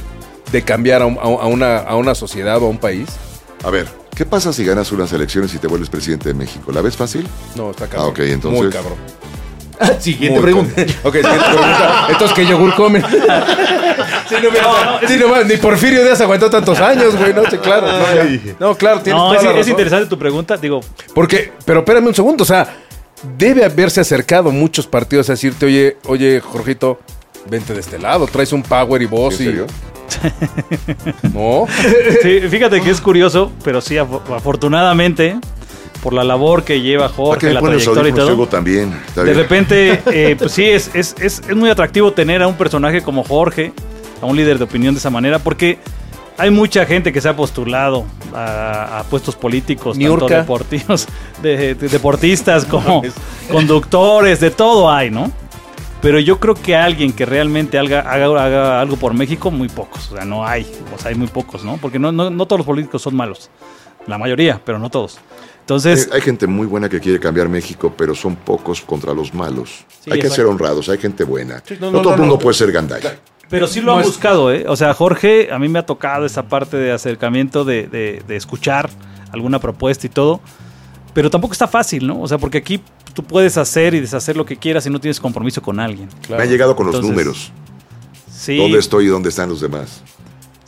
de 0.52 0.62
cambiar 0.62 1.02
a, 1.02 1.06
un- 1.06 1.18
a 1.18 1.46
una, 1.46 1.78
a 1.78 1.96
una 1.96 2.14
sociedad 2.14 2.62
o 2.62 2.66
a 2.66 2.68
un 2.68 2.78
país. 2.78 3.08
A 3.64 3.70
ver, 3.70 3.88
¿qué 4.14 4.24
pasa 4.24 4.52
si 4.52 4.64
ganas 4.64 4.92
unas 4.92 5.12
elecciones 5.12 5.52
y 5.54 5.58
te 5.58 5.66
vuelves 5.66 5.90
presidente 5.90 6.28
de 6.28 6.34
México? 6.34 6.70
¿La 6.70 6.80
ves 6.80 6.96
fácil? 6.96 7.26
No, 7.56 7.70
está 7.72 7.86
cabrón. 7.88 8.06
Ah, 8.06 8.10
ok, 8.10 8.18
entonces- 8.20 8.62
Muy 8.62 8.70
cabrón. 8.70 8.98
Siguiente 9.98 10.40
Muy 10.40 10.42
pregunta. 10.42 10.82
Ok, 11.02 11.14
siguiente 11.16 11.44
pregunta. 11.44 12.06
Entonces, 12.10 12.36
¿qué 12.36 12.46
yogur 12.46 12.74
comen? 12.74 13.02
Sí, 14.28 14.36
no, 14.42 15.06
sí, 15.06 15.16
no, 15.18 15.44
ni 15.44 15.56
Porfirio 15.58 16.02
Díaz 16.02 16.20
aguantó 16.20 16.48
tantos 16.50 16.80
años, 16.80 17.14
güey. 17.16 17.32
No, 17.34 17.42
sí, 17.48 17.58
claro. 17.58 17.86
No. 17.86 18.68
No, 18.70 18.74
claro, 18.74 19.00
tienes 19.00 19.20
No, 19.20 19.28
toda 19.28 19.36
es, 19.36 19.54
la 19.54 19.60
es 19.60 19.68
interesante 19.68 20.06
tu 20.08 20.18
pregunta. 20.18 20.56
Digo, 20.56 20.80
Porque, 21.14 21.52
pero 21.64 21.80
espérame 21.80 22.06
un 22.08 22.14
segundo, 22.14 22.42
o 22.42 22.46
sea, 22.46 22.66
debe 23.36 23.64
haberse 23.64 24.00
acercado 24.00 24.50
muchos 24.50 24.86
partidos 24.86 25.28
a 25.28 25.34
decirte, 25.34 25.66
oye, 25.66 25.96
oye, 26.06 26.40
Jorgito, 26.40 26.98
vente 27.48 27.74
de 27.74 27.80
este 27.80 27.98
lado, 27.98 28.26
traes 28.26 28.52
un 28.52 28.62
power 28.62 29.02
y 29.02 29.06
voz 29.06 29.38
¿En 29.40 29.42
y... 29.42 29.44
serio? 29.50 29.66
No, 31.34 31.66
sí, 32.22 32.40
fíjate 32.48 32.80
que 32.80 32.90
es 32.90 33.00
curioso, 33.00 33.52
pero 33.62 33.80
sí, 33.80 33.94
af- 33.96 34.20
afortunadamente, 34.34 35.36
por 36.02 36.12
la 36.12 36.24
labor 36.24 36.64
que 36.64 36.80
lleva 36.80 37.04
¿Para 37.08 37.10
qué 37.10 37.16
Jorge, 37.16 37.52
la 37.54 37.60
trayectoria 37.60 38.10
y 38.10 38.12
todo. 38.12 38.28
oigo 38.28 38.46
también. 38.46 38.92
Está 39.06 39.22
De 39.22 39.30
bien. 39.32 39.42
repente, 39.42 40.02
eh, 40.12 40.36
pues 40.38 40.52
sí, 40.52 40.64
es, 40.64 40.90
es, 40.94 41.14
es, 41.20 41.40
es 41.48 41.56
muy 41.56 41.70
atractivo 41.70 42.12
tener 42.12 42.42
a 42.42 42.46
un 42.46 42.54
personaje 42.56 43.02
como 43.02 43.24
Jorge, 43.24 43.72
a 44.20 44.26
un 44.26 44.36
líder 44.36 44.58
de 44.58 44.64
opinión 44.64 44.94
de 44.94 44.98
esa 44.98 45.10
manera, 45.10 45.38
porque 45.38 45.78
hay 46.36 46.50
mucha 46.50 46.84
gente 46.84 47.12
que 47.12 47.20
se 47.20 47.28
ha 47.28 47.36
postulado 47.36 48.04
a, 48.34 48.98
a 48.98 49.02
puestos 49.04 49.36
políticos, 49.36 49.96
tanto 49.96 49.98
Niurka. 50.16 50.38
deportivos, 50.38 51.06
de, 51.42 51.74
de- 51.74 51.88
deportistas 51.88 52.64
como 52.66 53.02
conductores, 53.50 54.40
de 54.40 54.50
todo 54.50 54.90
hay, 54.90 55.10
¿no? 55.10 55.30
Pero 56.02 56.18
yo 56.18 56.38
creo 56.38 56.54
que 56.54 56.76
alguien 56.76 57.12
que 57.14 57.24
realmente 57.24 57.78
haga, 57.78 58.00
haga, 58.00 58.26
haga 58.44 58.80
algo 58.80 58.96
por 58.96 59.14
México, 59.14 59.50
muy 59.50 59.68
pocos. 59.68 60.10
O 60.12 60.16
sea, 60.16 60.24
no 60.26 60.46
hay. 60.46 60.66
O 60.94 60.98
sea, 60.98 61.08
hay 61.10 61.14
muy 61.14 61.28
pocos, 61.28 61.64
¿no? 61.64 61.78
Porque 61.78 61.98
no, 61.98 62.12
no, 62.12 62.28
no 62.28 62.44
todos 62.46 62.58
los 62.58 62.66
políticos 62.66 63.00
son 63.00 63.16
malos. 63.16 63.48
La 64.06 64.18
mayoría, 64.18 64.60
pero 64.62 64.78
no 64.78 64.90
todos. 64.90 65.18
Entonces, 65.64 66.06
Eh, 66.06 66.10
hay 66.14 66.20
gente 66.20 66.46
muy 66.46 66.66
buena 66.66 66.88
que 66.90 67.00
quiere 67.00 67.18
cambiar 67.18 67.48
México, 67.48 67.92
pero 67.96 68.14
son 68.14 68.36
pocos 68.36 68.82
contra 68.82 69.14
los 69.14 69.32
malos. 69.32 69.84
Sí, 69.88 70.10
hay 70.10 70.18
que 70.18 70.26
exacto. 70.26 70.34
ser 70.34 70.46
honrados, 70.46 70.88
hay 70.90 70.98
gente 70.98 71.24
buena. 71.24 71.62
no, 71.80 71.90
no, 71.90 71.92
no, 71.92 72.02
todo 72.02 72.12
el 72.14 72.18
no, 72.20 72.22
mundo 72.24 72.34
no. 72.36 72.38
puede 72.38 72.54
ser 72.54 72.70
gandalla. 72.70 73.16
Pero 73.48 73.66
sí 73.66 73.80
lo 73.80 73.94
han 73.96 74.02
buscado, 74.02 74.52
¿eh? 74.52 74.64
O 74.68 74.76
sea, 74.76 74.92
Jorge, 74.94 75.50
a 75.52 75.58
mí 75.58 75.68
me 75.68 75.78
ha 75.78 75.86
tocado 75.86 76.26
esa 76.26 76.42
parte 76.48 76.76
de 76.76 76.92
acercamiento, 76.92 77.64
de, 77.64 77.86
de- 77.86 78.22
de 78.26 78.36
escuchar 78.36 78.90
alguna 79.32 79.58
propuesta 79.58 80.06
y 80.06 80.10
todo. 80.10 80.40
Pero 81.14 81.30
tampoco 81.30 81.52
está 81.52 81.68
fácil, 81.68 82.06
¿no? 82.06 82.20
O 82.20 82.28
sea, 82.28 82.38
porque 82.38 82.58
aquí 82.58 82.80
tú 83.14 83.22
puedes 83.22 83.56
hacer 83.56 83.94
y 83.94 84.00
deshacer 84.00 84.36
lo 84.36 84.44
que 84.44 84.56
quieras 84.56 84.84
y 84.86 84.90
no 84.90 85.00
tienes 85.00 85.20
compromiso 85.20 85.62
con 85.62 85.78
alguien. 85.80 86.08
Me 86.28 86.36
han 86.42 86.48
llegado 86.48 86.74
con 86.76 86.86
los 86.86 87.00
números. 87.00 87.52
Sí, 88.30 88.56
¿Dónde 88.58 88.78
estoy 88.80 89.04
y 89.06 89.08
dónde 89.08 89.28
están 89.30 89.48
los 89.48 89.60
demás? 89.60 90.02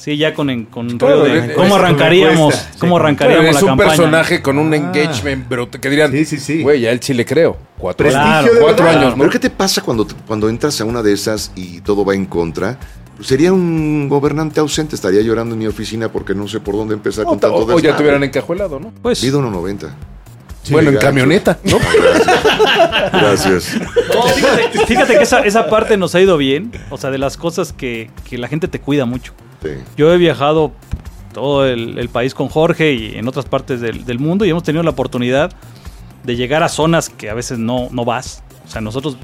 Sí, 0.06 0.16
ya 0.16 0.32
con, 0.34 0.50
en- 0.50 0.66
con 0.66 0.98
Claro, 0.98 1.24
de 1.24 1.52
cómo 1.54 1.74
arrancaríamos, 1.74 2.54
encuesta, 2.54 2.78
cómo 2.78 2.96
sí. 2.96 3.00
arrancaríamos 3.00 3.46
es 3.48 3.54
la 3.56 3.60
un 3.60 3.66
campaña. 3.66 3.88
personaje 3.90 4.40
con 4.40 4.58
un 4.58 4.72
engagement, 4.72 5.46
pero 5.48 5.66
te- 5.66 5.80
que 5.80 5.90
dirán, 5.90 6.12
Sí, 6.12 6.24
sí, 6.24 6.38
sí. 6.38 6.62
güey, 6.62 6.86
a 6.86 6.92
él 6.92 7.00
sí 7.02 7.12
le 7.12 7.24
creo. 7.24 7.56
Cuatro 7.76 8.04
Prestigio 8.06 8.30
años. 8.32 8.50
Cuatro 8.60 8.84
verdad. 8.86 9.00
años, 9.02 9.12
¿no? 9.16 9.18
¿Pero 9.18 9.30
qué 9.32 9.38
te 9.40 9.50
pasa 9.50 9.82
cuando, 9.82 10.06
cuando 10.28 10.48
entras 10.48 10.80
a 10.80 10.84
una 10.84 11.02
de 11.02 11.12
esas 11.12 11.50
y 11.56 11.80
todo 11.80 12.04
va 12.04 12.14
en 12.14 12.24
contra? 12.26 12.78
Sería 13.20 13.52
un 13.52 14.08
gobernante 14.08 14.60
ausente, 14.60 14.94
estaría 14.94 15.22
llorando 15.22 15.54
en 15.54 15.58
mi 15.58 15.66
oficina 15.66 16.08
porque 16.12 16.34
no 16.36 16.46
sé 16.46 16.60
por 16.60 16.76
dónde 16.76 16.94
empezar 16.94 17.24
con 17.24 17.40
tanto 17.40 17.56
O, 17.56 17.74
o 17.74 17.80
ya 17.80 17.96
te 17.96 18.02
hubieran 18.04 18.22
encajuelado, 18.22 18.78
¿no? 18.78 18.92
Pues, 19.02 19.22
Mido 19.24 19.40
1.90. 19.40 19.88
bueno, 20.70 20.90
en 20.90 20.96
camioneta, 20.98 21.58
¿no? 21.64 21.78
Gracias. 21.78 23.10
Gracias. 23.12 23.74
no, 24.14 24.22
fíjate, 24.22 24.86
fíjate 24.86 25.16
que 25.16 25.22
esa, 25.24 25.40
esa 25.40 25.66
parte 25.68 25.96
nos 25.96 26.14
ha 26.14 26.20
ido 26.20 26.36
bien. 26.36 26.70
O 26.90 26.96
sea, 26.98 27.10
de 27.10 27.18
las 27.18 27.36
cosas 27.36 27.72
que, 27.72 28.10
que 28.28 28.38
la 28.38 28.48
gente 28.48 28.68
te 28.68 28.80
cuida 28.80 29.04
mucho. 29.06 29.32
Sí. 29.74 29.82
Yo 29.96 30.12
he 30.12 30.16
viajado 30.18 30.72
todo 31.32 31.66
el, 31.66 31.98
el 31.98 32.08
país 32.08 32.34
con 32.34 32.48
Jorge 32.48 32.92
y 32.94 33.14
en 33.16 33.28
otras 33.28 33.44
partes 33.46 33.80
del, 33.80 34.04
del 34.04 34.18
mundo 34.18 34.44
y 34.44 34.50
hemos 34.50 34.62
tenido 34.62 34.82
la 34.82 34.90
oportunidad 34.90 35.52
de 36.24 36.36
llegar 36.36 36.62
a 36.62 36.68
zonas 36.68 37.08
que 37.10 37.28
a 37.30 37.34
veces 37.34 37.58
no, 37.58 37.88
no 37.92 38.04
vas. 38.04 38.42
O 38.66 38.70
sea, 38.70 38.80
nosotros 38.80 39.16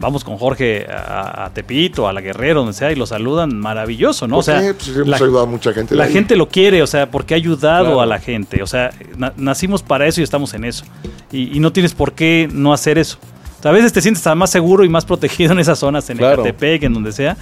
vamos 0.00 0.24
con 0.24 0.38
Jorge 0.38 0.86
a, 0.90 1.44
a 1.46 1.50
Tepito, 1.52 2.08
a 2.08 2.12
La 2.12 2.20
Guerrero, 2.20 2.60
donde 2.60 2.72
sea, 2.72 2.90
y 2.90 2.94
lo 2.94 3.04
saludan 3.06 3.58
maravilloso, 3.58 4.26
¿no? 4.26 4.36
O 4.36 4.38
¿Por 4.38 4.44
sea? 4.44 4.60
Pues 4.74 4.88
hemos 4.88 5.08
la, 5.08 5.16
ayudado 5.16 5.40
a 5.40 5.46
mucha 5.46 5.72
gente. 5.72 5.94
la 5.94 6.04
ahí. 6.04 6.12
gente 6.12 6.36
lo 6.36 6.48
quiere, 6.48 6.82
o 6.82 6.86
sea, 6.86 7.10
porque 7.10 7.34
ha 7.34 7.36
ayudado 7.36 7.84
Claro. 7.86 8.00
a 8.00 8.06
la 8.06 8.18
gente. 8.18 8.62
O 8.62 8.66
sea, 8.66 8.90
na- 9.16 9.32
nacimos 9.36 9.82
para 9.82 10.06
eso 10.06 10.20
y 10.20 10.24
estamos 10.24 10.54
en 10.54 10.64
eso. 10.64 10.84
Y, 11.30 11.56
y 11.56 11.60
no 11.60 11.72
tienes 11.72 11.94
por 11.94 12.12
qué 12.12 12.48
no 12.52 12.72
hacer 12.72 12.96
eso. 12.98 13.18
O 13.58 13.62
sea, 13.62 13.70
a 13.72 13.74
veces 13.74 13.92
te 13.92 14.00
sientes 14.00 14.24
más 14.36 14.50
seguro 14.50 14.84
y 14.84 14.88
más 14.88 15.04
protegido 15.04 15.52
en 15.52 15.58
esas 15.58 15.78
zonas, 15.80 16.08
en 16.10 16.18
Claro. 16.18 16.42
Ecatepec, 16.42 16.84
en 16.84 16.94
donde 16.94 17.12
sea, 17.12 17.36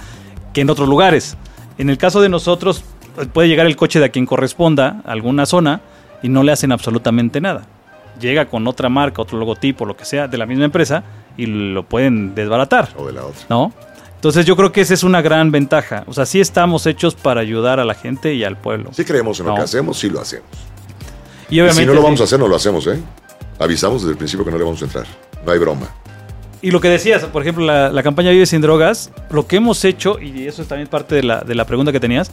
que 0.53 0.61
en 0.61 0.69
otros 0.69 0.89
lugares. 0.89 1.37
En 1.77 1.89
el 1.89 1.97
caso 1.97 2.21
de 2.21 2.29
nosotros, 2.29 2.83
eh, 3.19 3.25
puede 3.31 3.47
llegar 3.47 3.65
el 3.67 3.75
coche 3.75 3.99
de 3.99 4.05
a 4.05 4.09
quien 4.09 4.25
corresponda 4.25 5.01
a 5.05 5.11
alguna 5.11 5.45
zona 5.45 5.81
y 6.21 6.29
no 6.29 6.43
le 6.43 6.51
hacen 6.51 6.71
absolutamente 6.71 7.41
nada. 7.41 7.65
Llega 8.19 8.45
con 8.45 8.67
otra 8.67 8.89
marca, 8.89 9.21
otro 9.21 9.37
logotipo, 9.37 9.85
lo 9.85 9.95
que 9.95 10.05
sea, 10.05 10.27
de 10.27 10.37
la 10.37 10.45
misma 10.45 10.65
empresa 10.65 11.03
y 11.37 11.45
lo 11.45 11.83
pueden 11.83 12.33
desbaratar. 12.33 12.89
O 12.97 13.05
de 13.05 13.13
la 13.13 13.25
otra. 13.25 13.45
¿no? 13.49 13.71
Entonces 14.15 14.45
yo 14.47 14.55
creo 14.55 14.71
que 14.71 14.81
esa 14.81 14.95
es 14.95 15.03
una 15.03 15.21
gran 15.21 15.51
ventaja. 15.51 16.03
O 16.07 16.13
sea, 16.13 16.25
sí 16.25 16.39
estamos 16.39 16.87
hechos 16.87 17.13
para 17.13 17.41
ayudar 17.41 17.79
a 17.79 17.85
la 17.85 17.93
gente 17.93 18.33
y 18.33 18.43
al 18.43 18.57
pueblo. 18.57 18.89
Si 18.91 19.05
creemos 19.05 19.39
en 19.39 19.45
lo 19.45 19.55
que 19.55 19.61
hacemos, 19.61 19.99
sí 19.99 20.09
lo 20.09 20.19
hacemos. 20.19 20.47
Y 21.49 21.55
Y 21.55 21.61
obviamente 21.61 21.81
si 21.81 21.85
no 21.85 21.93
lo 21.93 21.99
sí. 21.99 22.03
vamos 22.03 22.21
a 22.21 22.23
hacer, 22.23 22.39
no 22.39 22.47
lo 22.47 22.55
hacemos, 22.55 22.87
¿eh? 22.87 22.99
Avisamos 23.59 24.01
desde 24.01 24.13
el 24.13 24.17
principio 24.17 24.43
que 24.43 24.51
no 24.51 24.57
le 24.57 24.63
vamos 24.63 24.81
a 24.81 24.85
entrar. 24.85 25.05
No 25.45 25.51
hay 25.51 25.59
broma. 25.59 25.87
Y 26.61 26.71
lo 26.71 26.81
que 26.81 26.89
decías, 26.89 27.23
por 27.25 27.41
ejemplo, 27.41 27.65
la, 27.65 28.03
campaña 28.03 28.31
Vive 28.31 28.45
sin 28.45 28.61
drogas, 28.61 29.11
lo 29.29 29.45
que 29.45 29.57
hemos 29.57 29.85
hecho, 29.85 30.19
y 30.19 30.47
eso 30.47 30.61
es 30.61 30.67
también 30.67 30.87
parte 30.87 31.15
de 31.15 31.23
la, 31.23 31.41
de 31.41 31.53
la 31.53 31.65
pregunta 31.65 31.91
que 31.91 31.99
tenías, 31.99 32.31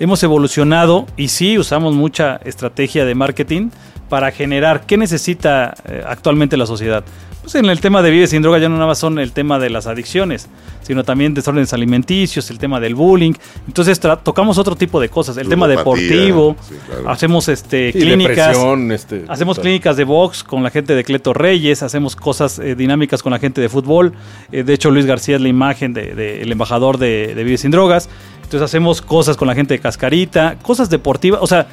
hemos 0.00 0.22
evolucionado 0.22 1.06
y 1.16 1.28
sí 1.28 1.58
usamos 1.58 1.94
mucha 1.94 2.40
estrategia 2.44 3.04
de 3.04 3.14
marketing 3.14 3.70
para 4.08 4.30
generar 4.30 4.86
qué 4.86 4.96
necesita 4.96 5.74
eh, 5.86 6.02
actualmente 6.06 6.56
la 6.56 6.66
sociedad. 6.66 7.04
Pues 7.48 7.54
en 7.54 7.70
el 7.70 7.80
tema 7.80 8.02
de 8.02 8.10
Vive 8.10 8.26
sin 8.26 8.42
drogas 8.42 8.60
ya 8.60 8.68
no 8.68 8.74
nada 8.74 8.88
más 8.88 8.98
son 8.98 9.18
el 9.18 9.32
tema 9.32 9.58
de 9.58 9.70
las 9.70 9.86
adicciones, 9.86 10.48
sino 10.82 11.02
también 11.02 11.32
desórdenes 11.32 11.72
alimenticios, 11.72 12.50
el 12.50 12.58
tema 12.58 12.78
del 12.78 12.94
bullying. 12.94 13.32
Entonces 13.66 13.98
tocamos 14.22 14.58
otro 14.58 14.76
tipo 14.76 15.00
de 15.00 15.08
cosas, 15.08 15.38
el 15.38 15.48
tema 15.48 15.66
deportivo, 15.66 16.56
sí, 16.60 16.74
claro. 16.86 17.08
hacemos 17.08 17.48
este, 17.48 17.92
clínicas. 17.92 18.54
este, 18.90 19.24
Hacemos 19.28 19.56
tal. 19.56 19.62
clínicas 19.62 19.96
de 19.96 20.04
box 20.04 20.44
con 20.44 20.62
la 20.62 20.68
gente 20.68 20.94
de 20.94 21.04
Cleto 21.04 21.32
Reyes, 21.32 21.82
hacemos 21.82 22.16
cosas 22.16 22.58
eh, 22.58 22.74
dinámicas 22.74 23.22
con 23.22 23.32
la 23.32 23.38
gente 23.38 23.62
de 23.62 23.70
fútbol. 23.70 24.12
Eh, 24.52 24.62
de 24.62 24.74
hecho, 24.74 24.90
Luis 24.90 25.06
García 25.06 25.36
es 25.36 25.40
la 25.40 25.48
imagen 25.48 25.94
del 25.94 26.16
de, 26.16 26.42
el 26.42 26.52
embajador 26.52 26.98
de, 26.98 27.32
de 27.34 27.44
Vive 27.44 27.56
Sin 27.56 27.70
Drogas. 27.70 28.10
Entonces 28.42 28.62
hacemos 28.62 29.00
cosas 29.00 29.38
con 29.38 29.48
la 29.48 29.54
gente 29.54 29.72
de 29.72 29.78
Cascarita, 29.78 30.56
cosas 30.62 30.90
deportivas. 30.90 31.40
O 31.42 31.46
sea, 31.46 31.66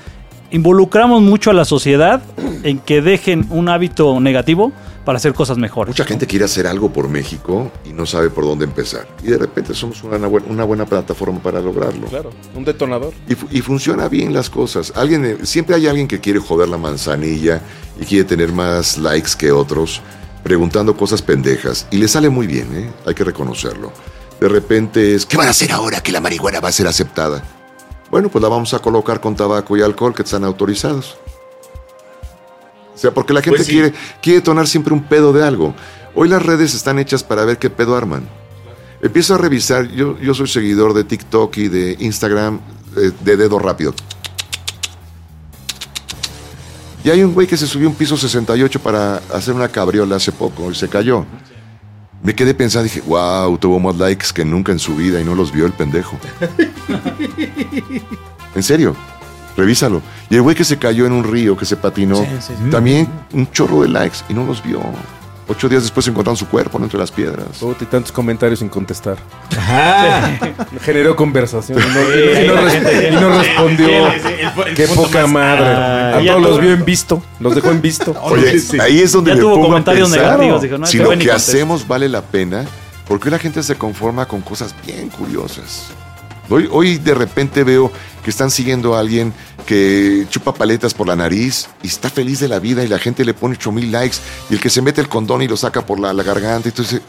involucramos 0.51 1.21
mucho 1.21 1.49
a 1.51 1.53
la 1.53 1.65
sociedad 1.65 2.21
en 2.63 2.79
que 2.79 3.01
dejen 3.01 3.45
un 3.49 3.69
hábito 3.69 4.19
negativo 4.19 4.71
para 5.03 5.17
hacer 5.17 5.33
cosas 5.33 5.57
mejores. 5.59 5.93
Mucha 5.93 6.05
gente 6.05 6.25
quiere 6.25 6.45
hacer 6.45 6.65
algo 6.65 6.91
por 6.91 7.07
México 7.09 7.71
y 7.85 7.93
no 7.93 8.05
sabe 8.07 8.29
por 8.31 8.43
dónde 8.43 8.65
empezar. 8.65 9.07
Y 9.23 9.27
de 9.27 9.37
repente 9.37 9.73
somos 9.75 10.01
una, 10.03 10.17
buena- 10.27 10.47
una 10.49 10.63
buena 10.63 10.85
plataforma 10.85 11.39
para 11.39 11.61
lograrlo. 11.61 12.07
Claro, 12.07 12.31
un 12.55 12.65
detonador. 12.65 13.13
Y 13.51 13.61
funciona 13.61 14.07
bien 14.07 14.33
las 14.33 14.49
cosas. 14.49 14.91
Alguien, 14.95 15.25
eh, 15.25 15.37
siempre 15.43 15.75
hay 15.75 15.85
alguien 15.87 16.07
que 16.07 16.19
quiere 16.19 16.39
joder 16.39 16.69
la 16.69 16.77
manzanilla 16.77 17.61
y 18.01 18.05
quiere 18.05 18.23
tener 18.23 18.51
más 18.51 18.97
likes 18.97 19.31
que 19.37 19.51
otros, 19.51 20.01
preguntando 20.43 20.97
cosas 20.97 21.21
pendejas. 21.21 21.85
Y 21.91 21.97
le 21.97 22.07
sale 22.07 22.29
muy 22.29 22.47
bien, 22.47 22.67
¿eh? 22.75 22.89
hay 23.05 23.13
que 23.13 23.23
reconocerlo. 23.23 23.91
De 24.39 24.49
repente 24.49 25.13
es, 25.15 25.25
¿qué 25.27 25.37
van 25.37 25.47
a 25.47 25.51
hacer 25.51 25.71
ahora 25.71 26.01
que 26.01 26.11
la 26.11 26.19
marihuana 26.19 26.59
va 26.59 26.69
a 26.69 26.71
ser 26.71 26.87
aceptada? 26.87 27.43
Bueno, 28.15 28.29
pues 28.29 28.41
la 28.41 28.47
vamos 28.47 28.73
a 28.73 28.79
colocar 28.79 29.19
con 29.19 29.35
tabaco 29.35 29.75
y 29.75 29.81
alcohol 29.81 30.15
que 30.15 30.21
están 30.21 30.45
autorizados. 30.45 31.17
O 32.93 32.97
sea, 32.97 33.13
porque 33.13 33.33
la 33.33 33.41
gente 33.41 33.57
Pues 33.57 33.67
sí. 33.67 33.73
quiere, 33.73 33.93
quiere 34.21 34.39
tonar 34.39 34.69
siempre 34.69 34.93
un 34.93 35.03
pedo 35.03 35.33
de 35.33 35.43
algo. 35.43 35.75
Hoy 36.15 36.29
las 36.29 36.41
redes 36.41 36.73
están 36.75 36.97
hechas 36.97 37.25
para 37.25 37.43
ver 37.43 37.57
qué 37.57 37.69
pedo 37.69 37.93
arman. 37.93 38.25
Empiezo 39.01 39.35
a 39.35 39.37
revisar, 39.37 39.91
yo, 39.91 40.17
yo 40.17 40.33
soy 40.33 40.47
seguidor 40.47 40.93
de 40.93 41.03
TikTok 41.03 41.57
y 41.57 41.67
de 41.67 41.97
Instagram 41.99 42.61
eh, 42.95 43.11
de 43.19 43.35
dedo 43.35 43.59
rápido. 43.59 43.93
Y 47.03 47.09
hay 47.09 47.21
un 47.21 47.33
güey 47.33 47.47
que 47.47 47.57
se 47.57 47.67
subió 47.67 47.89
un 47.89 47.95
piso 47.95 48.15
68 48.15 48.79
para 48.79 49.17
hacer 49.33 49.53
una 49.53 49.67
cabriola 49.67 50.15
hace 50.15 50.31
poco 50.31 50.71
y 50.71 50.75
se 50.75 50.87
cayó. 50.87 51.25
Me 52.23 52.33
quedé 52.33 52.53
pensando, 52.55 52.85
dije, 52.85 53.01
wow, 53.01 53.57
tuvo 53.57 53.79
más 53.79 53.95
likes 53.97 54.27
que 54.33 54.43
nunca 54.43 54.71
en 54.71 54.79
su 54.79 54.95
vida 54.95 55.21
y 55.21 55.23
no 55.23 55.35
los 55.35 55.51
vio 55.51 55.65
el 55.65 55.73
pendejo. 55.73 56.17
en 58.55 58.63
serio, 58.63 58.95
revísalo. 59.55 60.01
Y 60.29 60.35
el 60.35 60.41
güey 60.41 60.55
que 60.55 60.63
se 60.63 60.77
cayó 60.77 61.05
en 61.05 61.11
un 61.11 61.23
río, 61.23 61.55
que 61.55 61.65
se 61.65 61.77
patinó, 61.77 62.15
Sí, 62.17 62.27
sí, 62.39 62.53
sí. 62.63 62.69
también 62.71 63.07
un 63.33 63.49
chorro 63.51 63.83
de 63.83 63.89
likes 63.89 64.17
y 64.27 64.33
no 64.33 64.45
los 64.45 64.63
vio. 64.63 64.81
Ocho 65.47 65.69
días 65.69 65.83
después 65.83 66.07
encontraron 66.07 66.35
su 66.37 66.47
cuerpo 66.47 66.79
¿no? 66.79 66.85
entre 66.85 66.97
las 66.99 67.11
piedras. 67.11 67.59
Puta, 67.59 67.83
y 67.83 67.87
tantos 67.87 68.11
comentarios 68.11 68.59
sin 68.59 68.67
contestar. 68.69 69.17
Ajá. 69.55 70.39
Generó 70.81 71.15
conversación. 71.15 71.77
y 71.79 71.81
no- 71.81 72.69
Sí, 72.71 72.79
y, 72.79 73.11
no, 73.11 73.17
y 73.17 73.21
no 73.21 73.39
respondió. 73.39 73.87
Qué 74.75 74.87
poca 74.87 75.27
madre. 75.27 75.65
Ah, 75.65 76.17
A 76.17 76.21
ya 76.21 76.31
todos 76.33 76.49
los 76.49 76.61
vio 76.61 76.71
en 76.73 76.83
visto. 76.83 77.21
Los 77.39 77.53
dejó 77.53 77.69
en 77.69 77.81
visto. 77.81 78.15
Oye, 78.23 78.57
sí. 78.59 78.79
ahí 78.79 79.01
es 79.01 79.11
donde 79.11 79.31
Ya 79.31 79.35
me 79.35 79.41
tuvo 79.41 79.53
pongo 79.53 79.65
a 79.65 79.69
comentarios 79.69 80.09
pensar 80.09 80.25
negativos, 80.31 80.61
dijo, 80.63 80.77
no, 80.79 80.85
si 80.87 80.97
este 80.97 81.15
lo 81.15 81.19
que 81.19 81.31
hacemos 81.31 81.87
vale 81.87 82.09
la 82.09 82.21
pena, 82.23 82.65
porque 83.07 83.29
la 83.29 83.37
gente 83.37 83.61
se 83.61 83.75
conforma 83.75 84.27
con 84.27 84.41
cosas 84.41 84.73
bien 84.85 85.09
curiosas. 85.09 85.89
Hoy, 86.49 86.67
hoy 86.71 86.97
de 86.97 87.13
repente 87.13 87.63
veo 87.63 87.91
que 88.23 88.29
están 88.29 88.51
siguiendo 88.51 88.95
a 88.95 88.99
alguien 88.99 89.33
que 89.65 90.25
chupa 90.29 90.53
paletas 90.53 90.93
por 90.93 91.07
la 91.07 91.15
nariz 91.15 91.67
y 91.81 91.87
está 91.87 92.09
feliz 92.09 92.39
de 92.39 92.47
la 92.47 92.59
vida 92.59 92.83
y 92.83 92.87
la 92.87 92.99
gente 92.99 93.25
le 93.25 93.33
pone 93.33 93.55
8 93.55 93.71
mil 93.71 93.91
likes 93.91 94.17
y 94.49 94.53
el 94.53 94.59
que 94.59 94.69
se 94.69 94.81
mete 94.81 95.01
el 95.01 95.09
condón 95.09 95.41
y 95.41 95.47
lo 95.47 95.57
saca 95.57 95.85
por 95.85 95.99
la, 95.99 96.13
la 96.13 96.23
garganta. 96.23 96.69
Entonces, 96.69 97.01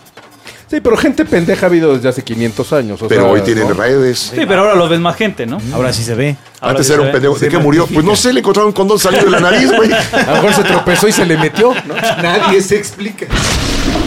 Sí, 0.68 0.80
pero 0.80 0.96
gente 0.96 1.24
pendeja 1.24 1.66
ha 1.66 1.68
habido 1.68 1.94
desde 1.94 2.08
hace 2.08 2.24
500 2.24 2.72
años. 2.72 3.00
o 3.00 3.06
pero 3.06 3.22
sea, 3.22 3.30
hoy 3.30 3.40
tienen 3.42 3.68
¿no? 3.68 3.74
redes. 3.74 4.32
Sí, 4.34 4.40
pero 4.48 4.62
ahora 4.62 4.74
lo 4.74 4.88
ves 4.88 4.98
más 4.98 5.14
gente, 5.14 5.46
¿no? 5.46 5.60
Ahora 5.72 5.92
sí 5.92 6.02
se 6.02 6.16
ve. 6.16 6.36
Ahora 6.60 6.72
Antes 6.72 6.88
sí 6.88 6.92
era 6.92 7.02
un 7.02 7.12
pendejo. 7.12 7.38
¿De 7.38 7.48
qué 7.48 7.58
murió? 7.58 7.86
Pues 7.86 8.04
no 8.04 8.16
sé, 8.16 8.32
le 8.32 8.40
encontraron 8.40 8.70
un 8.70 8.72
condón 8.74 8.98
saliendo 8.98 9.30
de 9.30 9.40
la 9.40 9.48
nariz, 9.48 9.70
güey. 9.70 9.92
A 10.12 10.26
lo 10.26 10.32
mejor 10.42 10.54
se 10.54 10.64
tropezó 10.64 11.06
y 11.06 11.12
se 11.12 11.24
le 11.24 11.38
metió. 11.38 11.72
¿no? 11.72 11.94
Nadie 11.94 12.60
se 12.62 12.76
explica. 12.76 13.26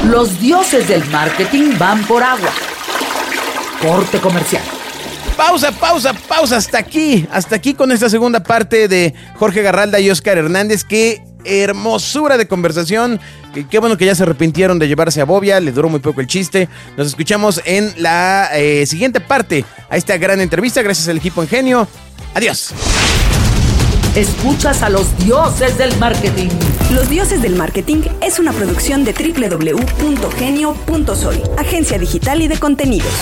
Los 0.10 0.38
dioses 0.42 0.86
del 0.90 1.06
marketing 1.06 1.78
van 1.80 2.04
por 2.04 2.24
agua. 2.24 2.50
Corte 3.82 4.20
comercial. 4.20 4.64
Pausa, 5.40 5.72
pausa, 5.72 6.12
pausa. 6.12 6.58
Hasta 6.58 6.80
aquí. 6.80 7.26
Hasta 7.32 7.56
aquí 7.56 7.74
con 7.74 7.94
esta 7.94 8.10
segunda 8.10 8.44
parte 8.44 8.90
de 8.90 9.14
Jorge 9.36 9.62
Garralda 9.62 9.98
y 10.02 10.10
Oscar 10.10 10.38
Hernández. 10.38 10.84
Qué 10.84 11.24
hermosura 11.46 12.38
de 12.38 12.46
conversación. 12.46 13.22
Qué, 13.54 13.66
qué 13.66 13.80
bueno 13.80 13.96
que 13.96 14.06
ya 14.06 14.16
se 14.16 14.24
arrepintieron 14.24 14.80
de 14.80 14.90
llevarse 14.90 15.22
a 15.22 15.24
Bobia. 15.24 15.62
Le 15.62 15.72
duró 15.72 15.88
muy 15.88 16.02
poco 16.02 16.20
el 16.20 16.28
chiste. 16.28 16.68
Nos 16.98 17.08
escuchamos 17.08 17.62
en 17.64 17.94
la 17.96 18.50
eh, 18.54 18.86
siguiente 18.86 19.22
parte 19.22 19.64
a 19.90 19.96
esta 19.96 20.18
gran 20.18 20.42
entrevista. 20.42 20.82
Gracias 20.82 21.08
al 21.08 21.16
equipo 21.16 21.42
Ingenio. 21.42 21.88
Adiós. 22.34 22.74
Escuchas 24.16 24.84
a 24.84 24.90
los 24.90 25.18
dioses 25.20 25.78
del 25.78 25.96
marketing. 26.00 26.50
Los 26.92 27.08
Dioses 27.08 27.42
del 27.44 27.56
Marketing 27.56 28.02
es 28.20 28.40
una 28.40 28.52
producción 28.52 29.06
de 29.06 29.14
www.genio.sol, 29.14 31.44
agencia 31.56 32.00
digital 32.00 32.42
y 32.42 32.48
de 32.48 32.58
contenidos. 32.58 33.14